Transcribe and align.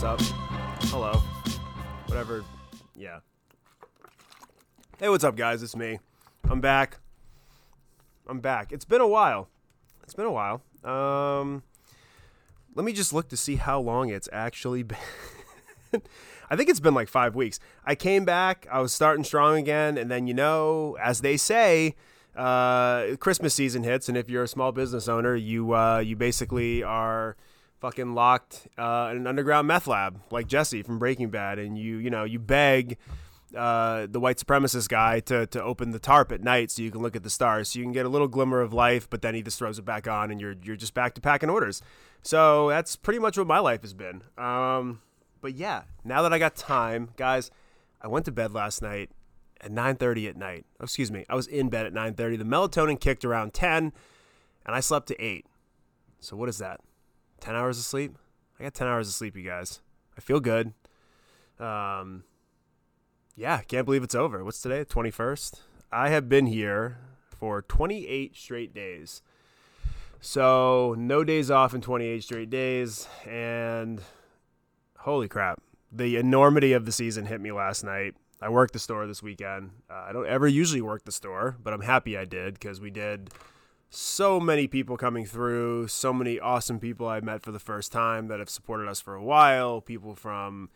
What's 0.00 0.22
up? 0.22 0.36
Hello. 0.90 1.12
Whatever. 2.06 2.44
Yeah. 2.94 3.18
Hey, 5.00 5.08
what's 5.08 5.24
up, 5.24 5.34
guys? 5.34 5.60
It's 5.60 5.74
me. 5.74 5.98
I'm 6.48 6.60
back. 6.60 6.98
I'm 8.28 8.38
back. 8.38 8.70
It's 8.70 8.84
been 8.84 9.00
a 9.00 9.08
while. 9.08 9.48
It's 10.04 10.14
been 10.14 10.26
a 10.26 10.30
while. 10.30 10.62
Um, 10.84 11.64
let 12.76 12.84
me 12.84 12.92
just 12.92 13.12
look 13.12 13.28
to 13.30 13.36
see 13.36 13.56
how 13.56 13.80
long 13.80 14.08
it's 14.10 14.28
actually 14.32 14.82
been. 14.84 14.98
I 16.48 16.54
think 16.54 16.68
it's 16.68 16.78
been 16.78 16.94
like 16.94 17.08
five 17.08 17.34
weeks. 17.34 17.58
I 17.84 17.96
came 17.96 18.24
back. 18.24 18.68
I 18.70 18.80
was 18.80 18.92
starting 18.92 19.24
strong 19.24 19.56
again, 19.58 19.98
and 19.98 20.08
then 20.08 20.28
you 20.28 20.34
know, 20.34 20.96
as 21.02 21.22
they 21.22 21.36
say, 21.36 21.96
uh, 22.36 23.16
Christmas 23.16 23.52
season 23.52 23.82
hits, 23.82 24.08
and 24.08 24.16
if 24.16 24.30
you're 24.30 24.44
a 24.44 24.48
small 24.48 24.70
business 24.70 25.08
owner, 25.08 25.34
you 25.34 25.74
uh, 25.74 25.98
you 25.98 26.14
basically 26.14 26.84
are 26.84 27.34
fucking 27.80 28.14
locked 28.14 28.68
uh, 28.76 29.08
in 29.10 29.18
an 29.18 29.26
underground 29.26 29.68
meth 29.68 29.86
lab, 29.86 30.20
like 30.30 30.46
Jesse 30.46 30.82
from 30.82 30.98
Breaking 30.98 31.30
Bad, 31.30 31.58
and 31.58 31.78
you 31.78 31.96
you 31.98 32.10
know 32.10 32.24
you 32.24 32.38
beg 32.38 32.98
uh, 33.56 34.06
the 34.10 34.20
white 34.20 34.36
supremacist 34.36 34.88
guy 34.88 35.20
to 35.20 35.46
to 35.46 35.62
open 35.62 35.90
the 35.90 35.98
tarp 35.98 36.32
at 36.32 36.42
night 36.42 36.70
so 36.70 36.82
you 36.82 36.90
can 36.90 37.00
look 37.00 37.16
at 37.16 37.22
the 37.22 37.30
stars, 37.30 37.70
so 37.70 37.78
you 37.78 37.84
can 37.84 37.92
get 37.92 38.06
a 38.06 38.08
little 38.08 38.28
glimmer 38.28 38.60
of 38.60 38.72
life, 38.72 39.08
but 39.08 39.22
then 39.22 39.34
he 39.34 39.42
just 39.42 39.58
throws 39.58 39.78
it 39.78 39.84
back 39.84 40.06
on, 40.06 40.30
and 40.30 40.40
you're 40.40 40.54
you're 40.62 40.76
just 40.76 40.94
back 40.94 41.14
to 41.14 41.20
packing 41.20 41.50
orders. 41.50 41.82
So 42.22 42.68
that's 42.68 42.96
pretty 42.96 43.18
much 43.18 43.38
what 43.38 43.46
my 43.46 43.58
life 43.58 43.82
has 43.82 43.94
been. 43.94 44.22
Um, 44.36 45.00
but 45.40 45.54
yeah, 45.54 45.82
now 46.04 46.22
that 46.22 46.32
I 46.32 46.38
got 46.38 46.56
time, 46.56 47.10
guys, 47.16 47.50
I 48.02 48.08
went 48.08 48.24
to 48.26 48.32
bed 48.32 48.52
last 48.52 48.82
night 48.82 49.10
at 49.60 49.70
9:30 49.70 50.28
at 50.28 50.36
night. 50.36 50.66
Oh, 50.80 50.84
excuse 50.84 51.10
me, 51.10 51.24
I 51.28 51.34
was 51.34 51.46
in 51.46 51.68
bed 51.68 51.86
at 51.86 51.92
9:30. 51.92 52.38
The 52.38 52.44
melatonin 52.44 53.00
kicked 53.00 53.24
around 53.24 53.54
10, 53.54 53.92
and 54.66 54.74
I 54.74 54.80
slept 54.80 55.08
to 55.08 55.24
eight. 55.24 55.46
So 56.20 56.36
what 56.36 56.48
is 56.48 56.58
that? 56.58 56.80
10 57.40 57.54
hours 57.54 57.78
of 57.78 57.84
sleep? 57.84 58.16
I 58.58 58.64
got 58.64 58.74
10 58.74 58.86
hours 58.86 59.08
of 59.08 59.14
sleep, 59.14 59.36
you 59.36 59.42
guys. 59.42 59.80
I 60.16 60.20
feel 60.20 60.40
good. 60.40 60.72
Um, 61.58 62.24
yeah, 63.36 63.60
can't 63.62 63.84
believe 63.84 64.02
it's 64.02 64.14
over. 64.14 64.44
What's 64.44 64.60
today? 64.60 64.84
21st. 64.84 65.60
I 65.92 66.08
have 66.10 66.28
been 66.28 66.46
here 66.46 66.98
for 67.30 67.62
28 67.62 68.36
straight 68.36 68.74
days. 68.74 69.22
So 70.20 70.94
no 70.98 71.22
days 71.22 71.50
off 71.50 71.74
in 71.74 71.80
28 71.80 72.22
straight 72.24 72.50
days, 72.50 73.06
and 73.24 74.02
holy 74.98 75.28
crap, 75.28 75.60
the 75.92 76.16
enormity 76.16 76.72
of 76.72 76.84
the 76.84 76.92
season 76.92 77.26
hit 77.26 77.40
me 77.40 77.52
last 77.52 77.84
night. 77.84 78.14
I 78.42 78.48
worked 78.48 78.72
the 78.72 78.78
store 78.80 79.06
this 79.06 79.22
weekend. 79.22 79.70
Uh, 79.88 80.06
I 80.08 80.12
don't 80.12 80.26
ever 80.26 80.48
usually 80.48 80.80
work 80.80 81.04
the 81.04 81.12
store, 81.12 81.56
but 81.62 81.72
I'm 81.72 81.82
happy 81.82 82.18
I 82.18 82.24
did 82.24 82.54
because 82.54 82.80
we 82.80 82.90
did 82.90 83.30
so 83.90 84.38
many 84.38 84.66
people 84.66 84.96
coming 84.96 85.24
through, 85.24 85.88
so 85.88 86.12
many 86.12 86.38
awesome 86.38 86.78
people 86.78 87.08
I 87.08 87.20
met 87.20 87.42
for 87.42 87.52
the 87.52 87.58
first 87.58 87.90
time 87.90 88.28
that 88.28 88.38
have 88.38 88.50
supported 88.50 88.88
us 88.88 89.00
for 89.00 89.14
a 89.14 89.22
while, 89.22 89.80
people 89.80 90.14
from 90.14 90.68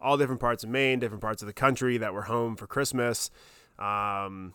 all 0.00 0.16
different 0.16 0.40
parts 0.40 0.62
of 0.62 0.70
Maine, 0.70 0.98
different 0.98 1.22
parts 1.22 1.42
of 1.42 1.46
the 1.46 1.52
country 1.52 1.98
that 1.98 2.14
were 2.14 2.22
home 2.22 2.56
for 2.56 2.66
Christmas. 2.66 3.30
Um, 3.78 4.54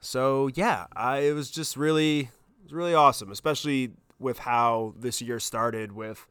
so 0.00 0.50
yeah, 0.54 0.86
I, 0.94 1.18
it 1.18 1.32
was 1.32 1.50
just 1.50 1.76
really, 1.76 2.20
it 2.20 2.64
was 2.64 2.72
really 2.72 2.94
awesome, 2.94 3.32
especially 3.32 3.92
with 4.20 4.40
how 4.40 4.94
this 4.96 5.20
year 5.20 5.40
started 5.40 5.92
with 5.92 6.26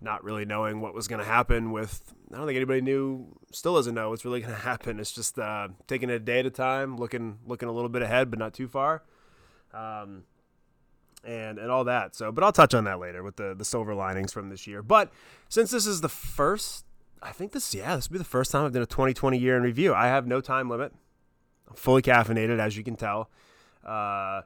not 0.00 0.22
really 0.22 0.44
knowing 0.44 0.80
what 0.80 0.94
was 0.94 1.08
going 1.08 1.18
to 1.18 1.26
happen 1.26 1.72
with 1.72 2.14
I 2.32 2.36
don't 2.36 2.46
think 2.46 2.56
anybody 2.56 2.82
knew 2.82 3.26
still 3.52 3.74
doesn't 3.74 3.94
know 3.94 4.10
what's 4.10 4.24
really 4.24 4.40
going 4.42 4.52
to 4.52 4.60
happen. 4.60 5.00
It's 5.00 5.12
just 5.12 5.38
uh, 5.38 5.68
taking 5.86 6.10
it 6.10 6.14
a 6.14 6.18
day 6.20 6.40
at 6.40 6.46
a 6.46 6.50
time, 6.50 6.98
looking 6.98 7.38
looking 7.46 7.68
a 7.68 7.72
little 7.72 7.88
bit 7.88 8.02
ahead 8.02 8.30
but 8.30 8.38
not 8.38 8.52
too 8.52 8.68
far. 8.68 9.02
Um, 9.72 10.24
and 11.24 11.58
and 11.58 11.70
all 11.70 11.84
that. 11.84 12.14
So, 12.14 12.32
but 12.32 12.44
I'll 12.44 12.52
touch 12.52 12.74
on 12.74 12.84
that 12.84 12.98
later 12.98 13.22
with 13.22 13.36
the 13.36 13.54
the 13.54 13.64
silver 13.64 13.94
linings 13.94 14.32
from 14.32 14.48
this 14.48 14.66
year. 14.66 14.82
But 14.82 15.12
since 15.48 15.70
this 15.70 15.86
is 15.86 16.00
the 16.00 16.08
first 16.08 16.84
I 17.22 17.32
think 17.32 17.52
this 17.52 17.74
yeah, 17.74 17.96
this 17.96 18.08
will 18.08 18.14
be 18.14 18.18
the 18.18 18.24
first 18.24 18.50
time 18.50 18.64
I've 18.64 18.72
done 18.72 18.82
a 18.82 18.86
2020 18.86 19.38
year 19.38 19.56
in 19.56 19.62
review. 19.62 19.94
I 19.94 20.06
have 20.06 20.26
no 20.26 20.40
time 20.40 20.68
limit. 20.68 20.92
I'm 21.68 21.76
fully 21.76 22.02
caffeinated 22.02 22.58
as 22.58 22.76
you 22.76 22.84
can 22.84 22.96
tell. 22.96 23.30
Uh, 23.84 24.42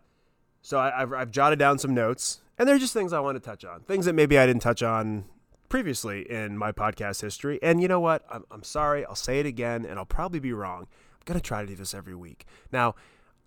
so 0.61 0.79
I, 0.79 1.01
have 1.01 1.13
I've 1.13 1.31
jotted 1.31 1.59
down 1.59 1.79
some 1.79 1.95
notes, 1.95 2.41
and 2.59 2.69
they're 2.69 2.79
just 2.79 2.93
things 2.93 3.13
I 3.13 3.21
want 3.21 3.37
to 3.37 3.41
touch 3.41 3.65
on, 3.65 3.81
things 3.81 4.07
that 4.07 4.15
maybe 4.15 4.39
I 4.39 4.47
didn't 4.47 4.63
touch 4.63 4.83
on 4.83 5.25
previously 5.69 6.31
in 6.31 6.57
my 6.57 6.71
podcast 6.73 7.21
history. 7.21 7.59
And 7.63 7.81
you 7.81 7.89
know 7.89 8.01
what? 8.01 8.25
I'm, 8.31 8.45
I'm 8.51 8.63
sorry. 8.63 9.05
I'll 9.07 9.15
say 9.15 9.41
it 9.41 9.47
again, 9.47 9.85
and 9.85 9.99
I'll 9.99 10.05
probably 10.05 10.41
be 10.41 10.53
wrong. 10.53 10.87
I'm 11.27 11.35
to 11.35 11.41
try 11.41 11.63
to 11.63 11.67
do 11.69 11.77
this 11.77 11.95
every 11.95 12.15
week. 12.15 12.47
Now, 12.73 12.95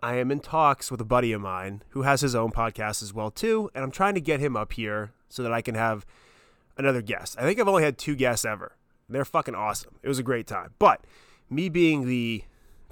I 0.06 0.18
am 0.18 0.30
in 0.30 0.40
talks 0.40 0.92
with 0.92 1.02
a 1.02 1.06
buddy 1.06 1.32
of 1.32 1.42
mine 1.42 1.82
who 1.90 2.04
has 2.04 2.22
his 2.22 2.36
own 2.36 2.52
podcast 2.52 3.02
as 3.02 3.12
well 3.12 3.32
too, 3.32 3.72
and 3.74 3.84
I'm 3.84 3.90
trying 3.90 4.14
to 4.14 4.22
get 4.22 4.40
him 4.40 4.56
up 4.56 4.74
here 4.74 5.14
so 5.30 5.42
that 5.42 5.52
I 5.52 5.64
can 5.64 5.74
have 5.74 6.06
another 6.78 7.02
guest. 7.02 7.36
I 7.40 7.42
think 7.42 7.60
I've 7.60 7.68
only 7.68 7.82
had 7.82 7.98
two 7.98 8.16
guests 8.16 8.46
ever. 8.46 8.76
They're 9.10 9.26
fucking 9.26 9.56
awesome. 9.56 9.96
It 10.04 10.08
was 10.08 10.20
a 10.20 10.24
great 10.24 10.46
time. 10.46 10.76
But 10.78 11.04
me 11.50 11.70
being 11.70 12.06
the 12.06 12.44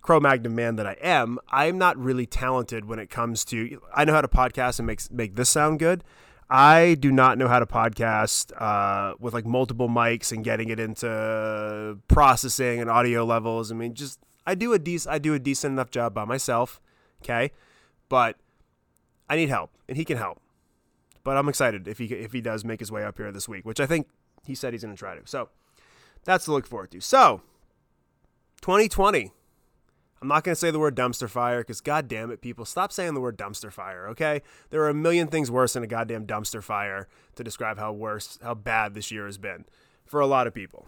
Cro 0.02 0.19
Magnum 0.19 0.56
man 0.56 0.75
that 0.78 0.88
I 0.88 0.97
am, 1.03 1.38
I'm 1.50 1.78
not 1.78 1.97
really 1.97 2.25
talented 2.25 2.85
when 2.85 2.97
it 2.97 3.12
comes 3.12 3.46
to. 3.46 3.79
I 3.94 4.06
know 4.06 4.13
how 4.13 4.22
to 4.22 4.28
podcast 4.28 4.79
and 4.79 4.88
make 4.88 5.12
make 5.12 5.35
this 5.35 5.52
sound 5.52 5.78
good. 5.78 6.03
I 6.50 6.96
do 7.00 7.12
not 7.12 7.38
know 7.38 7.47
how 7.47 7.59
to 7.59 7.68
podcast 7.68 8.59
uh, 8.59 9.13
with 9.19 9.35
like 9.35 9.46
multiple 9.46 9.88
mics 9.88 10.31
and 10.31 10.44
getting 10.44 10.69
it 10.69 10.79
into 10.79 12.00
processing 12.07 12.81
and 12.81 12.90
audio 12.90 13.23
levels. 13.23 13.72
I 13.72 13.75
mean, 13.75 13.94
just 13.94 14.19
I 14.47 14.56
do 14.56 14.73
a 14.73 14.79
decent 14.79 15.13
I 15.13 15.19
do 15.19 15.35
a 15.35 15.40
decent 15.40 15.73
enough 15.73 15.91
job 15.91 16.16
by 16.16 16.25
myself. 16.25 16.81
Okay, 17.23 17.51
but 18.09 18.38
I 19.29 19.35
need 19.35 19.50
help, 19.50 19.72
and 19.88 19.97
he 19.97 20.06
can 20.06 20.17
help. 20.17 20.39
But 21.23 21.38
I'm 21.38 21.47
excited 21.47 21.88
if 21.88 21.97
he 21.97 22.06
if 22.06 22.34
he 22.34 22.41
does 22.41 22.66
make 22.66 22.79
his 22.79 22.91
way 22.91 23.03
up 23.03 23.17
here 23.17 23.31
this 23.31 23.47
week, 23.47 23.66
which 23.66 23.79
I 23.79 23.85
think 23.85 24.07
he 24.45 24.56
said 24.56 24.73
he's 24.73 24.84
going 24.84 24.95
to 24.95 25.00
try 25.00 25.16
to. 25.16 25.22
So 25.25 25.50
that's 26.25 26.45
to 26.45 26.51
look 26.51 26.67
forward 26.67 26.91
to. 26.91 27.01
So 27.01 27.41
2020 28.61 29.31
I'm 30.23 30.29
not 30.29 30.45
going 30.45 30.53
to 30.53 30.59
say 30.59 30.72
the 30.72 30.79
word 30.79 30.95
dumpster 30.95 31.29
fire 31.29 31.59
because, 31.59 31.81
god 31.81 32.07
damn 32.07 32.31
it, 32.31 32.39
people, 32.39 32.63
stop 32.63 32.94
saying 32.94 33.13
the 33.13 33.19
word 33.19 33.38
dumpster 33.38 33.69
fire, 33.69 34.07
okay? 34.07 34.41
There 34.69 34.81
are 34.84 34.88
a 34.88 34.94
million 34.94 35.28
things 35.28 35.51
worse 35.51 35.73
than 35.73 35.84
a 35.84 35.88
goddamn 35.88 36.25
dumpster 36.25 36.63
fire 36.63 37.09
to 37.35 37.44
describe 37.44 37.78
how 37.78 37.91
worse, 37.91 38.40
how 38.41 38.53
bad 38.53 38.94
this 38.94 39.11
year 39.11 39.25
has 39.25 39.38
been 39.38 39.66
for 40.05 40.22
a 40.22 40.25
lot 40.25 40.47
of 40.47 40.53
people. 40.53 40.88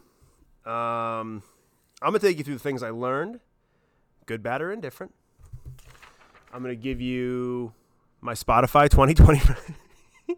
Um, 0.65 1.43
I'm 2.01 2.11
going 2.11 2.13
to 2.13 2.19
take 2.19 2.37
you 2.37 2.45
through 2.45 2.53
the 2.53 2.61
things 2.61 2.81
I 2.81 2.91
learned, 2.91 3.41
good, 4.25 4.41
bad, 4.41 4.61
or 4.61 4.71
indifferent. 4.71 5.13
I'm 6.55 6.63
to 6.63 6.81
give 6.81 7.01
you 7.01 7.73
my 8.21 8.33
Spotify 8.33 8.89
2020. 8.89 9.41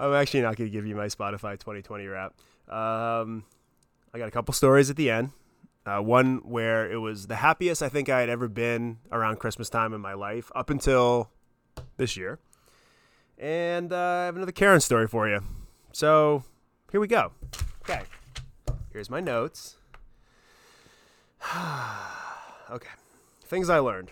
I'm 0.00 0.14
actually 0.14 0.40
not 0.40 0.56
to 0.56 0.70
give 0.70 0.86
you 0.86 0.96
my 0.96 1.04
Spotify 1.08 1.60
2020 1.60 2.06
wrap. 2.06 2.32
Um, 2.66 3.44
I 4.14 4.18
got 4.18 4.26
a 4.26 4.30
couple 4.30 4.54
stories 4.54 4.88
at 4.88 4.96
the 4.96 5.10
end. 5.10 5.32
Uh, 5.84 5.98
one 5.98 6.38
where 6.44 6.90
it 6.90 6.96
was 6.96 7.26
the 7.26 7.36
happiest 7.36 7.82
I 7.82 7.90
think 7.90 8.08
I 8.08 8.20
had 8.20 8.30
ever 8.30 8.48
been 8.48 9.00
around 9.12 9.36
Christmas 9.38 9.68
time 9.68 9.92
in 9.92 10.00
my 10.00 10.14
life 10.14 10.50
up 10.54 10.70
until 10.70 11.28
this 11.98 12.16
year. 12.16 12.38
And 13.36 13.92
uh, 13.92 13.96
I 13.96 14.24
have 14.24 14.36
another 14.36 14.50
Karen 14.50 14.80
story 14.80 15.06
for 15.06 15.28
you. 15.28 15.42
So 15.92 16.42
here 16.90 17.00
we 17.00 17.06
go. 17.06 17.32
Okay. 17.82 18.00
Here's 18.94 19.10
my 19.10 19.20
notes. 19.20 19.76
okay. 22.70 22.88
Things 23.42 23.68
I 23.68 23.78
learned. 23.80 24.10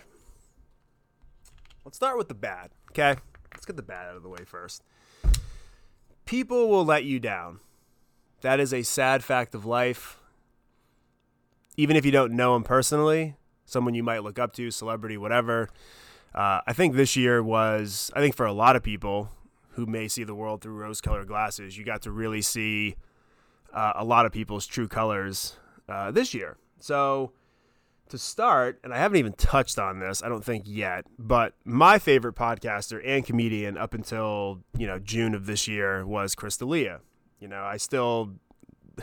Let's 1.85 1.97
start 1.97 2.17
with 2.17 2.27
the 2.27 2.33
bad. 2.33 2.71
Okay. 2.91 3.15
Let's 3.53 3.65
get 3.65 3.75
the 3.75 3.83
bad 3.83 4.09
out 4.09 4.15
of 4.15 4.23
the 4.23 4.29
way 4.29 4.45
first. 4.45 4.83
People 6.25 6.69
will 6.69 6.85
let 6.85 7.03
you 7.03 7.19
down. 7.19 7.59
That 8.41 8.59
is 8.59 8.73
a 8.73 8.83
sad 8.83 9.23
fact 9.23 9.53
of 9.55 9.65
life 9.65 10.19
even 11.77 11.95
if 11.95 12.05
you 12.05 12.11
don't 12.11 12.33
know 12.33 12.53
them 12.53 12.63
personally, 12.63 13.35
someone 13.65 13.93
you 13.93 14.03
might 14.03 14.23
look 14.23 14.39
up 14.39 14.53
to, 14.53 14.69
celebrity, 14.71 15.17
whatever. 15.17 15.69
Uh, 16.33 16.61
I 16.65 16.73
think 16.73 16.95
this 16.95 17.15
year 17.15 17.41
was, 17.41 18.11
I 18.15 18.19
think 18.19 18.35
for 18.35 18.45
a 18.45 18.53
lot 18.53 18.75
of 18.75 18.83
people 18.83 19.29
who 19.71 19.85
may 19.85 20.07
see 20.07 20.23
the 20.23 20.35
world 20.35 20.61
through 20.61 20.75
rose 20.75 21.01
colored 21.01 21.27
glasses, 21.27 21.77
you 21.77 21.83
got 21.83 22.03
to 22.03 22.11
really 22.11 22.41
see 22.41 22.95
uh, 23.73 23.93
a 23.95 24.03
lot 24.03 24.25
of 24.25 24.31
people's 24.31 24.67
true 24.67 24.87
colors 24.87 25.57
uh, 25.89 26.11
this 26.11 26.33
year. 26.33 26.57
So, 26.79 27.31
to 28.09 28.17
start, 28.17 28.79
and 28.83 28.93
I 28.93 28.97
haven't 28.97 29.17
even 29.17 29.33
touched 29.33 29.79
on 29.79 29.99
this, 29.99 30.21
I 30.21 30.29
don't 30.29 30.43
think 30.43 30.65
yet, 30.67 31.05
but 31.17 31.53
my 31.63 31.99
favorite 31.99 32.35
podcaster 32.35 33.01
and 33.03 33.25
comedian 33.25 33.77
up 33.77 33.93
until, 33.93 34.59
you 34.77 34.85
know, 34.85 34.99
June 34.99 35.33
of 35.33 35.45
this 35.45 35.67
year 35.67 36.05
was 36.05 36.35
Chris 36.35 36.57
D'Elia. 36.57 37.01
You 37.39 37.47
know, 37.47 37.63
I 37.63 37.77
still. 37.77 38.31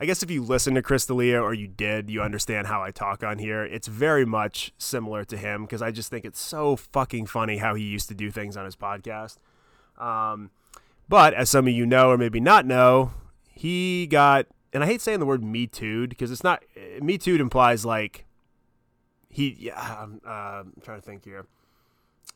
I 0.00 0.06
guess 0.06 0.24
if 0.24 0.30
you 0.30 0.42
listen 0.42 0.74
to 0.74 0.82
Chris 0.82 1.06
D'Elia 1.06 1.40
or 1.40 1.54
you 1.54 1.68
did, 1.68 2.10
you 2.10 2.20
understand 2.20 2.66
how 2.66 2.82
I 2.82 2.90
talk 2.90 3.22
on 3.22 3.38
here. 3.38 3.64
It's 3.64 3.86
very 3.86 4.24
much 4.24 4.72
similar 4.76 5.24
to 5.24 5.36
him 5.36 5.62
because 5.62 5.82
I 5.82 5.92
just 5.92 6.10
think 6.10 6.24
it's 6.24 6.40
so 6.40 6.74
fucking 6.74 7.26
funny 7.26 7.58
how 7.58 7.76
he 7.76 7.84
used 7.84 8.08
to 8.08 8.14
do 8.14 8.30
things 8.30 8.56
on 8.56 8.64
his 8.64 8.74
podcast. 8.74 9.38
Um, 9.96 10.50
but 11.08 11.32
as 11.32 11.48
some 11.48 11.68
of 11.68 11.72
you 11.72 11.86
know 11.86 12.10
or 12.10 12.18
maybe 12.18 12.40
not 12.40 12.66
know, 12.66 13.12
he 13.48 14.08
got, 14.08 14.46
and 14.74 14.82
I 14.82 14.86
hate 14.86 15.00
saying 15.00 15.20
the 15.20 15.26
word 15.26 15.42
Me 15.42 15.66
Too 15.66 16.08
because 16.08 16.30
it's 16.32 16.44
not, 16.44 16.62
Me 17.00 17.16
Too 17.16 17.36
implies 17.36 17.84
like 17.84 18.26
he, 19.30 19.56
yeah, 19.58 19.96
I'm, 20.00 20.20
uh, 20.26 20.30
I'm 20.30 20.72
trying 20.82 21.00
to 21.00 21.06
think 21.06 21.24
here. 21.24 21.46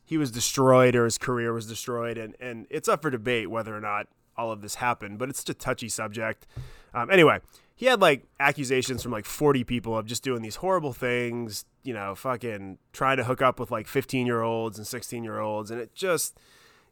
He 0.05 0.17
was 0.17 0.31
destroyed 0.31 0.95
or 0.95 1.05
his 1.05 1.17
career 1.17 1.53
was 1.53 1.67
destroyed, 1.67 2.17
and, 2.17 2.35
and 2.39 2.65
it's 2.69 2.87
up 2.87 3.01
for 3.01 3.09
debate 3.09 3.49
whether 3.49 3.75
or 3.75 3.81
not 3.81 4.07
all 4.35 4.51
of 4.51 4.61
this 4.61 4.75
happened, 4.75 5.19
but 5.19 5.29
it's 5.29 5.39
such 5.39 5.49
a 5.49 5.53
touchy 5.53 5.89
subject. 5.89 6.47
Um, 6.93 7.11
anyway, 7.11 7.39
he 7.75 7.85
had 7.85 8.01
like 8.01 8.25
accusations 8.39 9.03
from 9.03 9.11
like 9.11 9.25
40 9.25 9.63
people 9.65 9.97
of 9.97 10.05
just 10.05 10.23
doing 10.23 10.41
these 10.41 10.57
horrible 10.57 10.93
things, 10.93 11.65
you 11.83 11.93
know, 11.93 12.15
fucking 12.15 12.77
trying 12.93 13.17
to 13.17 13.23
hook 13.25 13.41
up 13.41 13.59
with 13.59 13.69
like 13.69 13.87
15 13.87 14.25
year 14.25 14.41
olds 14.41 14.77
and 14.77 14.87
16 14.87 15.23
year 15.23 15.39
olds. 15.39 15.71
And 15.71 15.79
it 15.79 15.93
just, 15.93 16.37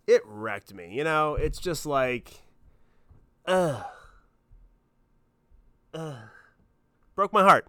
it 0.05 0.21
wrecked 0.25 0.73
me. 0.73 0.93
You 0.93 1.03
know, 1.03 1.35
it's 1.35 1.59
just 1.59 1.85
like, 1.85 2.41
ugh. 3.45 3.83
Ugh. 5.93 6.15
Broke 7.15 7.33
my 7.33 7.43
heart 7.43 7.67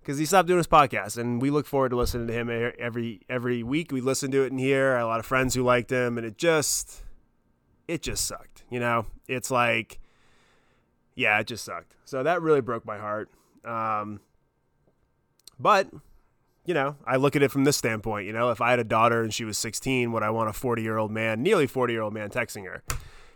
because 0.00 0.18
he 0.18 0.26
stopped 0.26 0.48
doing 0.48 0.58
his 0.58 0.66
podcast, 0.66 1.16
and 1.16 1.40
we 1.40 1.50
look 1.50 1.66
forward 1.66 1.90
to 1.90 1.96
listening 1.96 2.26
to 2.28 2.32
him 2.32 2.72
every 2.78 3.22
every 3.28 3.62
week. 3.62 3.92
We 3.92 4.00
listen 4.00 4.30
to 4.32 4.42
it 4.42 4.52
in 4.52 4.58
here. 4.58 4.96
A 4.96 5.06
lot 5.06 5.20
of 5.20 5.26
friends 5.26 5.54
who 5.54 5.62
liked 5.62 5.90
him, 5.90 6.18
and 6.18 6.26
it 6.26 6.36
just 6.36 7.02
it 7.86 8.02
just 8.02 8.26
sucked. 8.26 8.64
You 8.70 8.80
know, 8.80 9.06
it's 9.26 9.50
like 9.50 9.98
yeah, 11.14 11.38
it 11.40 11.46
just 11.46 11.64
sucked. 11.64 11.94
So 12.04 12.22
that 12.22 12.42
really 12.42 12.60
broke 12.60 12.86
my 12.86 12.98
heart. 12.98 13.28
Um, 13.64 14.20
but 15.58 15.88
you 16.64 16.74
know, 16.74 16.96
I 17.06 17.16
look 17.16 17.34
at 17.34 17.42
it 17.42 17.50
from 17.50 17.64
this 17.64 17.76
standpoint. 17.76 18.26
You 18.26 18.32
know, 18.32 18.50
if 18.50 18.60
I 18.60 18.70
had 18.70 18.78
a 18.78 18.84
daughter 18.84 19.22
and 19.22 19.32
she 19.32 19.44
was 19.44 19.56
16, 19.58 20.12
would 20.12 20.22
I 20.22 20.30
want 20.30 20.50
a 20.50 20.52
40 20.52 20.82
year 20.82 20.96
old 20.98 21.10
man, 21.10 21.42
nearly 21.42 21.66
40 21.66 21.92
year 21.92 22.02
old 22.02 22.12
man, 22.12 22.28
texting 22.28 22.66
her? 22.66 22.82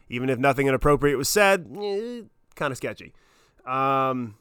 Even 0.08 0.28
if 0.28 0.38
nothing 0.38 0.66
inappropriate 0.66 1.16
was 1.16 1.28
said, 1.28 1.66
eh, 1.82 2.20
kind 2.54 2.70
of 2.70 2.76
sketchy. 2.76 3.14
Um, 3.66 4.36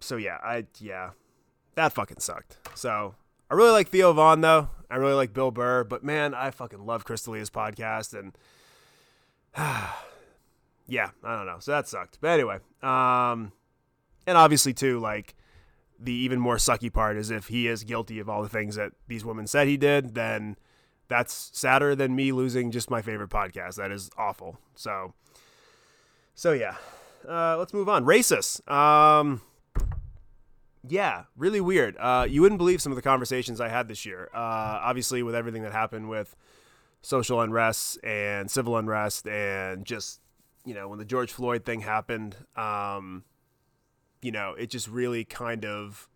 so 0.00 0.16
yeah, 0.16 0.38
I 0.42 0.66
yeah, 0.78 1.10
that 1.74 1.92
fucking 1.92 2.20
sucked. 2.20 2.58
So 2.74 3.14
I 3.50 3.54
really 3.54 3.70
like 3.70 3.88
Theo 3.88 4.12
Von 4.12 4.40
though. 4.40 4.70
I 4.90 4.96
really 4.96 5.14
like 5.14 5.32
Bill 5.32 5.50
Burr, 5.50 5.84
but 5.84 6.04
man, 6.04 6.34
I 6.34 6.50
fucking 6.50 6.84
love 6.84 7.04
Chris 7.04 7.22
D'Elia's 7.22 7.50
podcast 7.50 8.18
and 8.18 8.36
yeah, 10.86 11.10
I 11.24 11.36
don't 11.36 11.46
know. 11.46 11.58
So 11.60 11.72
that 11.72 11.88
sucked. 11.88 12.18
But 12.20 12.30
anyway, 12.30 12.58
um, 12.82 13.52
and 14.26 14.36
obviously 14.36 14.74
too, 14.74 15.00
like 15.00 15.34
the 15.98 16.12
even 16.12 16.40
more 16.40 16.56
sucky 16.56 16.92
part 16.92 17.16
is 17.16 17.30
if 17.30 17.48
he 17.48 17.68
is 17.68 17.84
guilty 17.84 18.18
of 18.18 18.28
all 18.28 18.42
the 18.42 18.48
things 18.48 18.76
that 18.76 18.92
these 19.06 19.24
women 19.24 19.46
said 19.46 19.68
he 19.68 19.76
did, 19.76 20.14
then 20.14 20.56
that's 21.08 21.50
sadder 21.52 21.94
than 21.94 22.16
me 22.16 22.32
losing 22.32 22.70
just 22.70 22.90
my 22.90 23.02
favorite 23.02 23.30
podcast. 23.30 23.76
That 23.76 23.90
is 23.90 24.10
awful. 24.16 24.58
So, 24.74 25.14
so 26.34 26.52
yeah, 26.52 26.76
uh, 27.28 27.56
let's 27.58 27.72
move 27.72 27.88
on. 27.88 28.04
Racist. 28.04 28.68
Um, 28.70 29.42
yeah, 30.86 31.24
really 31.36 31.60
weird. 31.60 31.96
Uh, 31.98 32.26
you 32.28 32.42
wouldn't 32.42 32.58
believe 32.58 32.82
some 32.82 32.92
of 32.92 32.96
the 32.96 33.02
conversations 33.02 33.60
I 33.60 33.68
had 33.68 33.88
this 33.88 34.04
year. 34.04 34.28
Uh, 34.34 34.80
obviously, 34.82 35.22
with 35.22 35.34
everything 35.34 35.62
that 35.62 35.72
happened 35.72 36.08
with 36.08 36.34
social 37.02 37.40
unrest 37.40 37.98
and 38.04 38.50
civil 38.50 38.76
unrest, 38.76 39.26
and 39.28 39.84
just 39.84 40.20
you 40.64 40.74
know 40.74 40.88
when 40.88 40.98
the 40.98 41.04
George 41.04 41.32
Floyd 41.32 41.64
thing 41.64 41.80
happened, 41.82 42.36
um, 42.56 43.24
you 44.20 44.32
know 44.32 44.54
it 44.54 44.70
just 44.70 44.88
really 44.88 45.24
kind 45.24 45.64
of 45.64 46.08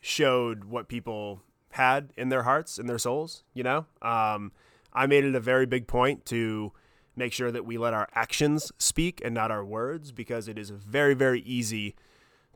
showed 0.00 0.64
what 0.64 0.88
people 0.88 1.42
had 1.70 2.10
in 2.16 2.28
their 2.28 2.42
hearts 2.42 2.78
and 2.78 2.88
their 2.88 2.98
souls. 2.98 3.44
You 3.54 3.62
know, 3.62 3.86
um, 4.02 4.50
I 4.92 5.06
made 5.06 5.24
it 5.24 5.34
a 5.36 5.40
very 5.40 5.66
big 5.66 5.86
point 5.86 6.24
to 6.26 6.72
make 7.16 7.32
sure 7.32 7.50
that 7.50 7.64
we 7.64 7.78
let 7.78 7.94
our 7.94 8.08
actions 8.14 8.70
speak 8.78 9.20
and 9.24 9.34
not 9.34 9.50
our 9.50 9.64
words 9.64 10.12
because 10.12 10.48
it 10.48 10.58
is 10.58 10.70
very 10.70 11.14
very 11.14 11.40
easy 11.40 11.94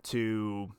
to 0.02 0.72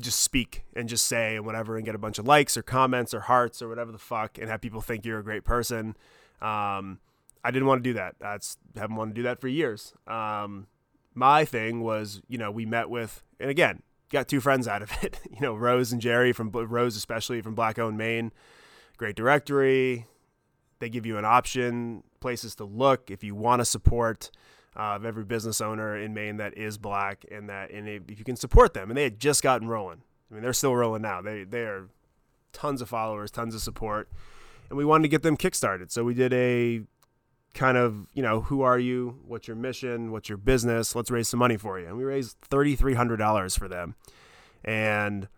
just 0.00 0.20
speak 0.20 0.64
and 0.74 0.88
just 0.88 1.06
say 1.06 1.36
and 1.36 1.46
whatever 1.46 1.76
and 1.76 1.84
get 1.84 1.94
a 1.94 1.98
bunch 1.98 2.18
of 2.18 2.26
likes 2.26 2.56
or 2.56 2.62
comments 2.62 3.14
or 3.14 3.20
hearts 3.20 3.62
or 3.62 3.68
whatever 3.68 3.92
the 3.92 3.98
fuck 3.98 4.38
and 4.38 4.48
have 4.48 4.60
people 4.60 4.80
think 4.80 5.04
you're 5.04 5.20
a 5.20 5.24
great 5.24 5.44
person. 5.44 5.96
Um, 6.40 6.98
I 7.44 7.50
didn't 7.50 7.66
want 7.66 7.84
to 7.84 7.90
do 7.90 7.94
that. 7.94 8.16
I 8.22 8.38
haven't 8.78 8.96
wanted 8.96 9.14
to 9.14 9.20
do 9.20 9.22
that 9.24 9.40
for 9.40 9.48
years. 9.48 9.92
Um, 10.06 10.66
my 11.14 11.44
thing 11.44 11.82
was, 11.82 12.22
you 12.28 12.38
know, 12.38 12.50
we 12.50 12.66
met 12.66 12.90
with, 12.90 13.22
and 13.38 13.50
again, 13.50 13.82
got 14.10 14.28
two 14.28 14.40
friends 14.40 14.66
out 14.66 14.82
of 14.82 14.90
it. 15.02 15.20
you 15.30 15.40
know, 15.40 15.54
Rose 15.54 15.92
and 15.92 16.00
Jerry 16.00 16.32
from 16.32 16.50
Rose, 16.50 16.96
especially 16.96 17.40
from 17.40 17.54
Black 17.54 17.78
Owned 17.78 17.98
Maine. 17.98 18.32
Great 18.96 19.14
directory. 19.14 20.06
They 20.80 20.88
give 20.88 21.06
you 21.06 21.18
an 21.18 21.24
option, 21.24 22.02
places 22.24 22.54
to 22.54 22.64
look 22.64 23.10
if 23.10 23.22
you 23.22 23.34
want 23.34 23.60
to 23.60 23.66
support 23.66 24.30
uh, 24.74 24.96
of 24.96 25.04
every 25.04 25.24
business 25.24 25.60
owner 25.60 25.94
in 25.94 26.14
Maine 26.14 26.38
that 26.38 26.56
is 26.56 26.78
black, 26.78 27.26
and 27.30 27.50
that 27.50 27.70
and 27.70 27.86
if 27.86 28.18
you 28.18 28.24
can 28.24 28.34
support 28.34 28.72
them, 28.72 28.90
and 28.90 28.96
they 28.96 29.02
had 29.02 29.20
just 29.20 29.42
gotten 29.42 29.68
rolling. 29.68 30.00
I 30.30 30.34
mean, 30.34 30.42
they're 30.42 30.54
still 30.54 30.74
rolling 30.74 31.02
now. 31.02 31.20
They 31.20 31.44
they 31.44 31.60
are 31.60 31.88
tons 32.54 32.80
of 32.80 32.88
followers, 32.88 33.30
tons 33.30 33.54
of 33.54 33.60
support, 33.60 34.08
and 34.70 34.78
we 34.78 34.86
wanted 34.86 35.02
to 35.02 35.08
get 35.08 35.22
them 35.22 35.36
kickstarted. 35.36 35.90
So 35.90 36.02
we 36.02 36.14
did 36.14 36.32
a 36.32 36.80
kind 37.52 37.76
of 37.76 38.06
you 38.14 38.22
know 38.22 38.40
who 38.40 38.62
are 38.62 38.78
you, 38.78 39.20
what's 39.26 39.46
your 39.46 39.56
mission, 39.58 40.10
what's 40.10 40.30
your 40.30 40.38
business? 40.38 40.96
Let's 40.96 41.10
raise 41.10 41.28
some 41.28 41.38
money 41.38 41.58
for 41.58 41.78
you, 41.78 41.88
and 41.88 41.98
we 41.98 42.04
raised 42.04 42.38
thirty 42.40 42.74
three 42.74 42.94
hundred 42.94 43.18
dollars 43.18 43.54
for 43.54 43.68
them, 43.68 43.96
and 44.64 45.28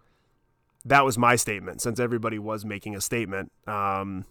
that 0.85 1.05
was 1.05 1.19
my 1.19 1.35
statement 1.35 1.83
since 1.83 1.99
everybody 1.99 2.38
was 2.38 2.65
making 2.65 2.94
a 2.94 3.00
statement. 3.00 3.50
Um, 3.67 4.25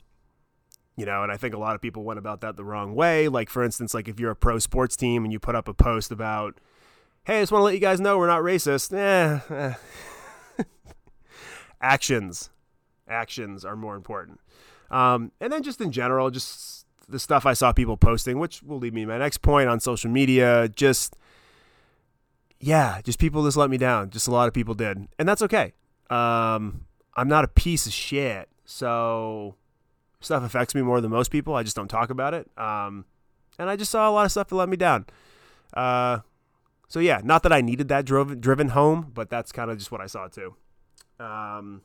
you 0.95 1.05
know 1.05 1.23
and 1.23 1.31
i 1.31 1.37
think 1.37 1.53
a 1.53 1.57
lot 1.57 1.75
of 1.75 1.81
people 1.81 2.03
went 2.03 2.19
about 2.19 2.41
that 2.41 2.55
the 2.55 2.63
wrong 2.63 2.95
way. 2.95 3.27
Like 3.27 3.49
for 3.49 3.63
instance 3.63 3.93
like 3.93 4.07
if 4.07 4.19
you're 4.19 4.31
a 4.31 4.35
pro 4.35 4.59
sports 4.59 4.95
team 4.95 5.23
and 5.23 5.33
you 5.33 5.39
put 5.39 5.55
up 5.55 5.67
a 5.67 5.73
post 5.73 6.11
about 6.11 6.59
hey 7.25 7.39
i 7.39 7.41
just 7.41 7.51
want 7.51 7.61
to 7.61 7.65
let 7.65 7.73
you 7.73 7.79
guys 7.79 7.99
know 7.99 8.17
we're 8.17 8.27
not 8.27 8.41
racist 8.41 8.95
eh, 8.95 9.39
eh. 9.53 9.73
actions. 11.81 12.49
Actions 13.07 13.63
are 13.63 13.75
more 13.75 13.95
important. 13.95 14.39
Um, 14.89 15.31
and 15.39 15.51
then 15.51 15.63
just 15.63 15.81
in 15.81 15.91
general 15.91 16.29
just 16.29 16.85
the 17.07 17.19
stuff 17.19 17.45
i 17.45 17.53
saw 17.53 17.71
people 17.71 17.97
posting 17.97 18.39
which 18.39 18.63
will 18.63 18.79
lead 18.79 18.93
me 18.93 19.01
to 19.01 19.07
my 19.07 19.19
next 19.19 19.43
point 19.43 19.69
on 19.69 19.79
social 19.79 20.09
media 20.09 20.67
just 20.69 21.15
yeah 22.59 22.99
just 23.03 23.19
people 23.19 23.43
just 23.43 23.57
let 23.57 23.69
me 23.69 23.77
down. 23.77 24.09
Just 24.09 24.27
a 24.27 24.31
lot 24.31 24.47
of 24.47 24.53
people 24.53 24.73
did. 24.73 25.07
And 25.19 25.27
that's 25.27 25.41
okay. 25.43 25.73
Um, 26.09 26.85
i'm 27.15 27.27
not 27.27 27.43
a 27.43 27.47
piece 27.47 27.85
of 27.85 27.93
shit. 27.93 28.49
So 28.65 29.55
stuff 30.19 30.43
affects 30.43 30.75
me 30.75 30.81
more 30.81 31.01
than 31.01 31.11
most 31.11 31.31
people. 31.31 31.55
I 31.55 31.63
just 31.63 31.75
don't 31.75 31.87
talk 31.87 32.09
about 32.09 32.33
it. 32.33 32.49
Um, 32.57 33.05
and 33.57 33.69
I 33.69 33.75
just 33.75 33.91
saw 33.91 34.09
a 34.09 34.11
lot 34.11 34.25
of 34.25 34.31
stuff 34.31 34.49
that 34.49 34.55
let 34.55 34.69
me 34.69 34.77
down. 34.77 35.05
Uh, 35.73 36.19
so 36.87 36.99
yeah, 36.99 37.21
not 37.23 37.43
that 37.43 37.53
I 37.53 37.61
needed 37.61 37.87
that 37.89 38.05
drove, 38.05 38.39
driven 38.39 38.69
home, 38.69 39.11
but 39.13 39.29
that's 39.29 39.51
kind 39.51 39.71
of 39.71 39.77
just 39.77 39.91
what 39.91 40.01
I 40.01 40.07
saw 40.07 40.27
too. 40.27 40.55
Um, 41.19 41.81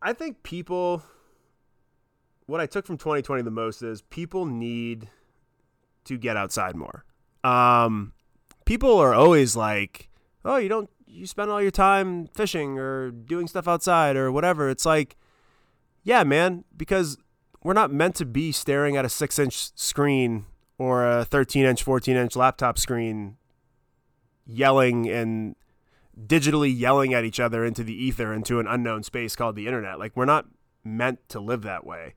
I 0.00 0.12
think 0.12 0.42
people, 0.42 1.02
what 2.46 2.60
I 2.60 2.66
took 2.66 2.86
from 2.86 2.96
2020 2.96 3.42
the 3.42 3.50
most 3.50 3.82
is 3.82 4.02
people 4.02 4.46
need 4.46 5.08
to 6.04 6.16
get 6.16 6.36
outside 6.36 6.76
more. 6.76 7.04
Um, 7.42 8.12
people 8.64 8.98
are 8.98 9.14
always 9.14 9.56
like, 9.56 10.08
oh, 10.44 10.56
you 10.56 10.68
don't, 10.68 10.90
you 11.06 11.26
spend 11.26 11.50
all 11.50 11.62
your 11.62 11.70
time 11.70 12.26
fishing 12.28 12.78
or 12.78 13.10
doing 13.10 13.48
stuff 13.48 13.66
outside 13.68 14.16
or 14.16 14.30
whatever. 14.30 14.68
It's 14.68 14.86
like, 14.86 15.16
yeah, 16.06 16.22
man, 16.22 16.62
because 16.76 17.18
we're 17.64 17.72
not 17.72 17.92
meant 17.92 18.14
to 18.14 18.24
be 18.24 18.52
staring 18.52 18.96
at 18.96 19.04
a 19.04 19.08
six 19.08 19.40
inch 19.40 19.76
screen 19.76 20.46
or 20.78 21.04
a 21.04 21.24
13 21.24 21.66
inch, 21.66 21.82
14 21.82 22.16
inch 22.16 22.36
laptop 22.36 22.78
screen 22.78 23.36
yelling 24.46 25.10
and 25.10 25.56
digitally 26.16 26.72
yelling 26.72 27.12
at 27.12 27.24
each 27.24 27.40
other 27.40 27.64
into 27.64 27.82
the 27.82 27.92
ether 27.92 28.32
into 28.32 28.60
an 28.60 28.68
unknown 28.68 29.02
space 29.02 29.34
called 29.34 29.56
the 29.56 29.66
internet. 29.66 29.98
Like, 29.98 30.16
we're 30.16 30.26
not 30.26 30.46
meant 30.84 31.28
to 31.30 31.40
live 31.40 31.62
that 31.62 31.84
way. 31.84 32.14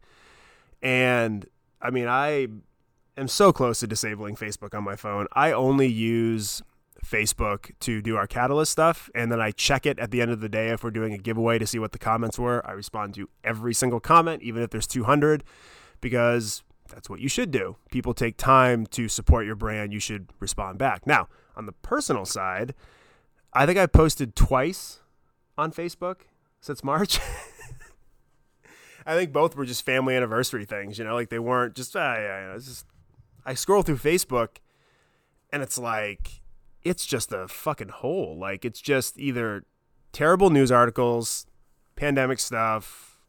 And 0.83 1.47
I 1.81 1.89
mean, 1.89 2.07
I 2.07 2.47
am 3.17 3.27
so 3.27 3.51
close 3.51 3.79
to 3.79 3.87
disabling 3.87 4.35
Facebook 4.35 4.75
on 4.75 4.83
my 4.83 4.95
phone. 4.95 5.25
I 5.33 5.51
only 5.51 5.87
use 5.87 6.61
Facebook 7.05 7.71
to 7.81 8.01
do 8.01 8.15
our 8.15 8.27
Catalyst 8.27 8.71
stuff, 8.71 9.09
and 9.15 9.31
then 9.31 9.41
I 9.41 9.51
check 9.51 9.85
it 9.85 9.99
at 9.99 10.11
the 10.11 10.21
end 10.21 10.31
of 10.31 10.41
the 10.41 10.49
day 10.49 10.69
if 10.69 10.83
we're 10.83 10.91
doing 10.91 11.13
a 11.13 11.17
giveaway 11.17 11.59
to 11.59 11.67
see 11.67 11.79
what 11.79 11.91
the 11.91 11.99
comments 11.99 12.37
were. 12.37 12.65
I 12.67 12.71
respond 12.71 13.15
to 13.15 13.29
every 13.43 13.73
single 13.73 13.99
comment, 13.99 14.41
even 14.43 14.61
if 14.61 14.69
there's 14.69 14.87
200, 14.87 15.43
because 16.01 16.63
that's 16.89 17.09
what 17.09 17.19
you 17.19 17.29
should 17.29 17.51
do. 17.51 17.77
People 17.91 18.13
take 18.13 18.37
time 18.37 18.85
to 18.87 19.07
support 19.07 19.45
your 19.45 19.55
brand. 19.55 19.93
You 19.93 19.99
should 19.99 20.29
respond 20.39 20.77
back. 20.77 21.05
Now, 21.05 21.27
on 21.55 21.65
the 21.65 21.71
personal 21.71 22.25
side, 22.25 22.73
I 23.53 23.65
think 23.65 23.77
I 23.77 23.85
posted 23.85 24.35
twice 24.35 24.99
on 25.57 25.71
Facebook 25.71 26.21
since 26.61 26.83
March. 26.83 27.19
I 29.05 29.15
think 29.15 29.31
both 29.31 29.55
were 29.55 29.65
just 29.65 29.85
family 29.85 30.15
anniversary 30.15 30.65
things, 30.65 30.99
you 30.99 31.03
know, 31.03 31.15
like 31.15 31.29
they 31.29 31.39
weren't 31.39 31.75
just, 31.75 31.95
uh, 31.95 31.99
yeah, 31.99 32.53
it's 32.53 32.65
just, 32.65 32.85
I 33.45 33.55
scroll 33.55 33.81
through 33.81 33.97
Facebook 33.97 34.57
and 35.51 35.63
it's 35.63 35.77
like, 35.77 36.41
it's 36.83 37.05
just 37.05 37.31
a 37.31 37.47
fucking 37.47 37.89
hole. 37.89 38.37
Like 38.37 38.65
it's 38.65 38.81
just 38.81 39.17
either 39.19 39.63
terrible 40.11 40.49
news 40.49 40.71
articles, 40.71 41.45
pandemic 41.95 42.39
stuff, 42.39 43.19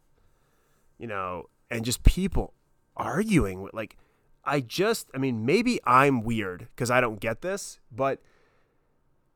you 0.99 1.07
know, 1.07 1.47
and 1.71 1.85
just 1.85 2.02
people 2.02 2.54
arguing 2.97 3.62
with 3.62 3.75
like 3.75 3.97
I 4.45 4.61
just 4.61 5.11
I 5.14 5.19
mean 5.19 5.45
maybe 5.45 5.80
I'm 5.85 6.23
weird 6.23 6.69
cuz 6.76 6.90
I 6.90 7.00
don't 7.00 7.21
get 7.21 7.42
this, 7.42 7.80
but 7.90 8.21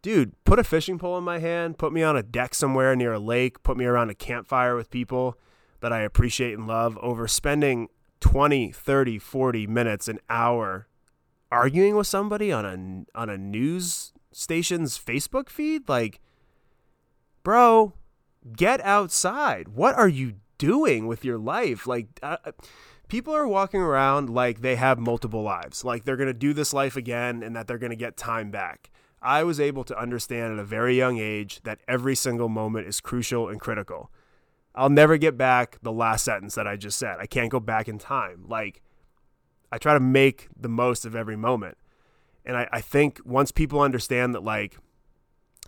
dude, 0.02 0.32
put 0.44 0.58
a 0.58 0.64
fishing 0.64 0.98
pole 0.98 1.16
in 1.16 1.24
my 1.24 1.38
hand, 1.38 1.78
put 1.78 1.92
me 1.92 2.02
on 2.02 2.16
a 2.16 2.22
deck 2.22 2.54
somewhere 2.54 2.94
near 2.94 3.14
a 3.14 3.18
lake, 3.18 3.62
put 3.62 3.76
me 3.76 3.86
around 3.86 4.10
a 4.10 4.14
campfire 4.14 4.76
with 4.76 4.90
people 4.90 5.38
that 5.80 5.92
I 5.92 6.00
appreciate 6.00 6.54
and 6.54 6.66
love 6.66 6.98
over 6.98 7.26
spending 7.26 7.88
20, 8.20 8.72
30, 8.72 9.18
40 9.18 9.66
minutes, 9.66 10.08
an 10.08 10.18
hour 10.30 10.88
arguing 11.50 11.96
with 11.96 12.06
somebody 12.06 12.50
on 12.50 12.64
a 12.64 13.18
on 13.18 13.30
a 13.30 13.38
news 13.38 14.12
station's 14.32 14.98
Facebook 14.98 15.48
feed 15.48 15.88
like 15.88 16.20
bro, 17.44 17.92
get 18.56 18.80
outside. 18.80 19.68
What 19.68 19.94
are 19.94 20.08
you 20.08 20.34
doing 20.58 21.06
with 21.06 21.24
your 21.24 21.38
life? 21.38 21.86
Like 21.86 22.08
uh, 22.22 22.38
people 23.06 23.34
are 23.36 23.46
walking 23.46 23.80
around 23.80 24.30
like 24.30 24.62
they 24.62 24.76
have 24.76 24.98
multiple 24.98 25.42
lives. 25.42 25.84
Like 25.84 26.04
they're 26.04 26.16
going 26.16 26.26
to 26.26 26.34
do 26.34 26.52
this 26.52 26.72
life 26.72 26.96
again 26.96 27.42
and 27.42 27.54
that 27.54 27.68
they're 27.68 27.78
going 27.78 27.90
to 27.90 27.96
get 27.96 28.16
time 28.16 28.50
back. 28.50 28.90
I 29.22 29.44
was 29.44 29.60
able 29.60 29.84
to 29.84 29.98
understand 29.98 30.52
at 30.52 30.58
a 30.58 30.64
very 30.64 30.96
young 30.96 31.18
age 31.18 31.62
that 31.62 31.80
every 31.88 32.14
single 32.14 32.48
moment 32.48 32.88
is 32.88 33.00
crucial 33.00 33.48
and 33.48 33.60
critical. 33.60 34.10
I'll 34.74 34.90
never 34.90 35.16
get 35.16 35.38
back 35.38 35.78
the 35.82 35.92
last 35.92 36.24
sentence 36.24 36.56
that 36.56 36.66
I 36.66 36.76
just 36.76 36.98
said. 36.98 37.18
I 37.20 37.26
can't 37.26 37.50
go 37.50 37.60
back 37.60 37.88
in 37.88 37.98
time. 37.98 38.44
Like, 38.48 38.82
I 39.74 39.78
try 39.78 39.92
to 39.92 39.98
make 39.98 40.46
the 40.56 40.68
most 40.68 41.04
of 41.04 41.16
every 41.16 41.34
moment. 41.34 41.76
And 42.44 42.56
I, 42.56 42.68
I 42.70 42.80
think 42.80 43.20
once 43.24 43.50
people 43.50 43.80
understand 43.80 44.32
that, 44.32 44.44
like, 44.44 44.78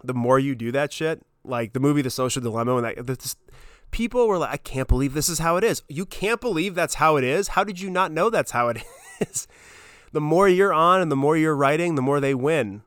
the 0.04 0.14
more 0.14 0.38
you 0.38 0.54
do 0.54 0.70
that 0.70 0.92
shit, 0.92 1.26
like 1.42 1.72
the 1.72 1.80
movie 1.80 2.02
The 2.02 2.10
Social 2.10 2.40
Dilemma, 2.40 2.76
when 2.76 2.84
that, 2.84 3.04
this, 3.04 3.34
people 3.90 4.28
were 4.28 4.38
like, 4.38 4.52
I 4.52 4.58
can't 4.58 4.86
believe 4.86 5.12
this 5.12 5.28
is 5.28 5.40
how 5.40 5.56
it 5.56 5.64
is. 5.64 5.82
You 5.88 6.06
can't 6.06 6.40
believe 6.40 6.76
that's 6.76 6.94
how 6.94 7.16
it 7.16 7.25
is? 7.25 7.48
How 7.48 7.64
did 7.64 7.80
you 7.80 7.90
not 7.90 8.12
know 8.12 8.30
that's 8.30 8.52
how 8.52 8.68
it 8.68 8.78
is? 9.20 9.48
the 10.12 10.20
more 10.20 10.48
you're 10.48 10.72
on 10.72 11.00
and 11.00 11.10
the 11.10 11.16
more 11.16 11.36
you're 11.36 11.56
writing, 11.56 11.96
the 11.96 12.00
more 12.02 12.20
they 12.20 12.34
win. 12.34 12.82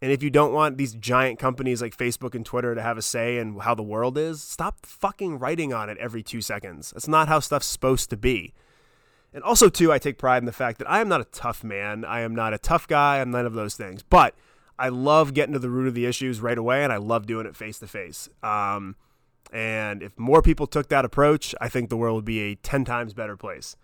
And 0.00 0.12
if 0.12 0.22
you 0.22 0.30
don't 0.30 0.54
want 0.54 0.78
these 0.78 0.94
giant 0.94 1.38
companies 1.38 1.82
like 1.82 1.94
Facebook 1.94 2.34
and 2.34 2.44
Twitter 2.44 2.74
to 2.74 2.80
have 2.80 2.96
a 2.96 3.02
say 3.02 3.36
in 3.36 3.58
how 3.58 3.74
the 3.74 3.82
world 3.82 4.16
is, 4.16 4.42
stop 4.42 4.86
fucking 4.86 5.38
writing 5.38 5.74
on 5.74 5.90
it 5.90 5.98
every 5.98 6.22
two 6.22 6.40
seconds. 6.40 6.92
That's 6.92 7.06
not 7.06 7.28
how 7.28 7.40
stuff's 7.40 7.66
supposed 7.66 8.08
to 8.08 8.16
be. 8.16 8.54
And 9.34 9.42
also, 9.44 9.68
too, 9.68 9.92
I 9.92 9.98
take 9.98 10.16
pride 10.16 10.38
in 10.38 10.46
the 10.46 10.52
fact 10.52 10.78
that 10.78 10.90
I 10.90 11.00
am 11.00 11.08
not 11.08 11.20
a 11.20 11.24
tough 11.24 11.62
man. 11.62 12.04
I 12.04 12.20
am 12.20 12.34
not 12.34 12.54
a 12.54 12.58
tough 12.58 12.88
guy. 12.88 13.20
I'm 13.20 13.32
none 13.32 13.44
of 13.46 13.52
those 13.54 13.74
things. 13.74 14.02
But 14.02 14.34
I 14.78 14.88
love 14.88 15.34
getting 15.34 15.52
to 15.52 15.58
the 15.58 15.70
root 15.70 15.88
of 15.88 15.94
the 15.94 16.06
issues 16.06 16.40
right 16.40 16.56
away, 16.56 16.84
and 16.84 16.92
I 16.92 16.96
love 16.96 17.26
doing 17.26 17.44
it 17.46 17.56
face 17.56 17.78
to 17.80 17.88
face. 17.88 18.28
And 19.52 20.02
if 20.02 20.18
more 20.18 20.42
people 20.42 20.66
took 20.66 20.88
that 20.88 21.04
approach, 21.04 21.54
I 21.60 21.68
think 21.68 21.88
the 21.88 21.96
world 21.96 22.16
would 22.16 22.24
be 22.24 22.40
a 22.40 22.54
10 22.56 22.84
times 22.84 23.14
better 23.14 23.36
place 23.36 23.76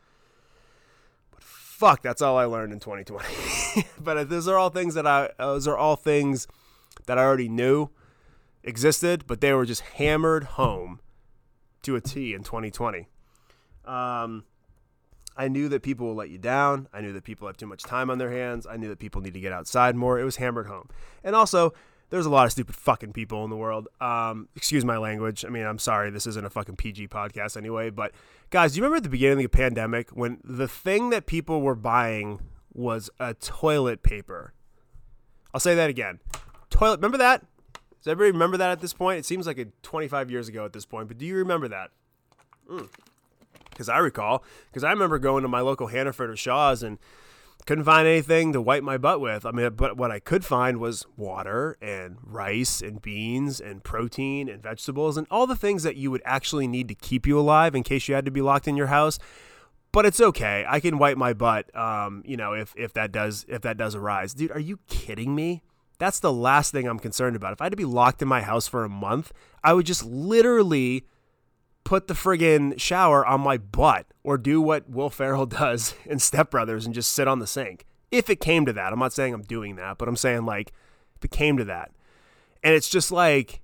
But 1.31 1.43
fuck, 1.43 2.03
that's 2.03 2.23
all 2.23 2.37
I 2.37 2.45
learned 2.45 2.73
in 2.73 2.81
2020. 2.81 3.87
but 4.01 4.29
those 4.29 4.49
are 4.49 4.59
all 4.59 4.71
things 4.71 4.95
that 4.95 5.07
I 5.07 5.31
those 5.39 5.69
are 5.69 5.77
all 5.77 5.97
things 5.97 6.49
that 7.07 7.19
I 7.19 7.23
already 7.23 7.49
knew 7.49 7.91
existed, 8.65 9.27
but 9.29 9.41
they 9.41 9.53
were 9.53 9.65
just 9.65 9.83
hammered 9.83 10.45
home 10.45 11.01
to 11.83 11.97
a 11.97 12.01
T 12.01 12.35
in 12.35 12.43
2020. 12.43 13.09
Um, 13.85 14.45
I 15.41 15.49
knew 15.49 15.71
that 15.71 15.83
people 15.83 16.07
will 16.07 16.15
let 16.15 16.29
you 16.29 16.37
down. 16.37 16.87
I 16.93 17.01
knew 17.01 17.15
that 17.15 17.25
people 17.25 17.47
have 17.47 17.57
too 17.57 17.67
much 17.67 17.83
time 17.83 18.11
on 18.11 18.19
their 18.19 18.31
hands. 18.31 18.67
I 18.67 18.77
knew 18.77 18.91
that 18.91 18.99
people 18.99 19.23
need 19.23 19.33
to 19.33 19.41
get 19.41 19.55
outside 19.55 19.97
more. 19.97 20.21
It 20.21 20.25
was 20.25 20.37
hammered 20.37 20.67
home. 20.67 20.91
And 21.25 21.35
also, 21.35 21.73
there's 22.11 22.27
a 22.27 22.31
lot 22.31 22.45
of 22.45 22.53
stupid 22.53 22.75
fucking 22.77 23.15
people 23.15 23.43
in 23.45 23.49
the 23.49 23.57
world. 23.57 23.89
Um, 24.03 24.51
excuse 24.55 24.85
my 24.85 24.99
language. 24.99 25.47
I 25.47 25.49
mean, 25.49 25.65
I'm 25.65 25.79
sorry, 25.79 26.11
this 26.11 26.27
isn't 26.27 26.45
a 26.45 26.51
fucking 26.51 26.77
PG 26.77 27.09
podcast 27.09 27.57
anyway. 27.57 27.89
But 27.89 28.13
guys, 28.51 28.73
do 28.73 28.77
you 28.77 28.83
remember 28.83 28.99
at 28.99 29.05
the 29.05 29.09
beginning 29.09 29.39
of 29.43 29.51
the 29.51 29.57
pandemic 29.57 30.11
when 30.11 30.43
the 30.45 30.69
thing 30.69 31.09
that 31.09 31.25
people 31.25 31.63
were 31.63 31.75
buying 31.75 32.41
was 32.75 33.09
a 33.19 33.33
toilet 33.33 34.03
paper? 34.03 34.53
I'll 35.55 35.61
say 35.61 35.75
that 35.75 35.89
again. 35.89 36.21
Toilet. 36.69 36.99
Remember 36.99 37.17
that? 37.17 37.47
Does 38.03 38.09
everybody 38.09 38.33
remember 38.33 38.59
that 38.59 38.73
at 38.73 38.83
this 38.83 38.93
point? 38.93 39.21
It 39.21 39.25
seems 39.25 39.47
like 39.47 39.57
a 39.57 39.69
25 39.81 40.31
years 40.31 40.49
ago 40.49 40.67
at 40.67 40.75
this 40.75 40.85
point, 40.85 41.09
but 41.09 41.17
do 41.17 41.25
you 41.25 41.37
remember 41.37 41.69
that? 41.69 41.93
Because 42.69 42.91
mm. 43.89 43.95
I 43.95 43.99
recall, 43.99 44.45
because 44.71 44.85
I 44.85 44.91
remember 44.91 45.19
going 45.19 45.43
to 45.43 45.49
my 45.49 45.61
local 45.61 45.89
Hannaford 45.89 46.31
or 46.31 46.37
Shaw's 46.37 46.83
and 46.83 46.99
couldn't 47.67 47.85
find 47.85 48.07
anything 48.07 48.53
to 48.53 48.61
wipe 48.61 48.83
my 48.83 48.99
butt 48.99 49.21
with. 49.21 49.45
I 49.45 49.51
mean, 49.51 49.71
but 49.75 49.97
what 49.97 50.11
I 50.11 50.19
could 50.19 50.45
find 50.45 50.79
was 50.79 51.07
water 51.17 51.77
and 51.81 52.17
rice 52.23 52.81
and 52.81 53.01
beans 53.01 53.61
and 53.61 53.85
protein 53.85 54.49
and 54.49 54.63
vegetables 54.63 55.17
and 55.17 55.27
all 55.31 55.47
the 55.47 55.57
things 55.57 55.83
that 55.83 55.97
you 55.97 56.11
would 56.11 56.23
actually 56.25 56.67
need 56.67 56.89
to 56.89 56.95
keep 56.95 57.27
you 57.27 57.39
alive 57.39 57.75
in 57.75 57.83
case 57.83 58.09
you 58.09 58.15
had 58.15 58.25
to 58.25 58.31
be 58.31 58.43
locked 58.43 58.67
in 58.69 58.77
your 58.77 58.89
house. 58.89 59.19
But 59.93 60.07
it's 60.07 60.21
okay. 60.21 60.65
I 60.69 60.81
can 60.81 60.99
wipe 60.99 61.17
my 61.17 61.33
butt. 61.33 61.75
Um, 61.77 62.23
you 62.25 62.37
know, 62.37 62.53
if 62.53 62.75
if 62.77 62.93
that 62.95 63.11
does 63.11 63.45
if 63.49 63.63
that 63.63 63.77
does 63.77 63.95
arise, 63.95 64.35
dude. 64.35 64.53
Are 64.53 64.61
you 64.61 64.79
kidding 64.89 65.35
me? 65.35 65.63
That's 65.99 66.21
the 66.21 66.33
last 66.33 66.73
thing 66.73 66.87
I'm 66.87 66.99
concerned 66.99 67.37
about. 67.37 67.53
If 67.53 67.61
I 67.61 67.65
had 67.65 67.73
to 67.73 67.77
be 67.77 67.85
locked 67.85 68.23
in 68.23 68.29
my 68.29 68.41
house 68.41 68.67
for 68.67 68.85
a 68.85 68.89
month, 68.89 69.33
I 69.63 69.75
would 69.75 69.85
just 69.85 70.05
literally 70.05 71.05
put 71.85 72.07
the 72.07 72.15
friggin' 72.15 72.79
shower 72.79 73.25
on 73.25 73.41
my 73.41 73.59
butt 73.59 74.07
or 74.23 74.39
do 74.39 74.61
what 74.61 74.89
Will 74.89 75.11
Ferrell 75.11 75.47
does 75.61 75.95
in 76.05 76.19
Step 76.19 76.51
Brothers 76.51 76.87
and 76.87 76.95
just 76.95 77.13
sit 77.13 77.29
on 77.29 77.39
the 77.39 77.47
sink. 77.47 77.87
If 78.11 78.29
it 78.29 78.41
came 78.41 78.67
to 78.67 78.73
that, 78.73 78.93
I'm 78.93 78.99
not 78.99 79.13
saying 79.13 79.35
I'm 79.35 79.43
doing 79.43 79.77
that, 79.77 79.99
but 79.99 80.09
I'm 80.09 80.17
saying 80.17 80.45
like 80.45 80.73
if 81.17 81.25
it 81.25 81.31
came 81.31 81.57
to 81.57 81.65
that. 81.65 81.93
And 82.63 82.75
it's 82.75 82.89
just 82.89 83.11
like, 83.11 83.61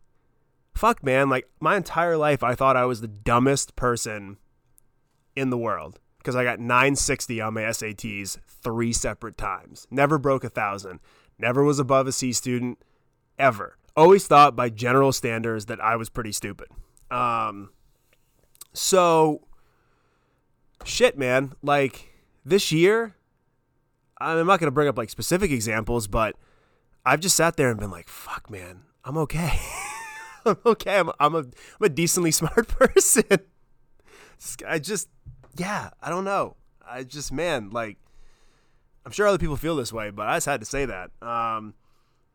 fuck, 0.75 1.03
man. 1.03 1.29
Like 1.29 1.49
my 1.61 1.77
entire 1.77 2.17
life, 2.17 2.43
I 2.43 2.55
thought 2.55 2.77
I 2.77 2.85
was 2.85 3.01
the 3.01 3.09
dumbest 3.09 3.77
person 3.77 4.39
in 5.35 5.51
the 5.51 5.59
world 5.59 5.99
because 6.19 6.37
I 6.37 6.45
got 6.45 6.59
960 6.59 7.41
on 7.41 7.55
my 7.55 7.63
SATs 7.63 8.39
three 8.47 8.93
separate 8.93 9.37
times. 9.37 9.87
Never 9.91 10.19
broke 10.19 10.45
a 10.45 10.49
thousand. 10.49 11.01
Never 11.39 11.63
was 11.63 11.79
above 11.79 12.07
a 12.07 12.13
C 12.13 12.33
student 12.33 12.79
ever. 13.39 13.77
Always 13.97 14.27
thought 14.27 14.57
by 14.57 14.69
general 14.69 15.13
standards 15.13 15.67
that 15.67 15.81
I 15.81 15.97
was 15.97 16.09
pretty 16.09 16.33
stupid. 16.33 16.69
Um, 17.11 17.71
so, 18.77 19.41
shit, 20.85 21.17
man. 21.17 21.55
Like 21.63 22.13
this 22.45 22.71
year, 22.71 23.17
I'm 24.19 24.47
not 24.47 24.61
going 24.61 24.69
to 24.69 24.73
bring 24.73 24.87
up 24.87 24.99
like 24.99 25.09
specific 25.09 25.51
examples, 25.51 26.07
but 26.07 26.37
I've 27.05 27.21
just 27.21 27.37
sat 27.37 27.57
there 27.57 27.71
and 27.71 27.81
been 27.81 27.91
like, 27.91 28.09
fuck, 28.09 28.51
man, 28.51 28.83
I'm 29.03 29.17
okay. 29.19 29.59
I'm 30.45 30.59
okay. 30.67 30.99
I'm, 30.99 31.11
I'm, 31.19 31.35
a, 31.35 31.39
I'm 31.39 31.83
a 31.83 31.89
decently 31.89 32.31
smart 32.33 32.69
person. 32.69 33.25
I 34.67 34.79
just, 34.79 35.09
yeah, 35.57 35.91
I 36.03 36.11
don't 36.11 36.25
know. 36.25 36.57
I 36.87 37.03
just, 37.03 37.33
man, 37.33 37.71
like, 37.71 37.97
I'm 39.07 39.13
sure 39.13 39.27
other 39.27 39.39
people 39.39 39.57
feel 39.57 39.77
this 39.77 39.93
way, 39.93 40.11
but 40.11 40.29
I 40.29 40.37
just 40.37 40.47
had 40.47 40.61
to 40.61 40.67
say 40.67 40.85
that. 40.85 41.11
Um, 41.23 41.75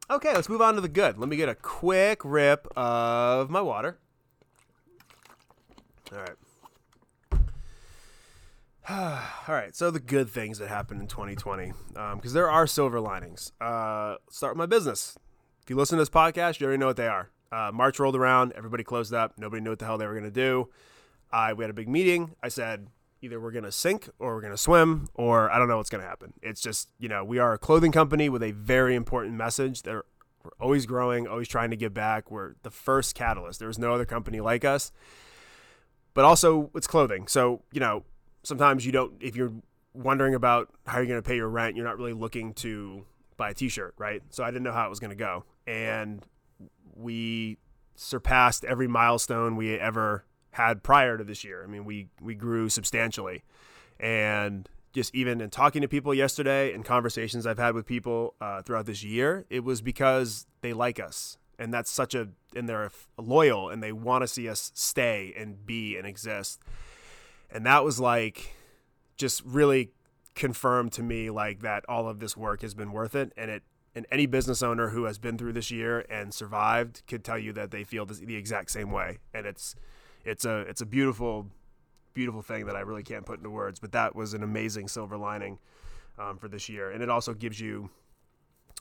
okay, 0.09 0.33
let's 0.33 0.49
move 0.49 0.61
on 0.61 0.73
to 0.73 0.81
the 0.81 0.89
good. 0.89 1.19
Let 1.19 1.29
me 1.29 1.35
get 1.35 1.49
a 1.49 1.55
quick 1.55 2.21
rip 2.25 2.67
of 2.75 3.49
my 3.49 3.61
water. 3.61 3.99
All 6.13 6.19
right. 6.19 6.35
All 9.47 9.55
right. 9.55 9.75
So 9.75 9.91
the 9.91 9.99
good 9.99 10.29
things 10.29 10.57
that 10.59 10.67
happened 10.67 11.01
in 11.01 11.07
2020, 11.07 11.73
because 11.87 12.11
um, 12.13 12.33
there 12.33 12.49
are 12.49 12.67
silver 12.67 12.99
linings. 12.99 13.51
Uh, 13.61 14.15
start 14.29 14.53
with 14.53 14.57
my 14.57 14.65
business. 14.65 15.17
If 15.63 15.69
you 15.69 15.75
listen 15.75 15.97
to 15.97 16.01
this 16.01 16.09
podcast, 16.09 16.59
you 16.59 16.65
already 16.65 16.79
know 16.79 16.87
what 16.87 16.97
they 16.97 17.07
are. 17.07 17.29
Uh, 17.51 17.71
March 17.73 17.99
rolled 17.99 18.15
around. 18.15 18.53
Everybody 18.55 18.83
closed 18.83 19.13
up. 19.13 19.33
Nobody 19.37 19.61
knew 19.61 19.69
what 19.69 19.79
the 19.79 19.85
hell 19.85 19.97
they 19.97 20.07
were 20.07 20.13
going 20.13 20.23
to 20.23 20.31
do. 20.31 20.69
I 21.31 21.53
we 21.53 21.63
had 21.63 21.69
a 21.69 21.73
big 21.73 21.87
meeting. 21.87 22.35
I 22.41 22.49
said 22.49 22.87
either 23.21 23.39
we're 23.39 23.51
going 23.51 23.63
to 23.63 23.71
sink 23.71 24.09
or 24.19 24.35
we're 24.35 24.41
going 24.41 24.53
to 24.53 24.57
swim 24.57 25.09
or 25.13 25.49
I 25.51 25.59
don't 25.59 25.67
know 25.67 25.77
what's 25.77 25.89
going 25.89 26.03
to 26.03 26.07
happen. 26.07 26.33
It's 26.41 26.61
just 26.61 26.89
you 26.97 27.07
know 27.07 27.23
we 27.23 27.39
are 27.39 27.53
a 27.53 27.57
clothing 27.57 27.91
company 27.91 28.29
with 28.29 28.43
a 28.43 28.51
very 28.51 28.95
important 28.95 29.35
message. 29.35 29.83
We're 29.85 30.03
always 30.59 30.85
growing, 30.85 31.27
always 31.27 31.47
trying 31.47 31.69
to 31.69 31.77
give 31.77 31.93
back. 31.93 32.31
We're 32.31 32.55
the 32.63 32.71
first 32.71 33.15
catalyst. 33.15 33.59
There's 33.59 33.79
no 33.79 33.93
other 33.93 34.05
company 34.05 34.41
like 34.41 34.65
us 34.65 34.91
but 36.13 36.25
also 36.25 36.69
it's 36.75 36.87
clothing. 36.87 37.27
So, 37.27 37.61
you 37.71 37.79
know, 37.79 38.03
sometimes 38.43 38.85
you 38.85 38.91
don't, 38.91 39.13
if 39.19 39.35
you're 39.35 39.53
wondering 39.93 40.35
about 40.35 40.69
how 40.85 40.97
you're 40.97 41.07
going 41.07 41.21
to 41.21 41.27
pay 41.27 41.35
your 41.35 41.49
rent, 41.49 41.75
you're 41.75 41.85
not 41.85 41.97
really 41.97 42.13
looking 42.13 42.53
to 42.55 43.05
buy 43.37 43.51
a 43.51 43.53
t 43.53 43.69
shirt, 43.69 43.93
right? 43.97 44.21
So 44.29 44.43
I 44.43 44.51
didn't 44.51 44.63
know 44.63 44.71
how 44.71 44.85
it 44.85 44.89
was 44.89 44.99
going 44.99 45.11
to 45.11 45.15
go. 45.15 45.45
And 45.67 46.25
we 46.95 47.57
surpassed 47.95 48.65
every 48.65 48.87
milestone 48.87 49.55
we 49.55 49.75
ever 49.75 50.25
had 50.51 50.83
prior 50.83 51.17
to 51.17 51.23
this 51.23 51.43
year. 51.43 51.63
I 51.63 51.67
mean, 51.67 51.85
we, 51.85 52.07
we 52.21 52.35
grew 52.35 52.69
substantially. 52.69 53.43
And 53.99 54.67
just 54.93 55.15
even 55.15 55.39
in 55.39 55.49
talking 55.49 55.81
to 55.81 55.87
people 55.87 56.13
yesterday 56.13 56.73
and 56.73 56.83
conversations 56.83 57.47
I've 57.47 57.59
had 57.59 57.73
with 57.73 57.85
people 57.85 58.35
uh, 58.41 58.61
throughout 58.61 58.85
this 58.85 59.03
year, 59.03 59.45
it 59.49 59.63
was 59.63 59.81
because 59.81 60.45
they 60.61 60.73
like 60.73 60.99
us 60.99 61.37
and 61.61 61.71
that's 61.71 61.91
such 61.91 62.15
a 62.15 62.27
and 62.55 62.67
they're 62.67 62.91
loyal 63.17 63.69
and 63.69 63.81
they 63.81 63.91
want 63.91 64.23
to 64.23 64.27
see 64.27 64.49
us 64.49 64.71
stay 64.73 65.33
and 65.37 65.65
be 65.65 65.97
and 65.97 66.05
exist. 66.05 66.61
And 67.49 67.65
that 67.65 67.83
was 67.83 67.99
like 67.99 68.55
just 69.17 69.43
really 69.45 69.91
confirmed 70.35 70.91
to 70.93 71.03
me 71.03 71.29
like 71.29 71.61
that 71.61 71.83
all 71.89 72.07
of 72.07 72.19
this 72.19 72.37
work 72.37 72.61
has 72.61 72.73
been 72.73 72.91
worth 72.91 73.15
it. 73.15 73.33
And 73.35 73.51
it 73.51 73.63
and 73.93 74.05
any 74.09 74.25
business 74.25 74.63
owner 74.63 74.89
who 74.89 75.03
has 75.03 75.19
been 75.19 75.37
through 75.37 75.51
this 75.51 75.69
year 75.69 76.05
and 76.09 76.33
survived 76.33 77.03
could 77.07 77.25
tell 77.25 77.37
you 77.37 77.51
that 77.51 77.71
they 77.71 77.83
feel 77.83 78.05
this, 78.05 78.19
the 78.19 78.37
exact 78.37 78.71
same 78.71 78.91
way. 78.91 79.19
And 79.33 79.45
it's 79.45 79.75
it's 80.23 80.45
a 80.45 80.59
it's 80.59 80.81
a 80.81 80.85
beautiful 80.85 81.47
beautiful 82.13 82.41
thing 82.41 82.65
that 82.65 82.75
I 82.75 82.81
really 82.81 83.03
can't 83.03 83.25
put 83.25 83.37
into 83.37 83.49
words 83.49 83.79
but 83.79 83.93
that 83.93 84.13
was 84.13 84.33
an 84.33 84.43
amazing 84.43 84.89
silver 84.89 85.17
lining 85.17 85.59
um, 86.19 86.37
for 86.37 86.47
this 86.47 86.69
year. 86.69 86.91
And 86.91 87.03
it 87.03 87.09
also 87.09 87.33
gives 87.33 87.59
you 87.59 87.89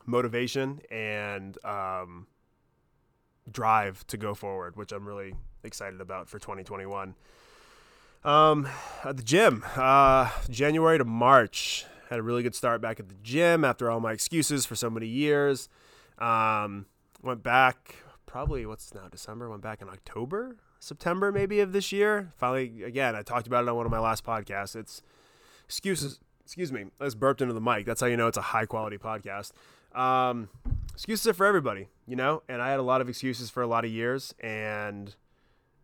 motivation 0.07 0.81
and 0.91 1.62
um, 1.65 2.27
drive 3.51 4.07
to 4.09 4.17
go 4.17 4.35
forward, 4.35 4.77
which 4.77 4.93
I'm 4.93 5.07
really 5.07 5.35
excited 5.63 6.01
about 6.01 6.29
for 6.29 6.39
2021. 6.39 7.15
Um, 8.23 8.69
at 9.05 9.17
the 9.17 9.23
gym, 9.23 9.65
uh, 9.77 10.31
January 10.49 10.99
to 10.99 11.05
March, 11.05 11.87
had 12.11 12.19
a 12.19 12.23
really 12.23 12.43
good 12.43 12.55
start 12.55 12.81
back 12.81 13.01
at 13.01 13.09
the 13.09 13.15
gym 13.23 13.65
after 13.65 13.91
all 13.91 14.01
my 14.01 14.13
excuses 14.13 14.67
for 14.67 14.75
so 14.75 14.91
many 14.91 15.07
years. 15.07 15.69
Um, 16.19 16.87
went 17.23 17.43
back 17.43 17.97
probably 18.27 18.67
what's 18.67 18.93
now 18.95 19.09
December. 19.09 19.49
Went 19.49 19.63
back 19.63 19.81
in 19.81 19.89
October, 19.89 20.57
September 20.79 21.33
maybe 21.33 21.61
of 21.61 21.73
this 21.73 21.93
year. 21.93 22.33
Finally, 22.37 22.83
again, 22.83 23.15
I 23.17 23.23
talked 23.23 23.47
about 23.47 23.65
it 23.65 23.69
on 23.69 23.77
one 23.77 23.87
of 23.87 23.93
my 23.93 24.01
last 24.01 24.25
podcasts. 24.25 24.77
It's 24.77 25.03
excuses. 25.65 26.21
Excuse 26.45 26.73
me, 26.73 26.87
I 27.01 27.05
just 27.05 27.21
burped 27.21 27.41
into 27.41 27.55
the 27.55 27.61
mic. 27.61 27.87
That's 27.87 28.01
how 28.01 28.09
you 28.09 28.17
know 28.17 28.27
it's 28.27 28.37
a 28.37 28.43
high 28.43 28.67
quality 28.67 28.99
podcast. 28.99 29.53
Um, 29.95 30.49
excuses 31.00 31.26
are 31.28 31.33
for 31.33 31.47
everybody, 31.47 31.88
you 32.07 32.14
know. 32.14 32.42
And 32.47 32.61
I 32.61 32.71
had 32.71 32.78
a 32.78 32.83
lot 32.83 33.00
of 33.00 33.09
excuses 33.09 33.49
for 33.49 33.62
a 33.62 33.66
lot 33.66 33.87
of 33.87 33.90
years, 33.90 34.35
and 34.38 35.14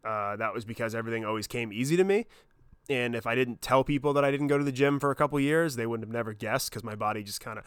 uh, 0.04 0.36
that 0.36 0.52
was 0.52 0.66
because 0.66 0.94
everything 0.94 1.24
always 1.24 1.46
came 1.46 1.72
easy 1.72 1.96
to 1.96 2.04
me. 2.04 2.26
And 2.90 3.16
if 3.16 3.26
I 3.26 3.34
didn't 3.34 3.62
tell 3.62 3.82
people 3.82 4.12
that 4.12 4.26
I 4.26 4.30
didn't 4.30 4.48
go 4.48 4.58
to 4.58 4.64
the 4.64 4.70
gym 4.70 5.00
for 5.00 5.10
a 5.10 5.14
couple 5.14 5.40
years, 5.40 5.76
they 5.76 5.86
wouldn't 5.86 6.06
have 6.06 6.12
never 6.12 6.34
guessed 6.34 6.68
because 6.68 6.84
my 6.84 6.94
body 6.94 7.22
just 7.22 7.40
kind 7.40 7.58
of 7.58 7.64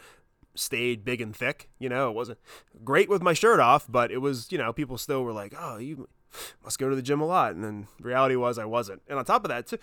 stayed 0.54 1.04
big 1.04 1.20
and 1.20 1.34
thick. 1.34 1.68
You 1.80 1.88
know, 1.88 2.08
it 2.08 2.14
wasn't 2.14 2.38
great 2.84 3.08
with 3.08 3.20
my 3.20 3.32
shirt 3.32 3.58
off, 3.58 3.84
but 3.88 4.12
it 4.12 4.18
was, 4.18 4.52
you 4.52 4.58
know, 4.58 4.72
people 4.72 4.96
still 4.96 5.24
were 5.24 5.32
like, 5.32 5.52
oh, 5.58 5.78
you 5.78 6.08
must 6.62 6.78
go 6.78 6.88
to 6.88 6.94
the 6.94 7.02
gym 7.02 7.20
a 7.20 7.26
lot. 7.26 7.56
And 7.56 7.64
then 7.64 7.88
reality 8.00 8.36
was 8.36 8.58
I 8.60 8.64
wasn't. 8.64 9.02
And 9.08 9.18
on 9.18 9.24
top 9.24 9.44
of 9.44 9.48
that, 9.48 9.66
too, 9.66 9.78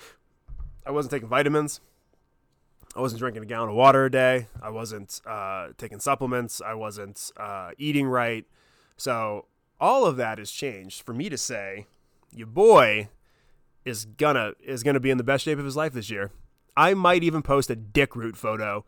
I 0.86 0.92
wasn't 0.92 1.12
taking 1.12 1.28
vitamins. 1.28 1.82
I 2.96 3.02
wasn't 3.02 3.20
drinking 3.20 3.44
a 3.44 3.46
gallon 3.46 3.70
of 3.70 3.76
water 3.76 4.06
a 4.06 4.12
day. 4.12 4.48
I 4.62 4.70
wasn't 4.70 5.22
uh, 5.26 5.70
taking 5.78 6.00
supplements. 6.00 6.62
I 6.62 6.74
wasn't 6.74 7.32
uh, 7.38 7.72
eating 7.78 8.08
right. 8.08 8.46
So 8.98 9.46
all 9.80 10.06
of 10.06 10.18
that 10.18 10.40
has 10.40 10.52
changed 10.52 11.04
for 11.04 11.14
me 11.14 11.30
to 11.30 11.38
say, 11.38 11.86
your 12.32 12.48
boy 12.48 13.10
is 13.86 14.06
gonna 14.06 14.54
is 14.64 14.84
gonna 14.84 15.00
be 15.00 15.12
in 15.12 15.18
the 15.18 15.24
best 15.24 15.46
shape 15.46 15.60
of 15.60 15.66
his 15.66 15.76
life 15.76 15.94
this 15.94 16.10
year. 16.10 16.32
I 16.76 16.94
might 16.94 17.24
even 17.24 17.42
post 17.42 17.70
a 17.70 17.76
dick 17.76 18.16
root 18.16 18.36
photo 18.36 18.86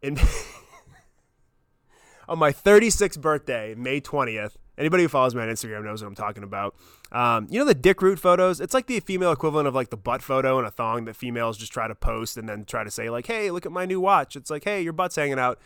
in 0.00 0.18
on 2.28 2.38
my 2.38 2.52
36th 2.52 3.20
birthday, 3.20 3.74
May 3.74 4.00
20th. 4.00 4.56
Anybody 4.78 5.02
who 5.02 5.08
follows 5.08 5.34
me 5.34 5.42
on 5.42 5.48
Instagram 5.48 5.84
knows 5.84 6.02
what 6.02 6.08
I'm 6.08 6.14
talking 6.14 6.42
about. 6.42 6.74
Um, 7.10 7.46
you 7.50 7.58
know 7.58 7.64
the 7.66 7.74
dick 7.74 8.00
root 8.00 8.18
photos? 8.18 8.60
It's 8.60 8.72
like 8.72 8.86
the 8.86 9.00
female 9.00 9.32
equivalent 9.32 9.68
of 9.68 9.74
like 9.74 9.90
the 9.90 9.96
butt 9.96 10.22
photo 10.22 10.58
and 10.58 10.66
a 10.66 10.70
thong 10.70 11.04
that 11.04 11.14
females 11.14 11.58
just 11.58 11.72
try 11.72 11.86
to 11.86 11.94
post 11.94 12.36
and 12.36 12.48
then 12.48 12.64
try 12.64 12.82
to 12.82 12.90
say 12.90 13.10
like, 13.10 13.26
"Hey, 13.26 13.50
look 13.50 13.66
at 13.66 13.72
my 13.72 13.84
new 13.84 14.00
watch." 14.00 14.34
It's 14.34 14.50
like, 14.50 14.64
"Hey, 14.64 14.82
your 14.82 14.94
butt's 14.94 15.16
hanging 15.16 15.38
out." 15.38 15.58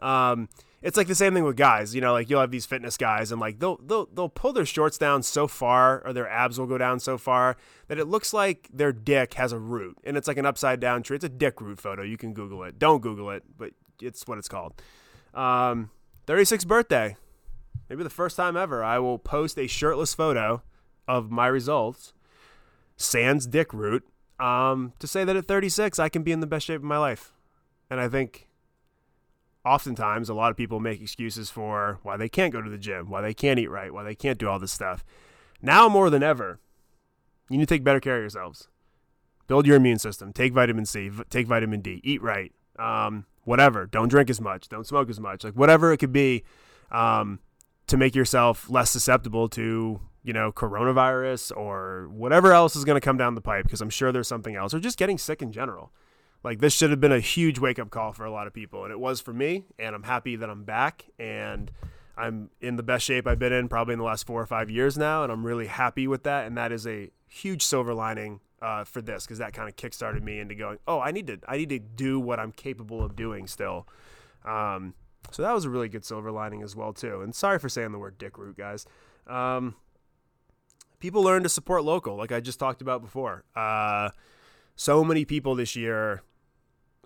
Um, 0.00 0.48
it's 0.84 0.98
like 0.98 1.06
the 1.06 1.14
same 1.14 1.32
thing 1.32 1.44
with 1.44 1.56
guys. 1.56 1.94
You 1.94 2.02
know, 2.02 2.12
like 2.12 2.28
you'll 2.28 2.40
have 2.40 2.50
these 2.50 2.66
fitness 2.66 2.98
guys 2.98 3.32
and 3.32 3.40
like 3.40 3.58
they'll 3.58 3.78
they'll 3.78 4.06
they'll 4.06 4.28
pull 4.28 4.52
their 4.52 4.66
shorts 4.66 4.98
down 4.98 5.22
so 5.22 5.48
far 5.48 6.02
or 6.04 6.12
their 6.12 6.28
abs 6.28 6.58
will 6.58 6.66
go 6.66 6.76
down 6.78 7.00
so 7.00 7.16
far 7.16 7.56
that 7.88 7.98
it 7.98 8.04
looks 8.04 8.34
like 8.34 8.68
their 8.72 8.92
dick 8.92 9.34
has 9.34 9.50
a 9.52 9.58
root 9.58 9.96
and 10.04 10.16
it's 10.16 10.28
like 10.28 10.36
an 10.36 10.44
upside 10.44 10.80
down 10.80 11.02
tree. 11.02 11.16
It's 11.16 11.24
a 11.24 11.30
dick 11.30 11.60
root 11.62 11.80
photo. 11.80 12.02
You 12.02 12.18
can 12.18 12.34
Google 12.34 12.62
it. 12.64 12.78
Don't 12.78 13.00
Google 13.00 13.30
it, 13.30 13.44
but 13.56 13.70
it's 14.00 14.26
what 14.26 14.36
it's 14.36 14.48
called. 14.48 14.74
Um, 15.32 15.90
36th 16.26 16.66
birthday. 16.66 17.16
Maybe 17.88 18.02
the 18.02 18.10
first 18.10 18.36
time 18.36 18.56
ever, 18.56 18.82
I 18.82 18.98
will 18.98 19.18
post 19.18 19.58
a 19.58 19.66
shirtless 19.66 20.14
photo 20.14 20.62
of 21.06 21.30
my 21.30 21.46
results, 21.46 22.12
sans 22.96 23.46
dick 23.46 23.72
root, 23.72 24.04
um, 24.40 24.92
to 24.98 25.06
say 25.06 25.24
that 25.24 25.36
at 25.36 25.46
36 25.46 25.98
I 25.98 26.08
can 26.08 26.22
be 26.22 26.32
in 26.32 26.40
the 26.40 26.46
best 26.46 26.66
shape 26.66 26.80
of 26.80 26.84
my 26.84 26.98
life. 26.98 27.32
And 27.90 28.00
I 28.00 28.08
think 28.08 28.48
oftentimes 29.64 30.28
a 30.28 30.34
lot 30.34 30.50
of 30.50 30.56
people 30.56 30.80
make 30.80 31.00
excuses 31.00 31.50
for 31.50 31.98
why 32.02 32.16
they 32.16 32.28
can't 32.28 32.52
go 32.52 32.60
to 32.60 32.70
the 32.70 32.78
gym, 32.78 33.10
why 33.10 33.20
they 33.20 33.34
can't 33.34 33.58
eat 33.58 33.70
right, 33.70 33.92
why 33.92 34.02
they 34.02 34.14
can't 34.14 34.38
do 34.38 34.48
all 34.48 34.58
this 34.58 34.72
stuff. 34.72 35.04
Now 35.62 35.88
more 35.88 36.10
than 36.10 36.22
ever, 36.22 36.58
you 37.48 37.58
need 37.58 37.68
to 37.68 37.74
take 37.74 37.84
better 37.84 38.00
care 38.00 38.16
of 38.16 38.22
yourselves. 38.22 38.68
Build 39.46 39.66
your 39.66 39.76
immune 39.76 39.98
system. 39.98 40.32
Take 40.32 40.52
vitamin 40.52 40.86
C. 40.86 41.08
V- 41.08 41.24
take 41.28 41.46
vitamin 41.46 41.80
D. 41.80 42.00
Eat 42.02 42.22
right. 42.22 42.52
Um, 42.78 43.26
whatever. 43.44 43.86
Don't 43.86 44.08
drink 44.08 44.30
as 44.30 44.40
much. 44.40 44.68
Don't 44.68 44.86
smoke 44.86 45.10
as 45.10 45.20
much. 45.20 45.44
Like 45.44 45.54
whatever 45.54 45.92
it 45.92 45.98
could 45.98 46.12
be, 46.12 46.44
um, 46.90 47.40
to 47.86 47.96
make 47.96 48.14
yourself 48.14 48.70
less 48.70 48.90
susceptible 48.90 49.48
to 49.50 50.00
you 50.22 50.32
know 50.32 50.50
coronavirus 50.50 51.56
or 51.56 52.08
whatever 52.10 52.52
else 52.52 52.74
is 52.76 52.84
going 52.84 53.00
to 53.00 53.04
come 53.04 53.16
down 53.16 53.34
the 53.34 53.40
pipe. 53.40 53.64
Because 53.64 53.80
I'm 53.80 53.90
sure 53.90 54.12
there's 54.12 54.28
something 54.28 54.56
else, 54.56 54.74
or 54.74 54.80
just 54.80 54.98
getting 54.98 55.18
sick 55.18 55.42
in 55.42 55.52
general. 55.52 55.92
Like 56.42 56.58
this 56.58 56.74
should 56.74 56.90
have 56.90 57.00
been 57.00 57.12
a 57.12 57.20
huge 57.20 57.58
wake 57.58 57.78
up 57.78 57.90
call 57.90 58.12
for 58.12 58.24
a 58.24 58.30
lot 58.30 58.46
of 58.46 58.52
people, 58.52 58.84
and 58.84 58.92
it 58.92 59.00
was 59.00 59.20
for 59.20 59.32
me. 59.32 59.64
And 59.78 59.94
I'm 59.94 60.02
happy 60.02 60.36
that 60.36 60.50
I'm 60.50 60.64
back, 60.64 61.06
and 61.18 61.70
I'm 62.16 62.50
in 62.60 62.76
the 62.76 62.82
best 62.82 63.04
shape 63.04 63.26
I've 63.26 63.38
been 63.38 63.52
in 63.52 63.68
probably 63.68 63.94
in 63.94 63.98
the 63.98 64.04
last 64.04 64.26
four 64.26 64.40
or 64.40 64.46
five 64.46 64.70
years 64.70 64.96
now, 64.96 65.22
and 65.22 65.32
I'm 65.32 65.44
really 65.44 65.66
happy 65.66 66.06
with 66.06 66.22
that. 66.24 66.46
And 66.46 66.56
that 66.56 66.70
is 66.70 66.86
a 66.86 67.10
huge 67.28 67.62
silver 67.62 67.94
lining 67.94 68.40
uh, 68.62 68.84
for 68.84 69.02
this 69.02 69.24
because 69.24 69.38
that 69.38 69.52
kind 69.52 69.68
of 69.68 69.76
kickstarted 69.76 70.22
me 70.22 70.38
into 70.38 70.54
going, 70.54 70.78
oh, 70.86 71.00
I 71.00 71.10
need 71.10 71.26
to, 71.26 71.38
I 71.48 71.56
need 71.56 71.70
to 71.70 71.78
do 71.78 72.20
what 72.20 72.38
I'm 72.38 72.52
capable 72.52 73.02
of 73.02 73.16
doing 73.16 73.46
still. 73.46 73.88
Um, 74.44 74.94
so 75.30 75.42
that 75.42 75.52
was 75.52 75.64
a 75.64 75.70
really 75.70 75.88
good 75.88 76.04
silver 76.04 76.30
lining 76.30 76.62
as 76.62 76.76
well 76.76 76.92
too. 76.92 77.20
And 77.20 77.34
sorry 77.34 77.58
for 77.58 77.68
saying 77.68 77.92
the 77.92 77.98
word 77.98 78.18
dick 78.18 78.38
root, 78.38 78.56
guys. 78.56 78.86
Um, 79.26 79.74
people 81.00 81.22
learn 81.22 81.42
to 81.42 81.48
support 81.48 81.84
local, 81.84 82.16
like 82.16 82.32
I 82.32 82.40
just 82.40 82.58
talked 82.58 82.82
about 82.82 83.02
before. 83.02 83.44
Uh, 83.56 84.10
so 84.76 85.04
many 85.04 85.24
people 85.24 85.54
this 85.54 85.76
year 85.76 86.22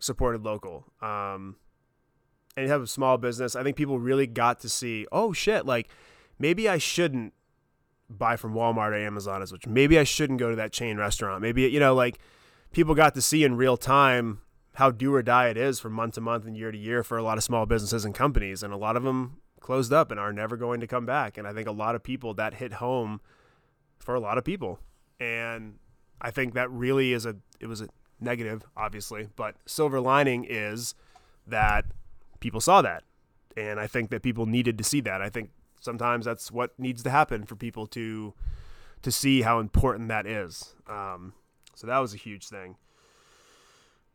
supported 0.00 0.44
local. 0.44 0.85
Um, 1.00 1.57
and 2.57 2.66
you 2.66 2.72
have 2.72 2.83
a 2.83 2.87
small 2.87 3.18
business. 3.18 3.54
I 3.54 3.62
think 3.62 3.76
people 3.76 3.98
really 3.98 4.26
got 4.26 4.61
to 4.61 4.68
see, 4.68 5.07
oh 5.12 5.33
shit, 5.33 5.64
like 5.64 5.88
maybe 6.38 6.68
I 6.68 6.78
shouldn't 6.78 7.33
buy 8.11 8.37
from 8.37 8.54
Walmart 8.54 8.90
or 8.90 8.94
Amazon 8.94 9.42
as 9.42 9.52
much. 9.52 9.66
Maybe 9.66 9.98
I 9.98 10.04
shouldn't 10.04 10.38
go 10.38 10.50
to 10.50 10.57
that 10.57 10.72
chain 10.72 10.96
restaurant. 10.96 11.42
Maybe 11.42 11.62
you 11.62 11.81
know, 11.81 11.94
like 11.94 12.18
people 12.72 12.94
got 12.94 13.14
to 13.14 13.22
see 13.22 13.44
in 13.44 13.57
real 13.57 13.76
time 13.76 14.40
how 14.79 14.93
do 14.93 15.12
or 15.12 15.25
die 15.25 15.49
it 15.49 15.57
is 15.57 15.81
from 15.81 15.93
month 15.93 16.14
to 16.14 16.21
month 16.21 16.47
and 16.47 16.57
year 16.57 16.71
to 16.71 16.79
year 16.79 17.03
for 17.03 17.19
a 17.19 17.23
lot 17.25 17.37
of 17.37 17.43
small 17.43 17.67
businesses 17.67 18.05
and 18.05 18.14
companies, 18.14 18.62
and 18.62 18.73
a 18.73 18.77
lot 18.77 18.97
of 18.97 19.03
them 19.03 19.38
closed 19.59 19.93
up 19.93 20.12
and 20.12 20.21
are 20.21 20.33
never 20.33 20.57
going 20.57 20.79
to 20.79 20.87
come 20.87 21.05
back. 21.05 21.37
And 21.37 21.49
I 21.49 21.53
think 21.53 21.67
a 21.67 21.73
lot 21.73 21.97
of 21.97 22.05
people 22.05 22.33
that 22.35 22.55
hit 22.55 22.75
home 22.75 23.21
for 23.99 24.14
a 24.14 24.21
lot 24.21 24.38
of 24.38 24.45
people, 24.45 24.79
and 25.19 25.81
I 26.21 26.31
think 26.31 26.55
that 26.55 26.71
really 26.71 27.12
is 27.12 27.27
a 27.27 27.35
it 27.59 27.67
was 27.67 27.81
a 27.81 27.88
negative, 28.21 28.62
obviously, 28.77 29.29
but 29.35 29.57
silver 29.67 30.01
lining 30.01 30.47
is 30.49 30.95
that 31.45 31.85
people 32.38 32.61
saw 32.61 32.81
that. 32.81 33.03
And 33.57 33.81
I 33.81 33.88
think 33.88 34.11
that 34.11 34.23
people 34.23 34.47
needed 34.47 34.79
to 34.79 34.85
see 34.85 35.01
that. 35.01 35.21
I 35.21 35.29
think 35.29 35.51
sometimes 35.81 36.25
that's 36.25 36.53
what 36.53 36.79
needs 36.79 37.03
to 37.03 37.11
happen 37.11 37.47
for 37.47 37.57
people 37.57 37.88
to 37.88 38.33
to 39.03 39.11
see 39.11 39.43
how 39.43 39.59
important 39.59 40.09
that 40.11 40.25
is. 40.25 40.77
Um, 40.88 41.33
so 41.75 41.88
that 41.88 41.99
was 41.99 42.14
a 42.14 42.17
huge 42.17 42.47
thing. 42.47 42.77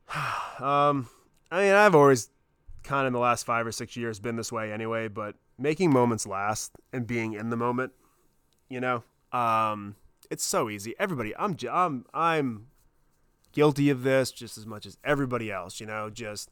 um, 0.59 1.07
I 1.51 1.63
mean, 1.63 1.73
I've 1.73 1.95
always 1.95 2.29
kind 2.83 3.01
of 3.01 3.07
in 3.07 3.13
the 3.13 3.19
last 3.19 3.45
five 3.45 3.65
or 3.65 3.71
six 3.71 3.95
years 3.95 4.19
been 4.19 4.35
this 4.35 4.51
way 4.51 4.71
anyway, 4.71 5.07
but 5.07 5.35
making 5.57 5.91
moments 5.91 6.27
last 6.27 6.71
and 6.91 7.07
being 7.07 7.33
in 7.33 7.49
the 7.49 7.57
moment, 7.57 7.93
you 8.69 8.79
know, 8.79 9.03
um, 9.31 9.95
it's 10.29 10.43
so 10.43 10.69
easy. 10.69 10.93
Everybody, 10.99 11.35
I'm, 11.35 11.55
I'm, 11.71 12.05
I'm 12.13 12.67
guilty 13.51 13.89
of 13.89 14.03
this 14.03 14.31
just 14.31 14.57
as 14.57 14.65
much 14.65 14.85
as 14.85 14.97
everybody 15.03 15.51
else, 15.51 15.79
you 15.79 15.85
know, 15.85 16.09
just 16.09 16.49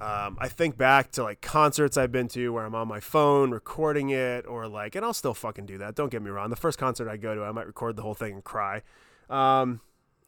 um, 0.00 0.38
I 0.40 0.48
think 0.48 0.78
back 0.78 1.10
to 1.12 1.22
like 1.22 1.42
concerts 1.42 1.98
I've 1.98 2.12
been 2.12 2.28
to 2.28 2.52
where 2.52 2.64
I'm 2.64 2.74
on 2.74 2.88
my 2.88 3.00
phone 3.00 3.50
recording 3.50 4.08
it 4.10 4.46
or 4.46 4.66
like, 4.66 4.94
and 4.94 5.04
I'll 5.04 5.12
still 5.12 5.34
fucking 5.34 5.66
do 5.66 5.78
that. 5.78 5.94
Don't 5.94 6.10
get 6.10 6.22
me 6.22 6.30
wrong. 6.30 6.48
The 6.48 6.56
first 6.56 6.78
concert 6.78 7.10
I 7.10 7.18
go 7.18 7.34
to, 7.34 7.44
I 7.44 7.52
might 7.52 7.66
record 7.66 7.96
the 7.96 8.02
whole 8.02 8.14
thing 8.14 8.32
and 8.32 8.44
cry. 8.44 8.82
Um, 9.28 9.80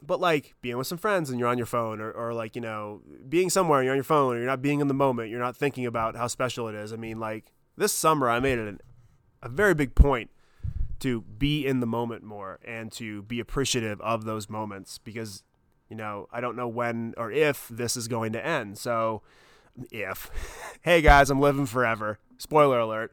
but 0.03 0.21
like 0.21 0.55
being 0.61 0.77
with 0.77 0.87
some 0.87 0.99
friends 0.99 1.31
and 1.31 1.39
you're 1.39 1.49
on 1.49 1.59
your 1.59 1.67
phone 1.67 2.01
or, 2.01 2.11
or 2.11 2.35
like, 2.35 2.55
you 2.55 2.61
know, 2.61 3.01
being 3.29 3.51
somewhere 3.51 3.81
and 3.81 3.87
you're 3.87 3.95
on 3.95 3.99
your 3.99 4.05
phone 4.05 4.37
or 4.37 4.39
you're 4.39 4.47
not 4.47 4.63
being 4.63 4.81
in 4.81 4.89
the 4.89 4.95
moment, 4.95 5.31
you're 5.31 5.41
not 5.41 5.57
thinking 5.57 5.87
about 5.87 6.17
how 6.17 6.27
special 6.27 6.69
it 6.69 6.75
is. 6.75 6.93
I 6.93 6.97
mean, 6.97 7.19
like 7.19 7.53
this 7.77 7.93
summer, 7.93 8.29
I 8.29 8.41
made 8.41 8.59
it 8.59 8.69
an, 8.69 8.81
a 9.43 9.49
very 9.49 9.75
big 9.75 9.95
point 9.95 10.31
to 11.01 11.23
be 11.23 11.67
in 11.67 11.81
the 11.81 11.87
moment 11.87 12.23
more 12.23 12.59
and 12.65 12.91
to 12.93 13.23
be 13.25 13.41
appreciative 13.41 14.01
of 14.01 14.25
those 14.25 14.49
moments 14.49 14.99
because 14.99 15.43
you 15.91 15.97
know 15.97 16.29
I 16.33 16.41
don't 16.41 16.57
know 16.57 16.69
when 16.69 17.13
or 17.19 17.31
if 17.31 17.69
this 17.69 17.95
is 17.97 18.09
going 18.09 18.33
to 18.33 18.45
end. 18.45 18.79
So 18.79 19.21
if 19.91 20.31
hey 20.83 21.03
guys, 21.03 21.29
I'm 21.31 21.41
living 21.41 21.67
forever. 21.67 22.19
Spoiler 22.39 22.79
alert. 22.79 23.13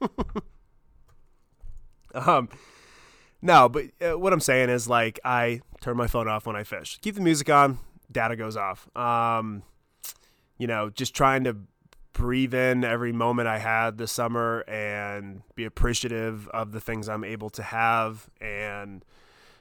um 2.14 2.48
no, 3.42 3.68
but 3.68 3.86
uh, 4.00 4.18
what 4.18 4.32
I'm 4.32 4.40
saying 4.40 4.68
is 4.68 4.88
like 4.88 5.20
I 5.24 5.60
turn 5.80 5.96
my 5.96 6.06
phone 6.06 6.28
off 6.28 6.46
when 6.46 6.56
I 6.56 6.64
fish. 6.64 6.98
Keep 7.02 7.16
the 7.16 7.20
music 7.20 7.48
on, 7.50 7.78
data 8.10 8.36
goes 8.36 8.56
off. 8.56 8.88
Um 8.96 9.62
you 10.58 10.66
know, 10.66 10.90
just 10.90 11.14
trying 11.14 11.44
to 11.44 11.56
breathe 12.12 12.52
in 12.52 12.84
every 12.84 13.12
moment 13.12 13.48
I 13.48 13.58
had 13.58 13.96
this 13.96 14.12
summer 14.12 14.62
and 14.68 15.42
be 15.54 15.64
appreciative 15.64 16.48
of 16.48 16.72
the 16.72 16.80
things 16.80 17.08
I'm 17.08 17.24
able 17.24 17.48
to 17.50 17.62
have 17.62 18.28
and 18.40 19.04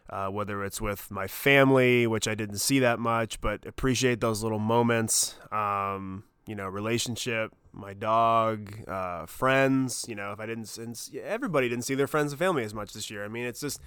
uh, 0.10 0.28
whether 0.28 0.63
it's 0.63 0.82
with 0.82 1.10
my 1.12 1.28
family, 1.28 2.08
which 2.08 2.28
I 2.28 2.36
didn't 2.36 2.58
see 2.58 2.80
that 2.80 3.00
much, 3.00 3.39
but 3.39 3.65
appreciate 3.65 4.20
those 4.20 4.42
little 4.44 4.60
moments. 4.60 5.36
Um, 5.52 6.24
you 6.50 6.56
know, 6.56 6.68
relationship, 6.68 7.52
my 7.72 7.94
dog, 7.94 8.74
uh, 8.88 9.28
friends. 9.28 10.06
You 10.10 10.16
know, 10.16 10.32
if 10.32 10.40
I 10.40 10.48
didn't, 10.48 10.66
since 10.66 11.12
everybody 11.24 11.70
didn't 11.70 11.86
see 11.86 11.94
their 11.94 12.08
friends 12.08 12.32
and 12.32 12.40
family 12.40 12.64
as 12.64 12.74
much 12.74 12.94
this 12.94 13.12
year. 13.12 13.24
I 13.24 13.28
mean, 13.28 13.46
it's 13.46 13.62
just, 13.62 13.80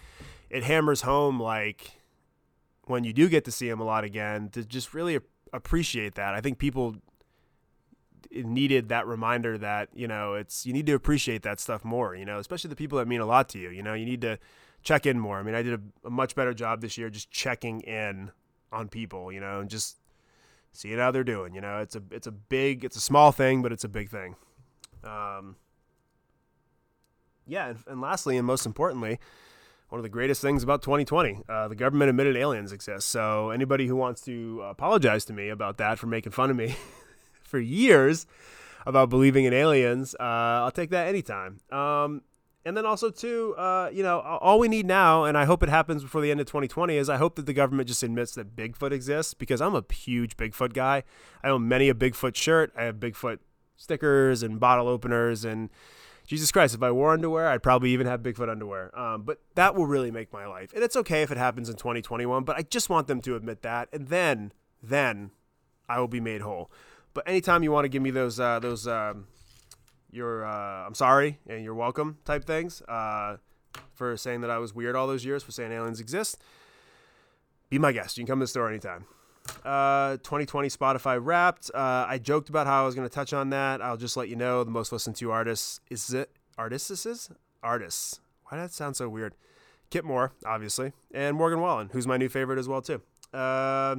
it 0.49 0.63
hammers 0.63 1.03
home 1.03 1.41
like 1.41 2.01
when 2.85 3.03
you 3.03 3.13
do 3.13 3.29
get 3.29 3.45
to 3.47 3.51
see 3.51 3.69
them 3.69 3.81
a 3.81 3.85
lot 3.85 4.05
again 4.05 4.49
to 4.51 4.65
just 4.65 4.95
really 4.95 5.19
appreciate 5.53 6.15
that. 6.15 6.35
I 6.35 6.41
think 6.41 6.59
people 6.59 6.97
needed 8.31 8.89
that 8.89 9.07
reminder 9.07 9.59
that 9.59 9.89
you 9.95 10.09
know 10.09 10.35
it's 10.35 10.65
you 10.65 10.73
need 10.73 10.87
to 10.87 10.95
appreciate 10.95 11.43
that 11.43 11.61
stuff 11.61 11.85
more. 11.85 12.15
You 12.15 12.25
know, 12.25 12.39
especially 12.39 12.71
the 12.71 12.77
people 12.77 12.99
that 12.99 13.09
mean 13.09 13.21
a 13.21 13.27
lot 13.27 13.49
to 13.51 13.59
you. 13.59 13.71
You 13.71 13.83
know, 13.83 13.95
you 13.95 14.07
need 14.07 14.21
to 14.23 14.39
check 14.83 15.05
in 15.05 15.19
more. 15.19 15.39
I 15.39 15.43
mean, 15.43 15.55
I 15.55 15.63
did 15.63 15.75
a, 15.75 16.07
a 16.07 16.11
much 16.11 16.35
better 16.35 16.55
job 16.55 16.81
this 16.81 16.97
year 16.97 17.11
just 17.11 17.31
checking 17.31 17.81
in 17.81 18.31
on 18.71 18.89
people. 18.89 19.33
You 19.33 19.41
know, 19.41 19.61
and 19.61 19.69
just 19.69 19.97
seeing 20.73 20.99
how 20.99 21.11
they're 21.11 21.25
doing. 21.25 21.55
You 21.55 21.61
know, 21.61 21.79
it's 21.79 21.97
a 21.97 22.03
it's 22.11 22.27
a 22.27 22.33
big 22.33 22.85
it's 22.85 22.97
a 22.97 23.01
small 23.01 23.33
thing, 23.33 23.63
but 23.63 23.73
it's 23.73 23.85
a 23.85 23.89
big 23.89 24.09
thing. 24.09 24.37
Um, 25.05 25.57
yeah, 27.47 27.69
and, 27.69 27.79
and 27.87 28.01
lastly, 28.01 28.37
and 28.37 28.47
most 28.47 28.67
importantly, 28.67 29.19
one 29.89 29.99
of 29.99 30.03
the 30.03 30.09
greatest 30.09 30.41
things 30.41 30.63
about 30.63 30.83
2020. 30.83 31.43
Uh, 31.49 31.69
the 31.69 31.75
government 31.75 32.09
admitted 32.09 32.37
aliens 32.37 32.73
exist. 32.73 33.09
So 33.09 33.51
anybody 33.51 33.87
who 33.87 33.97
wants 33.97 34.23
to 34.23 34.63
apologize 34.63 35.25
to 35.27 35.33
me 35.33 35.49
about 35.49 35.77
that 35.79 35.99
for 35.99 36.07
making 36.07 36.33
fun 36.33 36.51
of 36.51 36.57
me 36.57 36.77
for 37.43 37.59
years 37.59 38.27
about 38.87 39.11
believing 39.11 39.45
in 39.45 39.53
aliens, 39.53 40.15
uh, 40.19 40.65
I'll 40.65 40.71
take 40.71 40.91
that 40.91 41.09
anytime. 41.09 41.61
Um, 41.71 42.23
and 42.65 42.77
then 42.77 42.87
also 42.87 43.11
too, 43.11 43.55
uh, 43.57 43.91
you 43.93 44.03
know, 44.03 44.21
all 44.21 44.59
we 44.59 44.69
need 44.69 44.87
now, 44.87 45.25
and 45.25 45.37
I 45.37 45.45
hope 45.45 45.63
it 45.63 45.69
happens 45.69 46.03
before 46.03 46.21
the 46.21 46.31
end 46.31 46.41
of 46.41 46.47
2020, 46.47 46.97
is 46.97 47.09
I 47.09 47.17
hope 47.17 47.37
that 47.37 47.47
the 47.47 47.53
government 47.53 47.89
just 47.89 48.03
admits 48.03 48.35
that 48.35 48.55
Bigfoot 48.55 48.93
exists 48.93 49.35
because 49.35 49.61
I'm 49.61 49.75
a 49.75 49.85
huge 49.93 50.37
Bigfoot 50.37 50.73
guy. 50.73 51.03
I 51.43 51.49
own 51.49 51.69
many 51.69 51.89
a 51.89 51.95
Bigfoot 51.95 52.37
shirt. 52.37 52.73
I 52.77 52.85
have 52.85 52.97
Bigfoot 52.97 53.39
stickers 53.77 54.43
and 54.43 54.61
bottle 54.61 54.89
openers 54.89 55.45
and 55.45 55.71
Jesus 56.27 56.53
Christ, 56.53 56.75
if 56.75 56.83
I 56.83 56.91
wore 56.91 57.13
underwear, 57.13 57.49
I'd 57.49 57.63
probably 57.63 57.91
even 57.91 58.07
have 58.07 58.23
Bigfoot 58.23 58.49
underwear. 58.49 58.97
Um, 58.99 59.23
but 59.23 59.41
that 59.55 59.75
will 59.75 59.87
really 59.87 60.11
make 60.11 60.33
my 60.33 60.47
life. 60.47 60.73
And 60.73 60.83
it's 60.83 60.97
okay 60.97 61.23
if 61.23 61.31
it 61.31 61.37
happens 61.37 61.69
in 61.69 61.77
2021, 61.77 62.45
but 62.45 62.57
I 62.57 62.63
just 62.63 62.89
want 62.89 63.07
them 63.07 63.21
to 63.23 63.37
admit 63.37 63.63
that. 63.63 63.89
And 63.93 64.09
then, 64.09 64.53
then 64.83 65.31
I 65.89 65.99
will 66.01 66.09
be 66.09 66.21
made 66.21 66.41
whole. 66.41 66.71
But 67.15 67.29
anytime 67.29 67.63
you 67.63 67.73
want 67.73 67.85
to 67.85 67.89
give 67.89 68.03
me 68.03 68.11
those, 68.11 68.39
uh, 68.41 68.61
those, 68.61 68.87
um, 68.87 69.27
you're, 70.13 70.47
uh, 70.47 70.87
I'm 70.87 70.95
sorry 70.95 71.41
and 71.49 71.65
you're 71.65 71.75
welcome 71.75 72.19
type 72.25 72.45
things, 72.45 72.83
uh, 72.83 73.39
for 73.95 74.17
saying 74.17 74.43
that 74.43 74.51
I 74.51 74.59
was 74.59 74.75
weird 74.75 74.95
all 74.95 75.07
those 75.07 75.25
years 75.25 75.43
for 75.43 75.51
saying 75.51 75.73
aliens 75.73 75.99
exist, 75.99 76.41
be 77.71 77.79
my 77.79 77.91
guest. 77.91 78.17
You 78.17 78.23
can 78.23 78.33
come 78.33 78.39
to 78.39 78.45
the 78.45 78.49
store 78.49 78.69
anytime. 78.69 79.07
Uh, 79.65 80.19
2020 80.19 80.69
Spotify 80.69 81.19
Wrapped. 81.21 81.71
Uh, 81.75 82.07
I 82.07 82.19
joked 82.19 82.49
about 82.49 82.67
how 82.67 82.83
I 82.83 82.87
was 82.87 82.95
going 82.95 83.09
to 83.09 83.13
touch 83.13 83.33
on 83.33 83.51
that. 83.51 83.83
I'll 83.83 83.97
just 83.97 84.17
let 84.17 84.29
you 84.29 84.37
know 84.37 84.63
the 84.63 84.71
most 84.71 84.93
listened 84.93 85.17
to 85.17 85.33
artists 85.33 85.81
is 85.91 86.13
it 86.13 86.31
artists 86.57 87.31
artists. 87.63 88.21
Why 88.45 88.59
does 88.59 88.71
that 88.71 88.75
sound 88.75 88.97
so 88.97 89.09
weird? 89.09 89.35
Kip 89.91 90.05
Moore, 90.05 90.33
obviously, 90.47 90.93
and 91.13 91.37
Morgan 91.37 91.61
Wallen, 91.61 91.91
who's 91.93 92.07
my 92.07 92.17
new 92.17 92.29
favorite 92.29 92.59
as 92.59 92.69
well 92.69 92.83
too. 92.83 93.03
Uh, 93.33 93.97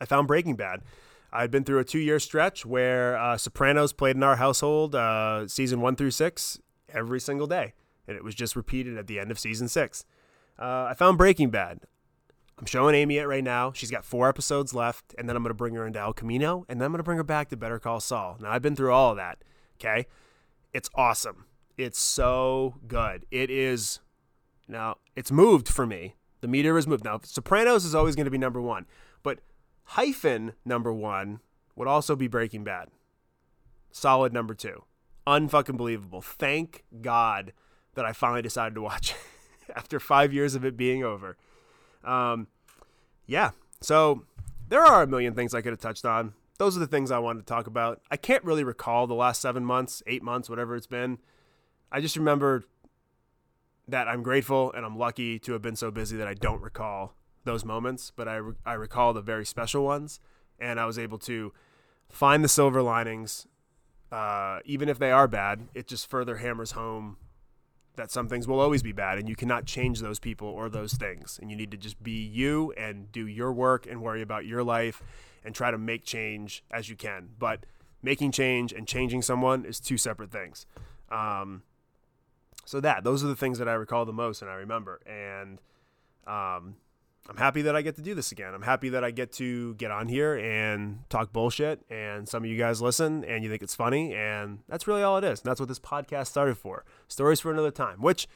I 0.00 0.04
found 0.06 0.26
Breaking 0.26 0.56
Bad. 0.56 0.82
I'd 1.34 1.50
been 1.50 1.64
through 1.64 1.80
a 1.80 1.84
two-year 1.84 2.20
stretch 2.20 2.64
where 2.64 3.16
uh, 3.16 3.36
Sopranos 3.36 3.92
played 3.92 4.16
in 4.16 4.22
our 4.22 4.36
household, 4.36 4.94
uh, 4.94 5.48
season 5.48 5.80
one 5.80 5.96
through 5.96 6.12
six, 6.12 6.60
every 6.88 7.20
single 7.20 7.46
day, 7.46 7.74
and 8.06 8.16
it 8.16 8.22
was 8.22 8.34
just 8.34 8.54
repeated 8.54 8.96
at 8.96 9.08
the 9.08 9.18
end 9.18 9.30
of 9.30 9.38
season 9.38 9.68
six. 9.68 10.04
Uh, 10.58 10.86
I 10.90 10.94
found 10.94 11.18
Breaking 11.18 11.50
Bad. 11.50 11.80
I'm 12.56 12.66
showing 12.66 12.94
Amy 12.94 13.18
it 13.18 13.26
right 13.26 13.42
now. 13.42 13.72
She's 13.72 13.90
got 13.90 14.04
four 14.04 14.28
episodes 14.28 14.72
left, 14.72 15.12
and 15.18 15.28
then 15.28 15.34
I'm 15.34 15.42
going 15.42 15.50
to 15.50 15.54
bring 15.54 15.74
her 15.74 15.84
into 15.84 15.98
El 15.98 16.12
Camino, 16.12 16.64
and 16.68 16.80
then 16.80 16.86
I'm 16.86 16.92
going 16.92 16.98
to 16.98 17.04
bring 17.04 17.18
her 17.18 17.24
back 17.24 17.48
to 17.48 17.56
Better 17.56 17.80
Call 17.80 17.98
Saul. 17.98 18.36
Now, 18.40 18.52
I've 18.52 18.62
been 18.62 18.76
through 18.76 18.92
all 18.92 19.10
of 19.10 19.16
that. 19.16 19.38
Okay. 19.80 20.06
It's 20.72 20.88
awesome. 20.94 21.46
It's 21.76 21.98
so 21.98 22.76
good. 22.86 23.26
It 23.30 23.50
is. 23.50 24.00
Now, 24.68 24.98
it's 25.16 25.32
moved 25.32 25.68
for 25.68 25.86
me. 25.86 26.14
The 26.40 26.48
meter 26.48 26.78
is 26.78 26.86
moved. 26.86 27.04
Now, 27.04 27.20
Sopranos 27.22 27.84
is 27.84 27.94
always 27.94 28.14
going 28.14 28.26
to 28.26 28.30
be 28.30 28.38
number 28.38 28.60
one, 28.60 28.86
hyphen 29.84 30.52
number 30.64 30.92
one 30.92 31.40
would 31.76 31.88
also 31.88 32.16
be 32.16 32.28
Breaking 32.28 32.64
Bad. 32.64 32.88
Solid 33.90 34.32
number 34.32 34.54
two. 34.54 34.84
Unfucking 35.26 35.76
believable. 35.76 36.20
Thank 36.20 36.84
God 37.00 37.52
that 37.94 38.04
I 38.04 38.12
finally 38.12 38.42
decided 38.42 38.74
to 38.74 38.82
watch 38.82 39.14
after 39.76 39.98
five 39.98 40.32
years 40.32 40.54
of 40.54 40.64
it 40.64 40.76
being 40.76 41.04
over. 41.04 41.36
Um, 42.02 42.48
yeah. 43.26 43.52
So 43.80 44.24
there 44.68 44.82
are 44.82 45.02
a 45.02 45.06
million 45.06 45.34
things 45.34 45.54
I 45.54 45.62
could 45.62 45.72
have 45.72 45.80
touched 45.80 46.04
on. 46.04 46.34
Those 46.58 46.76
are 46.76 46.80
the 46.80 46.86
things 46.86 47.10
I 47.10 47.18
wanted 47.18 47.40
to 47.40 47.46
talk 47.46 47.66
about. 47.66 48.00
I 48.10 48.16
can't 48.16 48.44
really 48.44 48.64
recall 48.64 49.06
the 49.06 49.14
last 49.14 49.40
seven 49.40 49.64
months, 49.64 50.02
eight 50.06 50.22
months, 50.22 50.48
whatever 50.48 50.76
it's 50.76 50.86
been. 50.86 51.18
I 51.90 52.00
just 52.00 52.16
remember 52.16 52.64
that 53.88 54.08
I'm 54.08 54.22
grateful 54.22 54.72
and 54.72 54.84
I'm 54.84 54.98
lucky 54.98 55.38
to 55.40 55.52
have 55.52 55.62
been 55.62 55.76
so 55.76 55.90
busy 55.90 56.16
that 56.16 56.28
I 56.28 56.34
don't 56.34 56.62
recall 56.62 57.14
those 57.44 57.64
moments, 57.64 58.12
but 58.14 58.28
I, 58.28 58.36
re- 58.36 58.54
I 58.64 58.74
recall 58.74 59.12
the 59.12 59.22
very 59.22 59.44
special 59.46 59.84
ones. 59.84 60.20
And 60.58 60.78
I 60.78 60.86
was 60.86 60.98
able 60.98 61.18
to 61.18 61.52
find 62.08 62.44
the 62.44 62.48
silver 62.48 62.82
linings. 62.82 63.46
Uh, 64.12 64.60
even 64.64 64.88
if 64.88 64.98
they 64.98 65.10
are 65.10 65.26
bad, 65.26 65.68
it 65.74 65.88
just 65.88 66.08
further 66.08 66.36
hammers 66.36 66.72
home 66.72 67.16
that 67.96 68.10
some 68.10 68.28
things 68.28 68.48
will 68.48 68.60
always 68.60 68.82
be 68.82 68.92
bad 68.92 69.18
and 69.18 69.28
you 69.28 69.36
cannot 69.36 69.66
change 69.66 70.00
those 70.00 70.18
people 70.18 70.48
or 70.48 70.68
those 70.68 70.94
things. 70.94 71.38
And 71.40 71.50
you 71.50 71.56
need 71.56 71.70
to 71.70 71.76
just 71.76 72.02
be 72.02 72.22
you 72.24 72.72
and 72.76 73.10
do 73.12 73.26
your 73.26 73.52
work 73.52 73.86
and 73.86 74.02
worry 74.02 74.22
about 74.22 74.46
your 74.46 74.62
life 74.62 75.02
and 75.44 75.54
try 75.54 75.70
to 75.70 75.78
make 75.78 76.04
change 76.04 76.64
as 76.70 76.88
you 76.88 76.96
can. 76.96 77.30
But 77.38 77.66
making 78.02 78.32
change 78.32 78.72
and 78.72 78.86
changing 78.86 79.22
someone 79.22 79.64
is 79.64 79.80
two 79.80 79.96
separate 79.96 80.30
things. 80.30 80.66
Um, 81.10 81.62
so 82.64 82.80
that 82.80 83.04
those 83.04 83.22
are 83.22 83.28
the 83.28 83.36
things 83.36 83.58
that 83.58 83.68
I 83.68 83.74
recall 83.74 84.04
the 84.04 84.12
most 84.12 84.42
and 84.42 84.50
I 84.50 84.54
remember. 84.54 85.00
And 85.06 85.60
um, 86.26 86.76
I'm 87.28 87.38
happy 87.38 87.62
that 87.62 87.74
I 87.74 87.80
get 87.80 87.96
to 87.96 88.02
do 88.02 88.14
this 88.14 88.32
again. 88.32 88.52
I'm 88.52 88.62
happy 88.62 88.90
that 88.90 89.02
I 89.02 89.10
get 89.10 89.32
to 89.34 89.74
get 89.74 89.90
on 89.90 90.08
here 90.08 90.34
and 90.34 91.08
talk 91.08 91.32
bullshit, 91.32 91.80
and 91.88 92.28
some 92.28 92.44
of 92.44 92.50
you 92.50 92.58
guys 92.58 92.82
listen 92.82 93.24
and 93.24 93.42
you 93.42 93.48
think 93.48 93.62
it's 93.62 93.74
funny, 93.74 94.14
and 94.14 94.58
that's 94.68 94.86
really 94.86 95.02
all 95.02 95.16
it 95.16 95.24
is. 95.24 95.40
And 95.40 95.48
that's 95.48 95.58
what 95.58 95.68
this 95.68 95.78
podcast 95.78 96.26
started 96.26 96.58
for. 96.58 96.84
Stories 97.08 97.40
for 97.40 97.50
another 97.50 97.70
time, 97.70 98.02
which 98.02 98.28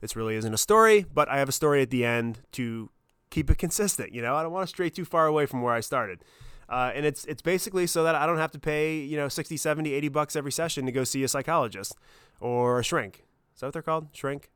this 0.00 0.14
really 0.14 0.36
isn't 0.36 0.54
a 0.54 0.58
story, 0.58 1.04
but 1.12 1.28
I 1.28 1.38
have 1.38 1.48
a 1.48 1.52
story 1.52 1.82
at 1.82 1.90
the 1.90 2.04
end 2.04 2.40
to 2.52 2.90
keep 3.30 3.50
it 3.50 3.58
consistent. 3.58 4.12
You 4.14 4.22
know, 4.22 4.36
I 4.36 4.42
don't 4.44 4.52
want 4.52 4.62
to 4.62 4.68
stray 4.68 4.90
too 4.90 5.04
far 5.04 5.26
away 5.26 5.46
from 5.46 5.62
where 5.62 5.74
I 5.74 5.80
started. 5.80 6.22
Uh, 6.68 6.92
and 6.94 7.06
it's 7.06 7.24
it's 7.26 7.42
basically 7.42 7.86
so 7.86 8.02
that 8.04 8.14
I 8.14 8.26
don't 8.26 8.38
have 8.38 8.50
to 8.52 8.58
pay, 8.58 8.98
you 8.98 9.16
know, 9.16 9.28
60, 9.28 9.56
70, 9.56 9.92
80 9.92 10.08
bucks 10.08 10.36
every 10.36 10.52
session 10.52 10.86
to 10.86 10.92
go 10.92 11.04
see 11.04 11.22
a 11.22 11.28
psychologist 11.28 11.96
or 12.40 12.80
a 12.80 12.84
shrink. 12.84 13.24
Is 13.54 13.60
that 13.60 13.68
what 13.68 13.72
they're 13.72 13.82
called? 13.82 14.08
Shrink? 14.12 14.50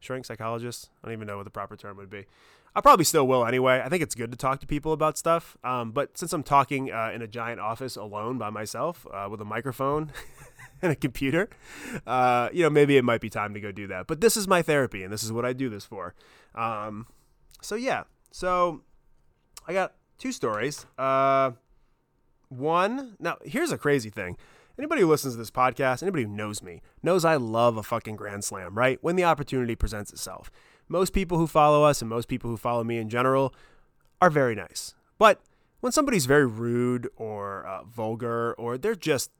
Shrink 0.00 0.26
psychologist? 0.26 0.90
I 1.02 1.08
don't 1.08 1.14
even 1.14 1.26
know 1.26 1.36
what 1.36 1.44
the 1.44 1.50
proper 1.50 1.76
term 1.76 1.96
would 1.98 2.10
be. 2.10 2.26
I 2.74 2.80
probably 2.80 3.04
still 3.04 3.26
will 3.26 3.44
anyway. 3.44 3.82
I 3.84 3.88
think 3.88 4.02
it's 4.02 4.14
good 4.14 4.30
to 4.30 4.36
talk 4.36 4.60
to 4.60 4.66
people 4.66 4.92
about 4.92 5.18
stuff. 5.18 5.56
Um, 5.64 5.90
but 5.90 6.16
since 6.16 6.32
I'm 6.32 6.42
talking 6.42 6.92
uh, 6.92 7.10
in 7.12 7.20
a 7.20 7.26
giant 7.26 7.60
office 7.60 7.96
alone 7.96 8.38
by 8.38 8.50
myself 8.50 9.06
uh, 9.12 9.28
with 9.30 9.40
a 9.40 9.44
microphone 9.44 10.12
and 10.82 10.92
a 10.92 10.96
computer, 10.96 11.48
uh, 12.06 12.48
you 12.52 12.62
know, 12.62 12.70
maybe 12.70 12.96
it 12.96 13.04
might 13.04 13.20
be 13.20 13.28
time 13.28 13.54
to 13.54 13.60
go 13.60 13.72
do 13.72 13.88
that. 13.88 14.06
But 14.06 14.20
this 14.20 14.36
is 14.36 14.46
my 14.46 14.62
therapy, 14.62 15.02
and 15.02 15.12
this 15.12 15.24
is 15.24 15.32
what 15.32 15.44
I 15.44 15.52
do 15.52 15.68
this 15.68 15.84
for. 15.84 16.14
Um, 16.54 17.06
so 17.60 17.74
yeah, 17.74 18.04
so 18.30 18.82
I 19.66 19.72
got 19.72 19.94
two 20.18 20.30
stories. 20.30 20.86
Uh, 20.96 21.52
one 22.48 23.16
now 23.20 23.36
here's 23.44 23.72
a 23.72 23.78
crazy 23.78 24.10
thing. 24.10 24.36
Anybody 24.78 25.02
who 25.02 25.08
listens 25.08 25.34
to 25.34 25.38
this 25.38 25.50
podcast, 25.50 26.02
anybody 26.02 26.22
who 26.22 26.30
knows 26.30 26.62
me, 26.62 26.80
knows 27.02 27.24
I 27.24 27.36
love 27.36 27.76
a 27.76 27.82
fucking 27.82 28.16
grand 28.16 28.44
slam, 28.44 28.78
right? 28.78 28.98
When 29.02 29.16
the 29.16 29.24
opportunity 29.24 29.74
presents 29.74 30.10
itself 30.12 30.50
most 30.90 31.12
people 31.12 31.38
who 31.38 31.46
follow 31.46 31.84
us 31.84 32.02
and 32.02 32.10
most 32.10 32.28
people 32.28 32.50
who 32.50 32.56
follow 32.56 32.84
me 32.84 32.98
in 32.98 33.08
general 33.08 33.54
are 34.20 34.28
very 34.28 34.54
nice. 34.54 34.94
But 35.18 35.40
when 35.80 35.92
somebody's 35.92 36.26
very 36.26 36.46
rude 36.46 37.08
or 37.16 37.64
uh, 37.64 37.84
vulgar 37.84 38.52
or 38.54 38.76
they're 38.76 38.94
just 38.94 39.30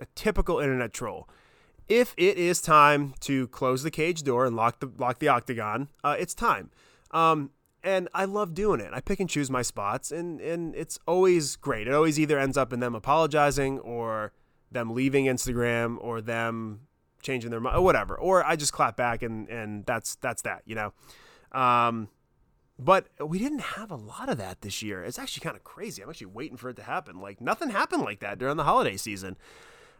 a 0.00 0.06
typical 0.14 0.58
internet 0.58 0.92
troll, 0.92 1.28
if 1.88 2.14
it 2.18 2.36
is 2.36 2.60
time 2.60 3.14
to 3.20 3.46
close 3.48 3.82
the 3.82 3.90
cage 3.90 4.22
door 4.22 4.44
and 4.44 4.56
lock 4.56 4.80
the 4.80 4.90
lock 4.98 5.20
the 5.20 5.28
octagon, 5.28 5.88
uh, 6.04 6.16
it's 6.18 6.34
time. 6.34 6.70
Um, 7.12 7.50
and 7.82 8.08
I 8.12 8.24
love 8.24 8.52
doing 8.52 8.80
it. 8.80 8.90
I 8.92 9.00
pick 9.00 9.20
and 9.20 9.30
choose 9.30 9.50
my 9.50 9.62
spots, 9.62 10.10
and 10.12 10.40
and 10.40 10.74
it's 10.74 10.98
always 11.06 11.56
great. 11.56 11.86
It 11.88 11.94
always 11.94 12.18
either 12.18 12.38
ends 12.38 12.58
up 12.58 12.72
in 12.72 12.80
them 12.80 12.94
apologizing 12.94 13.78
or 13.78 14.32
them 14.70 14.94
leaving 14.94 15.24
Instagram 15.24 15.96
or 16.00 16.20
them 16.20 16.80
changing 17.22 17.50
their 17.50 17.60
mind 17.60 17.76
or 17.76 17.82
whatever. 17.82 18.16
Or 18.16 18.44
I 18.44 18.56
just 18.56 18.72
clap 18.72 18.96
back 18.96 19.22
and 19.22 19.48
and 19.48 19.84
that's 19.86 20.16
that's 20.16 20.42
that, 20.42 20.62
you 20.64 20.74
know. 20.74 20.92
Um, 21.52 22.08
but 22.78 23.08
we 23.26 23.38
didn't 23.38 23.60
have 23.60 23.90
a 23.90 23.96
lot 23.96 24.28
of 24.28 24.38
that 24.38 24.60
this 24.60 24.82
year. 24.82 25.02
It's 25.02 25.18
actually 25.18 25.40
kind 25.42 25.56
of 25.56 25.64
crazy. 25.64 26.02
I'm 26.02 26.08
actually 26.08 26.28
waiting 26.28 26.56
for 26.56 26.70
it 26.70 26.76
to 26.76 26.82
happen. 26.84 27.20
Like 27.20 27.40
nothing 27.40 27.70
happened 27.70 28.02
like 28.02 28.20
that 28.20 28.38
during 28.38 28.56
the 28.56 28.64
holiday 28.64 28.96
season. 28.96 29.36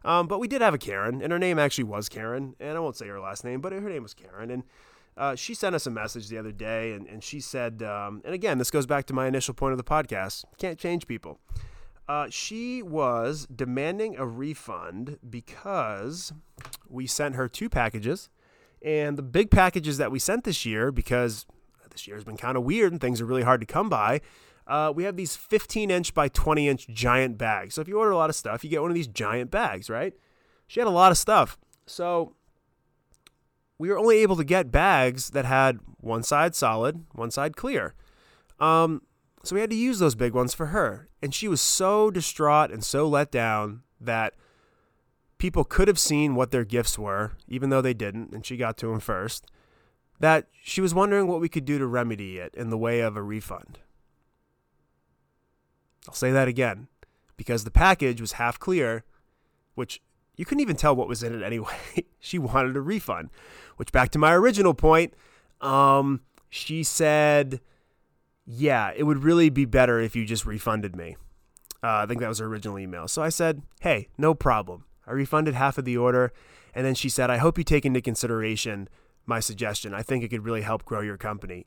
Um, 0.04 0.28
but 0.28 0.38
we 0.38 0.46
did 0.46 0.60
have 0.60 0.74
a 0.74 0.78
Karen, 0.78 1.20
and 1.20 1.32
her 1.32 1.40
name 1.40 1.58
actually 1.58 1.84
was 1.84 2.08
Karen, 2.08 2.54
and 2.60 2.76
I 2.76 2.80
won't 2.80 2.96
say 2.96 3.08
her 3.08 3.18
last 3.18 3.44
name, 3.44 3.60
but 3.60 3.72
her 3.72 3.80
name 3.80 4.04
was 4.04 4.14
Karen, 4.14 4.48
and 4.48 4.62
uh, 5.16 5.34
she 5.34 5.54
sent 5.54 5.74
us 5.74 5.86
a 5.86 5.90
message 5.90 6.28
the 6.28 6.38
other 6.38 6.52
day, 6.52 6.92
and, 6.92 7.06
and 7.08 7.24
she 7.24 7.40
said, 7.40 7.82
um, 7.82 8.22
and 8.24 8.32
again, 8.32 8.58
this 8.58 8.70
goes 8.70 8.86
back 8.86 9.06
to 9.06 9.12
my 9.12 9.26
initial 9.26 9.54
point 9.54 9.72
of 9.72 9.78
the 9.78 9.84
podcast: 9.84 10.44
can't 10.56 10.78
change 10.78 11.08
people. 11.08 11.40
Uh, 12.08 12.26
she 12.30 12.82
was 12.82 13.46
demanding 13.54 14.16
a 14.16 14.26
refund 14.26 15.18
because 15.28 16.32
we 16.88 17.06
sent 17.06 17.34
her 17.34 17.48
two 17.48 17.68
packages 17.68 18.30
And 18.80 19.18
the 19.18 19.22
big 19.22 19.50
packages 19.50 19.98
that 19.98 20.10
we 20.10 20.18
sent 20.18 20.44
this 20.44 20.64
year, 20.64 20.92
because 20.92 21.46
this 21.90 22.06
year 22.06 22.16
has 22.16 22.24
been 22.24 22.36
kind 22.36 22.56
of 22.56 22.62
weird 22.62 22.92
and 22.92 23.00
things 23.00 23.20
are 23.20 23.26
really 23.26 23.42
hard 23.42 23.60
to 23.60 23.66
come 23.66 23.88
by, 23.88 24.20
uh, 24.68 24.92
we 24.94 25.04
have 25.04 25.16
these 25.16 25.34
15 25.34 25.90
inch 25.90 26.14
by 26.14 26.28
20 26.28 26.68
inch 26.68 26.88
giant 26.88 27.38
bags. 27.38 27.74
So 27.74 27.80
if 27.80 27.88
you 27.88 27.98
order 27.98 28.12
a 28.12 28.16
lot 28.16 28.30
of 28.30 28.36
stuff, 28.36 28.62
you 28.62 28.70
get 28.70 28.80
one 28.80 28.90
of 28.90 28.94
these 28.94 29.08
giant 29.08 29.50
bags, 29.50 29.90
right? 29.90 30.14
She 30.66 30.80
had 30.80 30.86
a 30.86 30.90
lot 30.90 31.10
of 31.10 31.18
stuff. 31.18 31.58
So 31.86 32.36
we 33.78 33.88
were 33.88 33.98
only 33.98 34.18
able 34.18 34.36
to 34.36 34.44
get 34.44 34.70
bags 34.70 35.30
that 35.30 35.44
had 35.44 35.78
one 36.00 36.22
side 36.22 36.54
solid, 36.54 37.04
one 37.12 37.30
side 37.30 37.56
clear. 37.56 37.94
Um, 38.60 39.02
so 39.42 39.54
we 39.54 39.60
had 39.60 39.70
to 39.70 39.76
use 39.76 39.98
those 39.98 40.14
big 40.14 40.32
ones 40.32 40.54
for 40.54 40.66
her. 40.66 41.08
And 41.22 41.34
she 41.34 41.48
was 41.48 41.60
so 41.60 42.10
distraught 42.10 42.70
and 42.70 42.84
so 42.84 43.08
let 43.08 43.30
down 43.30 43.82
that 44.00 44.34
people 45.38 45.64
could 45.64 45.88
have 45.88 45.98
seen 45.98 46.34
what 46.34 46.50
their 46.50 46.64
gifts 46.64 46.98
were, 46.98 47.32
even 47.46 47.70
though 47.70 47.80
they 47.80 47.94
didn't, 47.94 48.32
and 48.32 48.44
she 48.44 48.56
got 48.56 48.76
to 48.78 48.88
them 48.88 49.00
first, 49.00 49.46
that 50.20 50.48
she 50.62 50.80
was 50.80 50.94
wondering 50.94 51.28
what 51.28 51.40
we 51.40 51.48
could 51.48 51.64
do 51.64 51.78
to 51.78 51.86
remedy 51.86 52.38
it 52.38 52.54
in 52.54 52.70
the 52.70 52.78
way 52.78 53.00
of 53.00 53.16
a 53.16 53.22
refund. 53.22 53.78
I'll 56.08 56.14
say 56.14 56.32
that 56.32 56.48
again 56.48 56.88
because 57.36 57.64
the 57.64 57.70
package 57.70 58.20
was 58.20 58.32
half 58.32 58.58
clear, 58.58 59.04
which 59.74 60.02
you 60.36 60.44
couldn't 60.44 60.62
even 60.62 60.76
tell 60.76 60.96
what 60.96 61.08
was 61.08 61.22
in 61.22 61.34
it 61.34 61.44
anyway. 61.44 61.76
she 62.18 62.38
wanted 62.38 62.76
a 62.76 62.80
refund, 62.80 63.30
which 63.76 63.92
back 63.92 64.10
to 64.10 64.18
my 64.18 64.34
original 64.34 64.74
point, 64.74 65.14
um, 65.60 66.20
she 66.48 66.82
said, 66.82 67.60
yeah, 68.50 68.92
it 68.96 69.02
would 69.02 69.22
really 69.22 69.50
be 69.50 69.66
better 69.66 70.00
if 70.00 70.16
you 70.16 70.24
just 70.24 70.46
refunded 70.46 70.96
me. 70.96 71.16
Uh, 71.82 72.00
I 72.02 72.06
think 72.06 72.20
that 72.20 72.28
was 72.28 72.38
her 72.38 72.46
original 72.46 72.78
email. 72.78 73.06
So 73.06 73.22
I 73.22 73.28
said, 73.28 73.62
hey, 73.80 74.08
no 74.16 74.34
problem. 74.34 74.86
I 75.06 75.12
refunded 75.12 75.54
half 75.54 75.76
of 75.76 75.84
the 75.84 75.98
order. 75.98 76.32
And 76.74 76.86
then 76.86 76.94
she 76.94 77.10
said, 77.10 77.30
I 77.30 77.36
hope 77.36 77.58
you 77.58 77.64
take 77.64 77.84
into 77.84 78.00
consideration 78.00 78.88
my 79.26 79.38
suggestion. 79.38 79.92
I 79.92 80.02
think 80.02 80.24
it 80.24 80.28
could 80.28 80.46
really 80.46 80.62
help 80.62 80.86
grow 80.86 81.02
your 81.02 81.18
company. 81.18 81.66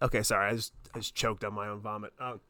Okay, 0.00 0.22
sorry. 0.22 0.52
I 0.52 0.54
just, 0.54 0.72
I 0.94 1.00
just 1.00 1.16
choked 1.16 1.42
on 1.42 1.54
my 1.54 1.66
own 1.66 1.80
vomit. 1.80 2.12
Um, 2.20 2.40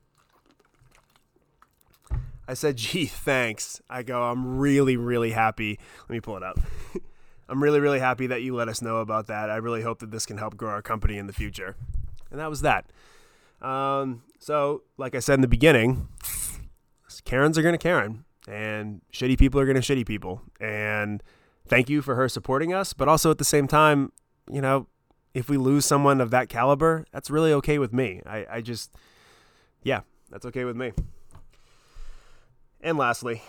I 2.47 2.53
said, 2.53 2.77
gee, 2.77 3.07
thanks. 3.07 3.81
I 3.89 4.03
go, 4.03 4.23
I'm 4.23 4.59
really, 4.59 4.99
really 4.99 5.31
happy. 5.31 5.79
Let 6.03 6.11
me 6.11 6.21
pull 6.21 6.37
it 6.37 6.43
up. 6.43 6.61
I'm 7.49 7.63
really, 7.63 7.81
really 7.81 8.01
happy 8.01 8.27
that 8.27 8.43
you 8.43 8.55
let 8.55 8.69
us 8.69 8.83
know 8.83 8.99
about 8.99 9.27
that. 9.29 9.49
I 9.51 9.57
really 9.57 9.83
hope 9.83 10.01
that 10.01 10.11
this 10.11 10.27
can 10.27 10.37
help 10.39 10.57
grow 10.57 10.71
our 10.71 10.83
company 10.83 11.17
in 11.17 11.27
the 11.27 11.33
future. 11.33 11.77
And 12.31 12.39
that 12.39 12.51
was 12.51 12.61
that. 12.61 12.87
Um, 13.63 14.23
so, 14.39 14.83
like 14.99 15.15
I 15.15 15.21
said 15.21 15.35
in 15.35 15.41
the 15.41 15.49
beginning, 15.49 16.09
Karens 17.25 17.59
are 17.59 17.63
going 17.63 17.75
to 17.75 17.79
Karen, 17.79 18.25
and 18.47 19.01
shitty 19.13 19.39
people 19.39 19.61
are 19.61 19.67
going 19.67 19.81
to 19.81 19.83
shitty 19.83 20.07
people. 20.07 20.43
And 20.61 21.23
thank 21.67 21.89
you 21.89 22.03
for 22.03 22.15
her 22.15 22.29
supporting 22.29 22.73
us. 22.73 22.93
But 22.93 23.09
also 23.09 23.31
at 23.31 23.39
the 23.39 23.45
same 23.45 23.67
time, 23.67 24.13
you 24.51 24.61
know, 24.61 24.87
if 25.35 25.49
we 25.49 25.57
lose 25.57 25.85
someone 25.85 26.21
of 26.21 26.31
that 26.31 26.49
caliber, 26.49 27.07
that's 27.13 27.31
really 27.31 27.53
okay 27.55 27.79
with 27.79 27.93
me. 27.93 28.23
I, 28.27 28.47
I 28.51 28.61
just, 28.61 28.95
yeah, 29.83 30.01
that's 30.31 30.47
okay 30.47 30.65
with 30.65 30.77
me. 30.77 30.93
And 32.81 32.97
lastly, 32.97 33.43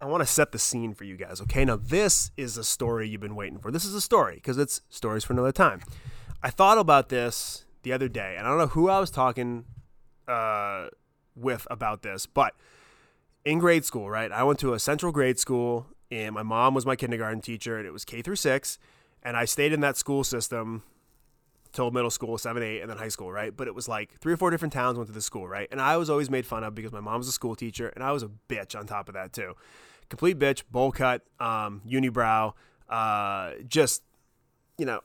I 0.00 0.06
want 0.06 0.22
to 0.22 0.26
set 0.26 0.52
the 0.52 0.58
scene 0.58 0.94
for 0.94 1.04
you 1.04 1.16
guys, 1.16 1.42
okay? 1.42 1.64
Now, 1.64 1.76
this 1.76 2.30
is 2.36 2.56
a 2.56 2.64
story 2.64 3.08
you've 3.08 3.20
been 3.20 3.36
waiting 3.36 3.58
for. 3.58 3.70
This 3.70 3.84
is 3.84 3.94
a 3.94 4.00
story 4.00 4.36
because 4.36 4.56
it's 4.56 4.80
stories 4.88 5.24
for 5.24 5.34
another 5.34 5.52
time. 5.52 5.82
I 6.42 6.48
thought 6.48 6.78
about 6.78 7.10
this 7.10 7.66
the 7.82 7.92
other 7.92 8.08
day, 8.08 8.36
and 8.38 8.46
I 8.46 8.50
don't 8.50 8.58
know 8.58 8.68
who 8.68 8.88
I 8.88 8.98
was 8.98 9.10
talking 9.10 9.66
uh, 10.26 10.86
with 11.36 11.66
about 11.70 12.00
this, 12.00 12.24
but 12.24 12.54
in 13.44 13.58
grade 13.58 13.84
school, 13.84 14.08
right? 14.08 14.32
I 14.32 14.42
went 14.42 14.58
to 14.60 14.72
a 14.72 14.78
central 14.78 15.12
grade 15.12 15.38
school, 15.38 15.86
and 16.10 16.34
my 16.34 16.42
mom 16.42 16.72
was 16.72 16.86
my 16.86 16.96
kindergarten 16.96 17.42
teacher, 17.42 17.76
and 17.76 17.86
it 17.86 17.92
was 17.92 18.06
K 18.06 18.22
through 18.22 18.36
six, 18.36 18.78
and 19.22 19.36
I 19.36 19.44
stayed 19.44 19.72
in 19.74 19.80
that 19.80 19.98
school 19.98 20.24
system 20.24 20.82
till 21.72 21.90
middle 21.90 22.10
school, 22.10 22.38
seven, 22.38 22.62
eight, 22.62 22.80
and 22.80 22.90
then 22.90 22.96
high 22.96 23.08
school, 23.08 23.30
right? 23.30 23.54
But 23.54 23.68
it 23.68 23.74
was 23.74 23.86
like 23.86 24.18
three 24.18 24.32
or 24.32 24.36
four 24.38 24.50
different 24.50 24.72
towns 24.72 24.96
went 24.96 25.08
to 25.08 25.14
the 25.14 25.20
school, 25.20 25.46
right? 25.46 25.68
And 25.70 25.80
I 25.80 25.98
was 25.98 26.08
always 26.08 26.30
made 26.30 26.46
fun 26.46 26.64
of 26.64 26.74
because 26.74 26.90
my 26.90 27.00
mom 27.00 27.18
was 27.18 27.28
a 27.28 27.32
school 27.32 27.54
teacher, 27.54 27.88
and 27.88 28.02
I 28.02 28.12
was 28.12 28.22
a 28.22 28.30
bitch 28.48 28.78
on 28.78 28.86
top 28.86 29.08
of 29.08 29.14
that 29.14 29.32
too. 29.32 29.54
Complete 30.10 30.38
bitch, 30.38 30.64
bowl 30.70 30.92
cut, 30.92 31.22
um, 31.38 31.80
unibrow, 31.88 32.52
uh, 32.90 33.52
just 33.66 34.02
you 34.76 34.84
know, 34.84 35.00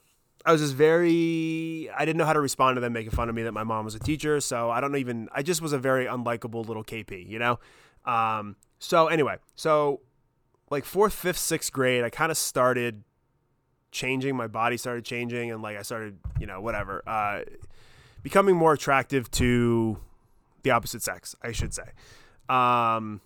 I 0.45 0.51
was 0.51 0.61
just 0.61 0.73
very 0.73 1.89
I 1.95 2.03
didn't 2.03 2.17
know 2.17 2.25
how 2.25 2.33
to 2.33 2.41
respond 2.41 2.75
to 2.75 2.81
them 2.81 2.91
making 2.91 3.11
fun 3.11 3.29
of 3.29 3.35
me 3.35 3.43
that 3.43 3.53
my 3.53 3.63
mom 3.63 3.85
was 3.85 3.95
a 3.95 3.99
teacher, 3.99 4.41
so 4.41 4.69
I 4.69 4.81
don't 4.81 4.95
even 4.97 5.29
I 5.33 5.43
just 5.43 5.61
was 5.61 5.71
a 5.71 5.79
very 5.79 6.05
unlikable 6.05 6.67
little 6.67 6.83
KP, 6.83 7.27
you 7.27 7.39
know? 7.39 7.59
Um, 8.05 8.57
so 8.79 9.07
anyway, 9.07 9.37
so 9.55 10.01
like 10.69 10.85
fourth, 10.85 11.13
fifth, 11.13 11.37
sixth 11.37 11.71
grade, 11.71 12.03
I 12.03 12.09
kind 12.09 12.31
of 12.31 12.37
started 12.37 13.03
changing. 13.91 14.35
My 14.35 14.47
body 14.47 14.77
started 14.77 15.05
changing, 15.05 15.51
and 15.51 15.61
like 15.61 15.77
I 15.77 15.81
started, 15.81 16.17
you 16.39 16.45
know, 16.45 16.61
whatever, 16.61 17.01
uh, 17.07 17.41
becoming 18.23 18.55
more 18.55 18.73
attractive 18.73 19.29
to 19.31 19.97
the 20.63 20.71
opposite 20.71 21.01
sex, 21.01 21.35
I 21.41 21.51
should 21.51 21.73
say. 21.73 21.89
Um, 22.49 23.21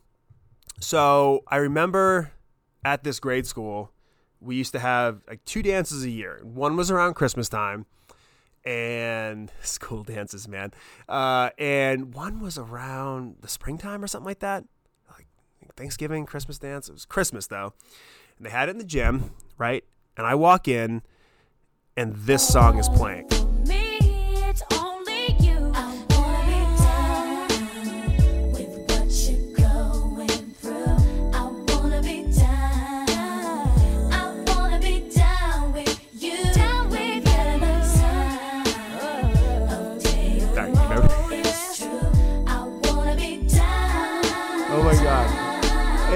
so 0.80 1.44
I 1.48 1.58
remember 1.58 2.32
at 2.86 3.04
this 3.04 3.20
grade 3.20 3.46
school, 3.46 3.92
we 4.40 4.56
used 4.56 4.72
to 4.74 4.80
have 4.80 5.22
like 5.28 5.44
two 5.46 5.62
dances 5.62 6.04
a 6.04 6.10
year. 6.10 6.40
One 6.44 6.76
was 6.76 6.90
around 6.90 7.16
Christmas 7.16 7.50
time, 7.50 7.86
and 8.64 9.52
school 9.62 10.04
dances, 10.04 10.48
man. 10.48 10.72
Uh, 11.08 11.50
and 11.58 12.14
one 12.14 12.40
was 12.40 12.58
around 12.58 13.38
the 13.42 13.48
springtime 13.48 14.04
or 14.04 14.08
something 14.08 14.28
like 14.28 14.40
that, 14.40 14.64
like 15.10 15.28
Thanksgiving, 15.76 16.26
Christmas 16.26 16.60
dance. 16.60 16.90
It 16.90 16.94
was 16.94 17.06
Christmas 17.06 17.48
though, 17.48 17.74
and 18.38 18.46
they 18.46 18.52
had 18.52 18.70
it 18.70 18.72
in 18.72 18.78
the 18.78 18.84
gym, 18.84 19.32
right? 19.58 19.84
And 20.18 20.26
I 20.26 20.36
walk 20.36 20.68
in, 20.68 21.02
and 21.96 22.16
this 22.16 22.48
song 22.48 22.78
is 22.78 22.90
playing. 22.90 23.39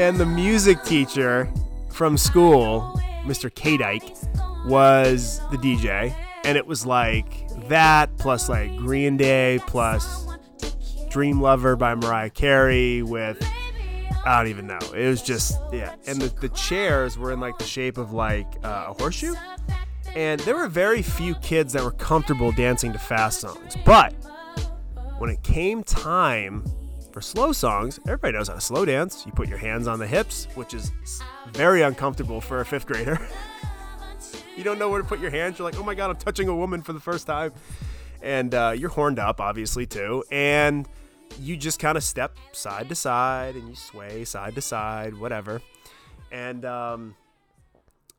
And 0.04 0.18
the 0.18 0.26
music 0.26 0.84
teacher 0.84 1.50
from 1.94 2.18
school, 2.18 3.00
Mr. 3.24 3.50
K 3.56 3.78
Dyke, 3.78 4.14
was 4.66 5.40
the 5.50 5.56
DJ. 5.56 6.14
And 6.44 6.58
it 6.58 6.68
was 6.68 6.86
like 6.86 7.48
that 7.70 8.18
plus 8.18 8.50
like 8.50 8.76
Green 8.76 9.16
Day 9.16 9.62
plus 9.66 10.28
Dream 11.10 11.40
Lover 11.40 11.78
by 11.78 11.96
Mariah 11.96 12.32
Carey 12.32 13.02
with 13.02 13.42
I 14.26 14.40
don't 14.40 14.50
even 14.50 14.68
know. 14.68 14.80
It 14.94 15.08
was 15.08 15.22
just 15.22 15.58
yeah. 15.72 15.96
And 16.06 16.22
the, 16.22 16.28
the 16.42 16.50
chairs 16.50 17.18
were 17.18 17.32
in 17.32 17.40
like 17.40 17.58
the 17.58 17.64
shape 17.64 17.98
of 17.98 18.12
like 18.12 18.58
uh, 18.62 18.88
a 18.90 18.94
horseshoe. 19.02 19.36
And 20.16 20.42
there 20.42 20.56
were 20.56 20.68
very 20.68 21.02
few 21.02 21.34
kids 21.36 21.72
that 21.72 21.82
were 21.82 21.92
comfortable 21.92 22.52
dancing 22.52 22.92
to 22.92 23.00
fast 23.00 23.40
songs. 23.40 23.78
But 23.86 24.14
when 25.18 25.30
it 25.30 25.44
came 25.44 25.82
time 25.82 26.66
for 27.14 27.22
slow 27.22 27.52
songs, 27.52 28.00
everybody 28.06 28.34
knows 28.34 28.48
how 28.48 28.56
to 28.56 28.62
slow 28.62 28.86
dance. 28.86 29.24
You 29.26 29.32
put 29.32 29.48
your 29.48 29.60
hands 29.60 29.88
on 29.88 30.00
the 30.00 30.08
hips, 30.08 30.48
which 30.56 30.74
is 30.74 30.92
very 31.54 31.84
uncomfortable 31.84 32.42
for 32.42 32.60
a 32.62 32.66
fifth 32.66 32.88
grader. 32.88 33.20
you 34.58 34.64
don't 34.64 34.80
know 34.80 34.90
where 34.90 35.02
to 35.02 35.08
put 35.08 35.20
your 35.20 35.30
hands. 35.30 35.60
You're 35.60 35.70
like, 35.70 35.80
oh 35.80 35.84
my 35.84 35.94
God, 35.94 36.10
I'm 36.10 36.16
touching 36.16 36.48
a 36.48 36.56
woman 36.56 36.82
for 36.82 36.92
the 36.92 37.00
first 37.00 37.28
time. 37.28 37.54
And 38.24 38.56
uh, 38.56 38.74
you're 38.76 38.90
horned 38.90 39.20
up, 39.20 39.40
obviously, 39.40 39.86
too. 39.86 40.24
And 40.32 40.88
you 41.40 41.56
just 41.56 41.80
kind 41.80 41.98
of 41.98 42.04
step 42.04 42.36
side 42.52 42.90
to 42.90 42.96
side 42.96 43.56
and 43.56 43.70
you 43.70 43.76
sway 43.76 44.26
side 44.26 44.56
to 44.56 44.62
side, 44.62 45.16
whatever. 45.16 45.62
And 46.32 46.66
um, 46.66 47.16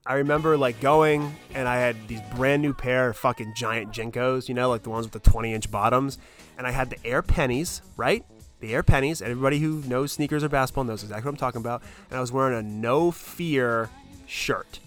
I 0.06 0.14
remember 0.14 0.56
like 0.56 0.80
going 0.80 1.34
and 1.52 1.66
I 1.66 1.78
had 1.78 2.06
these 2.06 2.20
brand 2.36 2.62
new 2.62 2.72
pair 2.72 3.08
of 3.08 3.16
fucking 3.16 3.54
giant 3.56 3.90
JNCOs, 3.90 4.48
you 4.48 4.54
know, 4.54 4.68
like 4.68 4.84
the 4.84 4.90
ones 4.90 5.06
with 5.06 5.24
the 5.24 5.30
20 5.30 5.52
inch 5.52 5.70
bottoms. 5.70 6.18
And 6.56 6.66
I 6.66 6.70
had 6.70 6.90
the 6.90 7.04
Air 7.04 7.22
Pennies, 7.22 7.82
right? 7.96 8.24
The 8.64 8.74
Air 8.74 8.82
Pennies. 8.82 9.20
Everybody 9.20 9.58
who 9.58 9.82
knows 9.86 10.12
sneakers 10.12 10.42
or 10.42 10.48
basketball 10.48 10.84
knows 10.84 11.02
exactly 11.02 11.26
what 11.26 11.32
I'm 11.32 11.36
talking 11.36 11.60
about. 11.60 11.82
And 12.08 12.16
I 12.16 12.20
was 12.20 12.32
wearing 12.32 12.58
a 12.58 12.62
No 12.62 13.10
Fear 13.10 13.90
shirt 14.26 14.80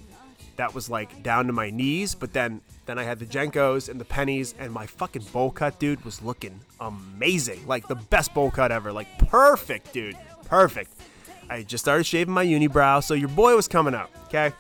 that 0.56 0.74
was 0.74 0.90
like 0.90 1.22
down 1.22 1.46
to 1.48 1.54
my 1.54 1.70
knees, 1.70 2.16
but 2.16 2.34
then 2.34 2.62
then 2.88 2.98
I 2.98 3.04
had 3.04 3.20
the 3.20 3.26
JNCOs 3.26 3.90
and 3.90 4.00
the 4.00 4.06
pennies, 4.06 4.56
and 4.58 4.72
my 4.72 4.86
fucking 4.86 5.24
bowl 5.34 5.52
cut, 5.52 5.78
dude, 5.78 6.04
was 6.06 6.22
looking 6.22 6.60
amazing. 6.80 7.68
Like 7.68 7.88
the 7.88 7.96
best 7.96 8.34
bowl 8.34 8.50
cut 8.50 8.72
ever. 8.72 8.92
Like 8.92 9.20
perfect, 9.28 9.94
dude. 9.94 10.18
Perfect. 10.46 10.92
I 11.50 11.64
just 11.64 11.84
started 11.84 12.06
shaving 12.06 12.34
my 12.34 12.46
unibrow, 12.46 13.04
so 13.04 13.14
your 13.14 13.30
boy 13.30 13.56
was 13.56 13.68
coming 13.68 13.94
up, 13.94 14.10
okay? 14.28 14.54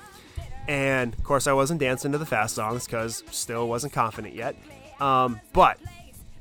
And 0.68 1.14
of 1.14 1.24
course, 1.24 1.48
I 1.48 1.54
wasn't 1.54 1.80
dancing 1.80 2.12
to 2.12 2.18
the 2.18 2.26
fast 2.26 2.56
songs 2.56 2.86
because 2.86 3.24
still 3.32 3.68
wasn't 3.68 3.94
confident 3.94 4.36
yet. 4.36 4.56
Um, 5.00 5.40
but 5.54 5.80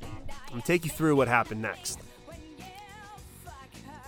I'm 0.01 0.49
gonna 0.49 0.61
take 0.61 0.85
you 0.85 0.91
through 0.91 1.15
what 1.15 1.27
happened 1.27 1.61
next. 1.61 1.99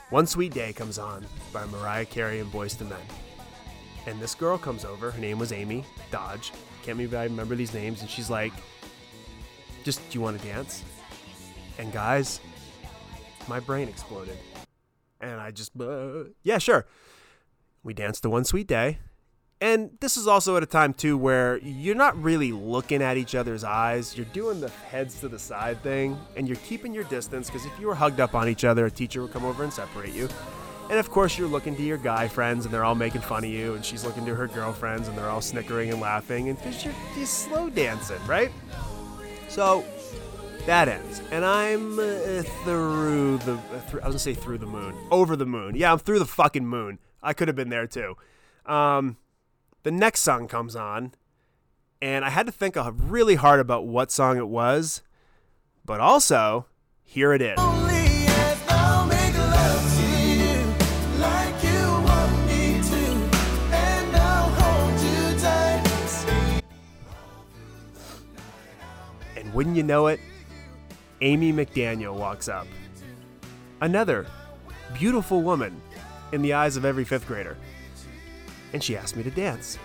One 0.10 0.26
Sweet 0.26 0.56
Day 0.56 0.74
comes 0.74 0.98
on 0.98 1.24
by 1.54 1.68
Mariah 1.68 2.06
Carey 2.06 2.40
and 2.40 2.52
Boyz 2.52 2.82
II 2.82 2.88
Men. 2.88 3.00
And 4.08 4.20
this 4.20 4.34
girl 4.34 4.58
comes 4.58 4.84
over. 4.84 5.12
Her 5.12 5.20
name 5.20 5.38
was 5.38 5.52
Amy 5.52 5.86
Dodge. 6.10 6.52
Can't 6.82 7.00
I 7.14 7.26
remember 7.26 7.56
these 7.56 7.76
names. 7.76 8.02
And 8.02 8.10
she's 8.10 8.28
like, 8.28 8.54
just, 9.84 10.00
do 10.10 10.18
you 10.18 10.22
want 10.22 10.42
to 10.42 10.48
dance? 10.48 10.84
And 11.78 11.94
guys, 11.94 12.40
my 13.48 13.60
brain 13.60 13.88
exploded. 13.88 14.38
And 15.22 15.40
I 15.40 15.52
just, 15.52 15.80
uh, 15.80 16.24
yeah, 16.42 16.58
sure. 16.58 16.88
We 17.84 17.94
danced 17.94 18.24
the 18.24 18.32
one 18.32 18.46
sweet 18.46 18.66
day. 18.66 18.98
And 19.62 19.92
this 20.00 20.16
is 20.16 20.26
also 20.26 20.56
at 20.56 20.64
a 20.64 20.66
time, 20.66 20.94
too, 20.94 21.18
where 21.18 21.58
you're 21.58 21.96
not 21.96 22.22
really 22.22 22.54
looking 22.54 23.02
at 23.02 23.18
each 23.18 23.36
other's 23.36 23.66
eyes. 23.66 24.16
You're 24.16 24.26
doing 24.28 24.62
the 24.62 24.70
heads 24.70 25.20
to 25.20 25.28
the 25.28 25.40
side 25.40 25.84
thing, 25.84 26.18
and 26.38 26.48
you're 26.48 26.58
keeping 26.58 26.94
your 26.94 27.04
distance 27.06 27.50
because 27.50 27.66
if 27.66 27.78
you 27.78 27.88
were 27.88 27.96
hugged 27.96 28.22
up 28.22 28.36
on 28.36 28.48
each 28.48 28.64
other, 28.64 28.86
a 28.86 28.92
teacher 28.92 29.22
would 29.22 29.34
come 29.34 29.44
over 29.44 29.64
and 29.64 29.74
separate 29.74 30.14
you. 30.14 30.30
And 30.90 30.98
of 30.98 31.12
course, 31.12 31.38
you're 31.38 31.50
looking 31.50 31.76
to 31.76 31.84
your 31.84 31.98
guy 31.98 32.30
friends, 32.30 32.66
and 32.66 32.74
they're 32.74 32.86
all 32.86 32.96
making 32.96 33.22
fun 33.22 33.44
of 33.44 33.50
you, 33.50 33.76
and 33.76 33.84
she's 33.84 34.06
looking 34.06 34.26
to 34.26 34.34
her 34.34 34.48
girlfriends, 34.48 35.10
and 35.10 35.18
they're 35.18 35.30
all 35.30 35.42
snickering 35.42 35.92
and 35.92 36.00
laughing, 36.00 36.50
and 36.50 36.58
because 36.58 36.84
you're, 36.86 36.96
you're 37.18 37.26
slow 37.26 37.70
dancing, 37.70 38.26
right? 38.26 38.52
So 39.50 39.84
that 40.66 40.88
ends, 40.88 41.22
and 41.32 41.44
I'm 41.44 42.00
uh, 42.00 42.44
through 42.64 43.40
the. 43.40 43.54
Uh, 43.54 43.82
I 43.92 43.96
was 43.96 44.02
gonna 44.02 44.20
say 44.20 44.34
through 44.34 44.60
the 44.60 44.66
moon, 44.66 44.96
over 45.12 45.36
the 45.36 45.46
moon. 45.46 45.76
Yeah, 45.76 45.92
I'm 45.92 46.00
through 46.00 46.20
the 46.20 46.26
fucking 46.26 46.66
moon. 46.66 46.98
I 47.22 47.34
could 47.34 47.50
have 47.50 47.58
been 47.58 47.70
there 47.70 47.88
too. 47.88 48.16
Um, 48.66 49.18
the 49.84 49.92
next 49.92 50.22
song 50.22 50.48
comes 50.48 50.76
on, 50.76 51.14
and 52.02 52.26
I 52.26 52.30
had 52.30 52.46
to 52.46 52.52
think 52.52 52.76
really 53.10 53.36
hard 53.36 53.60
about 53.60 53.88
what 53.88 54.12
song 54.12 54.38
it 54.38 54.48
was, 54.48 55.02
but 55.86 56.00
also 56.00 56.66
here 57.04 57.34
it 57.34 57.42
is. 57.42 57.58
And 69.36 69.54
wouldn't 69.54 69.78
you 69.78 69.84
know 69.84 70.08
it, 70.08 70.20
Amy 71.22 71.54
McDaniel 71.54 72.16
walks 72.16 72.48
up. 72.48 72.68
Another 73.82 74.28
beautiful 74.94 75.42
woman 75.42 75.82
in 76.32 76.42
the 76.42 76.54
eyes 76.54 76.76
of 76.78 76.86
every 76.86 77.06
fifth 77.06 77.26
grader. 77.26 77.58
And 78.74 78.84
she 78.84 78.96
asked 78.96 79.16
me 79.16 79.24
to 79.24 79.32
dance. 79.32 79.80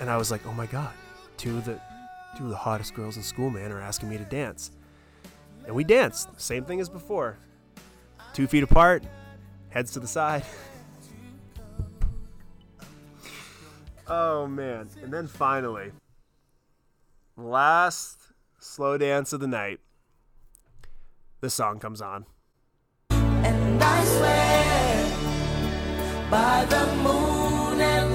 And 0.00 0.10
I 0.10 0.16
was 0.16 0.30
like, 0.30 0.46
oh 0.46 0.52
my 0.52 0.66
God, 0.66 0.92
two 1.36 1.56
of 1.58 1.64
the, 1.64 1.80
two 2.36 2.44
of 2.44 2.50
the 2.50 2.56
hottest 2.56 2.94
girls 2.94 3.16
in 3.16 3.22
school, 3.22 3.50
man, 3.50 3.72
are 3.72 3.80
asking 3.80 4.08
me 4.10 4.18
to 4.18 4.24
dance. 4.24 4.70
And 5.66 5.74
we 5.74 5.84
danced. 5.84 6.28
Same 6.40 6.64
thing 6.64 6.80
as 6.80 6.88
before. 6.88 7.36
Two 8.32 8.46
feet 8.46 8.62
apart, 8.62 9.04
heads 9.70 9.92
to 9.92 10.00
the 10.00 10.06
side. 10.06 10.44
oh 14.06 14.46
man. 14.46 14.88
And 15.02 15.12
then 15.12 15.26
finally, 15.26 15.92
last 17.36 18.18
slow 18.58 18.96
dance 18.98 19.32
of 19.32 19.40
the 19.40 19.46
night 19.46 19.80
the 21.40 21.50
song 21.50 21.78
comes 21.78 22.00
on. 22.00 22.26
And 23.10 23.82
I 23.82 24.04
swear 24.04 25.06
by 26.30 26.64
the 26.64 26.86
moon 27.02 27.37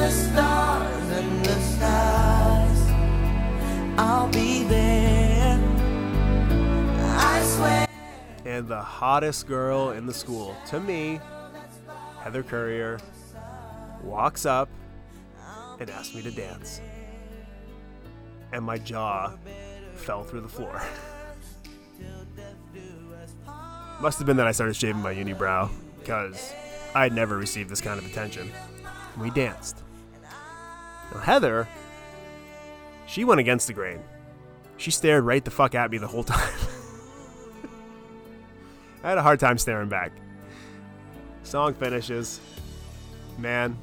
the 0.03 0.09
stars 0.09 1.09
and 1.11 1.45
the 1.45 1.59
stars, 1.61 2.77
I'll 3.97 4.27
be 4.33 4.63
there. 4.63 5.57
I 6.99 7.41
swear. 7.45 7.87
And 8.43 8.67
the 8.67 8.81
hottest 8.81 9.47
girl 9.47 9.91
in 9.91 10.05
the 10.05 10.13
school, 10.13 10.57
to 10.67 10.81
me, 10.81 11.21
Heather 12.19 12.43
Courier, 12.43 12.99
walks 14.03 14.45
up 14.45 14.67
and 15.79 15.89
asks 15.89 16.13
me 16.13 16.21
to 16.23 16.31
dance. 16.31 16.81
And 18.51 18.65
my 18.65 18.79
jaw 18.79 19.31
fell 19.95 20.25
through 20.25 20.41
the 20.41 20.49
floor. 20.49 20.81
Must 24.01 24.17
have 24.17 24.27
been 24.27 24.35
that 24.35 24.47
I 24.47 24.51
started 24.51 24.75
shaving 24.75 25.01
my 25.01 25.15
unibrow, 25.15 25.69
because 25.97 26.51
I 26.93 27.03
had 27.03 27.13
never 27.13 27.37
received 27.37 27.69
this 27.69 27.79
kind 27.79 27.97
of 27.97 28.05
attention. 28.05 28.51
We 29.17 29.29
danced. 29.29 29.77
Now, 31.11 31.19
Heather, 31.19 31.67
she 33.07 33.23
went 33.23 33.39
against 33.39 33.67
the 33.67 33.73
grain. 33.73 34.03
She 34.77 34.91
stared 34.91 35.23
right 35.23 35.43
the 35.43 35.51
fuck 35.51 35.75
at 35.75 35.91
me 35.91 35.97
the 35.97 36.07
whole 36.07 36.23
time. 36.23 36.49
I 39.03 39.09
had 39.09 39.17
a 39.17 39.21
hard 39.21 39.39
time 39.39 39.57
staring 39.57 39.89
back. 39.89 40.11
Song 41.43 41.73
finishes. 41.73 42.39
Man, 43.37 43.77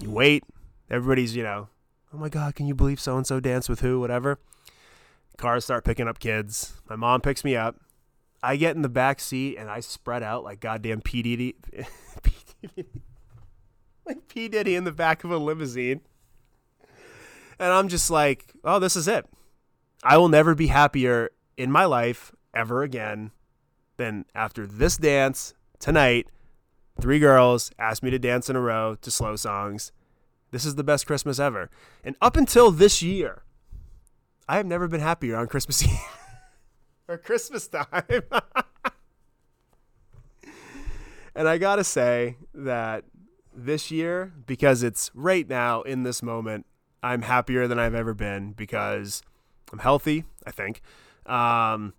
you 0.00 0.10
wait. 0.10 0.44
Everybody's, 0.88 1.34
you 1.34 1.42
know, 1.42 1.68
oh 2.14 2.18
my 2.18 2.28
god, 2.28 2.54
can 2.54 2.66
you 2.66 2.74
believe 2.74 3.00
so 3.00 3.16
and 3.16 3.26
so 3.26 3.40
danced 3.40 3.68
with 3.68 3.80
who, 3.80 3.98
whatever. 3.98 4.38
Cars 5.36 5.64
start 5.64 5.84
picking 5.84 6.06
up 6.06 6.18
kids. 6.18 6.74
My 6.88 6.96
mom 6.96 7.20
picks 7.22 7.42
me 7.44 7.56
up. 7.56 7.76
I 8.42 8.56
get 8.56 8.76
in 8.76 8.82
the 8.82 8.88
back 8.88 9.20
seat 9.20 9.56
and 9.56 9.70
I 9.70 9.80
spread 9.80 10.22
out 10.22 10.44
like 10.44 10.60
goddamn 10.60 11.00
P 11.00 11.22
Diddy, 11.22 11.56
like 14.06 14.28
P 14.28 14.48
Diddy 14.48 14.74
in 14.74 14.84
the 14.84 14.92
back 14.92 15.24
of 15.24 15.30
a 15.30 15.38
limousine, 15.38 16.00
and 17.62 17.72
I'm 17.72 17.86
just 17.86 18.10
like, 18.10 18.52
oh, 18.64 18.80
this 18.80 18.96
is 18.96 19.06
it. 19.06 19.24
I 20.02 20.18
will 20.18 20.28
never 20.28 20.56
be 20.56 20.66
happier 20.66 21.30
in 21.56 21.70
my 21.70 21.84
life 21.84 22.32
ever 22.52 22.82
again 22.82 23.30
than 23.98 24.24
after 24.34 24.66
this 24.66 24.96
dance 24.96 25.54
tonight. 25.78 26.26
Three 27.00 27.20
girls 27.20 27.70
asked 27.78 28.02
me 28.02 28.10
to 28.10 28.18
dance 28.18 28.50
in 28.50 28.56
a 28.56 28.60
row 28.60 28.96
to 29.00 29.10
slow 29.12 29.36
songs. 29.36 29.92
This 30.50 30.64
is 30.64 30.74
the 30.74 30.82
best 30.82 31.06
Christmas 31.06 31.38
ever. 31.38 31.70
And 32.02 32.16
up 32.20 32.36
until 32.36 32.72
this 32.72 33.00
year, 33.00 33.44
I 34.48 34.56
have 34.56 34.66
never 34.66 34.88
been 34.88 35.00
happier 35.00 35.36
on 35.36 35.46
Christmas 35.46 35.84
Eve 35.84 36.00
or 37.06 37.16
Christmas 37.16 37.68
time. 37.68 38.02
and 41.36 41.46
I 41.46 41.58
got 41.58 41.76
to 41.76 41.84
say 41.84 42.38
that 42.54 43.04
this 43.54 43.92
year, 43.92 44.32
because 44.46 44.82
it's 44.82 45.12
right 45.14 45.48
now 45.48 45.82
in 45.82 46.02
this 46.02 46.24
moment, 46.24 46.66
I'm 47.02 47.22
happier 47.22 47.66
than 47.66 47.78
I've 47.78 47.94
ever 47.94 48.14
been 48.14 48.52
because 48.52 49.22
I'm 49.72 49.80
healthy, 49.80 50.24
I 50.46 50.50
think. 50.50 50.80
Um, 51.26 51.94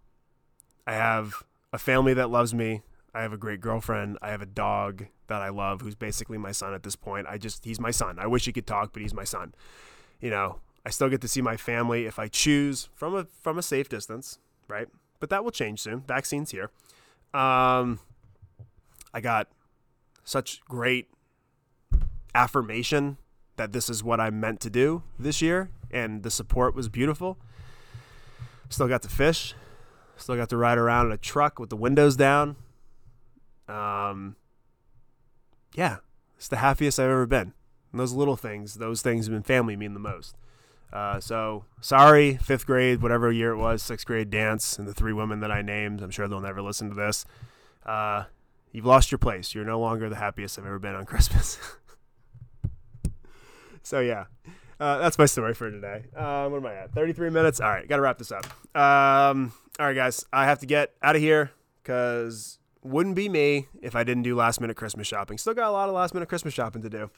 I 0.87 0.93
have 0.93 1.43
a 1.71 1.77
family 1.77 2.13
that 2.13 2.29
loves 2.29 2.53
me. 2.53 2.81
I 3.13 3.21
have 3.21 3.33
a 3.33 3.37
great 3.37 3.61
girlfriend. 3.61 4.17
I 4.21 4.29
have 4.29 4.41
a 4.41 4.47
dog 4.47 5.07
that 5.27 5.41
I 5.41 5.49
love 5.49 5.81
who's 5.81 5.95
basically 5.95 6.37
my 6.37 6.51
son 6.51 6.73
at 6.73 6.83
this 6.83 6.95
point. 6.95 7.27
I 7.29 7.37
just, 7.37 7.65
he's 7.65 7.79
my 7.79 7.91
son. 7.91 8.17
I 8.17 8.27
wish 8.27 8.45
he 8.45 8.53
could 8.53 8.67
talk, 8.67 8.91
but 8.93 9.01
he's 9.01 9.13
my 9.13 9.23
son. 9.23 9.53
You 10.19 10.29
know, 10.29 10.59
I 10.85 10.89
still 10.89 11.09
get 11.09 11.21
to 11.21 11.27
see 11.27 11.41
my 11.41 11.57
family 11.57 12.05
if 12.05 12.19
I 12.19 12.27
choose 12.27 12.89
from 12.93 13.15
a 13.15 13.25
from 13.41 13.57
a 13.57 13.61
safe 13.61 13.87
distance, 13.87 14.39
right? 14.67 14.87
But 15.19 15.29
that 15.29 15.43
will 15.43 15.51
change 15.51 15.79
soon. 15.79 16.01
Vaccines 16.01 16.51
here. 16.51 16.71
Um, 17.33 17.99
I 19.13 19.21
got 19.21 19.47
such 20.23 20.61
great 20.65 21.07
affirmation 22.35 23.17
that 23.55 23.71
this 23.71 23.89
is 23.89 24.03
what 24.03 24.19
I'm 24.19 24.39
meant 24.39 24.59
to 24.61 24.69
do 24.69 25.03
this 25.19 25.41
year, 25.41 25.69
and 25.91 26.23
the 26.23 26.31
support 26.31 26.75
was 26.75 26.89
beautiful. 26.89 27.37
Still 28.69 28.87
got 28.87 29.01
to 29.03 29.09
fish. 29.09 29.53
Still 30.17 30.35
got 30.35 30.49
to 30.49 30.57
ride 30.57 30.77
around 30.77 31.07
in 31.07 31.11
a 31.11 31.17
truck 31.17 31.59
with 31.59 31.69
the 31.69 31.75
windows 31.75 32.15
down. 32.15 32.55
Um, 33.67 34.35
yeah, 35.75 35.97
it's 36.37 36.47
the 36.47 36.57
happiest 36.57 36.99
I've 36.99 37.09
ever 37.09 37.25
been. 37.25 37.53
And 37.91 37.99
those 37.99 38.13
little 38.13 38.35
things, 38.35 38.75
those 38.75 39.01
things 39.01 39.27
in 39.27 39.43
family 39.43 39.75
mean 39.75 39.93
the 39.93 39.99
most. 39.99 40.35
Uh, 40.91 41.19
so 41.19 41.65
sorry, 41.81 42.37
fifth 42.37 42.65
grade, 42.67 43.01
whatever 43.01 43.31
year 43.31 43.51
it 43.51 43.58
was, 43.58 43.81
sixth 43.81 44.06
grade 44.06 44.29
dance, 44.29 44.77
and 44.77 44.87
the 44.87 44.93
three 44.93 45.13
women 45.13 45.39
that 45.39 45.51
I 45.51 45.62
named. 45.62 46.01
I'm 46.01 46.12
sure 46.12 46.27
they'll 46.27 46.39
never 46.39 46.62
listen 46.62 46.89
to 46.89 46.95
this. 46.95 47.25
Uh, 47.85 48.25
you've 48.71 48.85
lost 48.85 49.12
your 49.12 49.17
place. 49.17 49.56
You're 49.56 49.65
no 49.65 49.79
longer 49.79 50.08
the 50.10 50.17
happiest 50.17 50.60
I've 50.60 50.65
ever 50.65 50.79
been 50.79 50.95
on 50.95 51.06
Christmas. 51.08 51.58
So 53.84 54.00
yeah, 54.00 54.25
uh, 54.79 54.98
that's 54.98 55.17
my 55.17 55.25
story 55.25 55.54
for 55.54 55.69
today. 55.69 56.06
Uh, 56.15 56.48
what 56.50 56.58
am 56.58 56.65
I 56.65 56.75
at? 56.75 56.94
33 56.94 57.29
minutes. 57.29 57.60
All 57.60 57.69
right, 57.69 57.88
got 57.88 57.98
to 57.98 58.02
wrap 58.02 58.17
this 58.17 58.31
up. 58.31 58.46
Um, 58.75 59.54
all 59.79 59.86
right, 59.86 59.96
guys, 59.96 60.25
I 60.34 60.46
have 60.46 60.60
to 60.60 60.65
get 60.65 60.94
out 61.02 61.15
of 61.15 61.21
here 61.21 61.52
because 61.81 62.60
wouldn't 62.84 63.15
be 63.15 63.29
me 63.29 63.67
if 63.81 63.96
I 63.96 64.04
didn't 64.04 64.23
do 64.23 64.36
last 64.36 64.60
minute 64.60 64.75
Christmas 64.75 65.08
shopping. 65.08 65.38
Still 65.38 65.54
got 65.54 65.69
a 65.69 65.71
lot 65.71 65.90
of 65.90 65.96
last 65.96 66.13
minute 66.13 66.27
Christmas 66.27 66.54
shopping 66.54 66.81
to 66.81 66.90
do, 66.90 67.10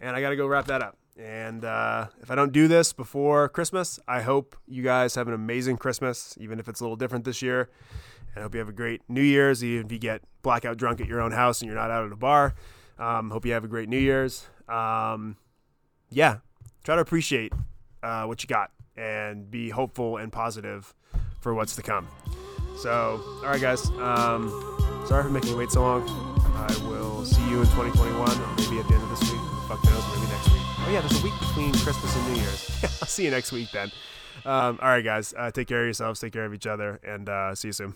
and 0.00 0.16
I 0.16 0.20
got 0.20 0.30
to 0.30 0.36
go 0.36 0.46
wrap 0.46 0.66
that 0.66 0.82
up. 0.82 0.96
And 1.18 1.64
uh, 1.64 2.06
if 2.22 2.30
I 2.30 2.36
don't 2.36 2.52
do 2.52 2.68
this 2.68 2.92
before 2.92 3.48
Christmas, 3.48 3.98
I 4.06 4.22
hope 4.22 4.56
you 4.66 4.82
guys 4.84 5.16
have 5.16 5.26
an 5.26 5.34
amazing 5.34 5.76
Christmas, 5.76 6.36
even 6.40 6.60
if 6.60 6.68
it's 6.68 6.80
a 6.80 6.84
little 6.84 6.96
different 6.96 7.24
this 7.24 7.42
year. 7.42 7.70
And 8.34 8.38
I 8.38 8.42
hope 8.42 8.54
you 8.54 8.60
have 8.60 8.68
a 8.68 8.72
great 8.72 9.02
New 9.08 9.22
Year's, 9.22 9.64
even 9.64 9.86
if 9.86 9.92
you 9.92 9.98
get 9.98 10.22
blackout 10.42 10.76
drunk 10.76 11.00
at 11.00 11.08
your 11.08 11.20
own 11.20 11.32
house 11.32 11.60
and 11.60 11.68
you're 11.68 11.78
not 11.78 11.90
out 11.90 12.06
at 12.06 12.12
a 12.12 12.16
bar. 12.16 12.54
Um, 12.98 13.30
hope 13.30 13.44
you 13.44 13.52
have 13.52 13.64
a 13.64 13.68
great 13.68 13.88
New 13.88 13.98
Year's. 13.98 14.46
Um, 14.68 15.36
yeah, 16.10 16.38
try 16.84 16.94
to 16.94 17.00
appreciate 17.02 17.52
uh, 18.02 18.24
what 18.24 18.42
you 18.42 18.46
got 18.46 18.70
and 18.96 19.50
be 19.50 19.70
hopeful 19.70 20.16
and 20.16 20.32
positive 20.32 20.94
for 21.40 21.54
what's 21.54 21.76
to 21.76 21.82
come. 21.82 22.08
So, 22.78 23.20
all 23.42 23.50
right, 23.50 23.60
guys. 23.60 23.86
Um, 23.90 24.50
sorry 25.06 25.24
for 25.24 25.30
making 25.30 25.50
you 25.50 25.56
wait 25.56 25.70
so 25.70 25.82
long. 25.82 26.08
I 26.54 26.88
will 26.88 27.24
see 27.24 27.42
you 27.48 27.60
in 27.60 27.66
2021, 27.66 28.20
or 28.20 28.46
maybe 28.56 28.78
at 28.78 28.88
the 28.88 28.94
end 28.94 29.02
of 29.02 29.10
this 29.10 29.30
week. 29.30 29.40
Fuck 29.68 29.84
knows? 29.84 30.04
Maybe 30.14 30.32
next 30.32 30.50
week. 30.52 30.62
Oh 30.62 30.90
yeah, 30.92 31.00
there's 31.00 31.20
a 31.20 31.24
week 31.24 31.38
between 31.40 31.72
Christmas 31.74 32.16
and 32.16 32.32
New 32.32 32.40
Year's. 32.40 32.70
I'll 33.02 33.08
see 33.08 33.24
you 33.24 33.30
next 33.30 33.52
week 33.52 33.70
then. 33.72 33.90
Um, 34.44 34.78
all 34.80 34.88
right, 34.88 35.04
guys. 35.04 35.34
Uh, 35.36 35.50
take 35.50 35.68
care 35.68 35.80
of 35.80 35.86
yourselves. 35.86 36.20
Take 36.20 36.32
care 36.32 36.44
of 36.44 36.54
each 36.54 36.66
other, 36.66 37.00
and 37.04 37.28
uh, 37.28 37.54
see 37.54 37.68
you 37.68 37.72
soon. 37.72 37.94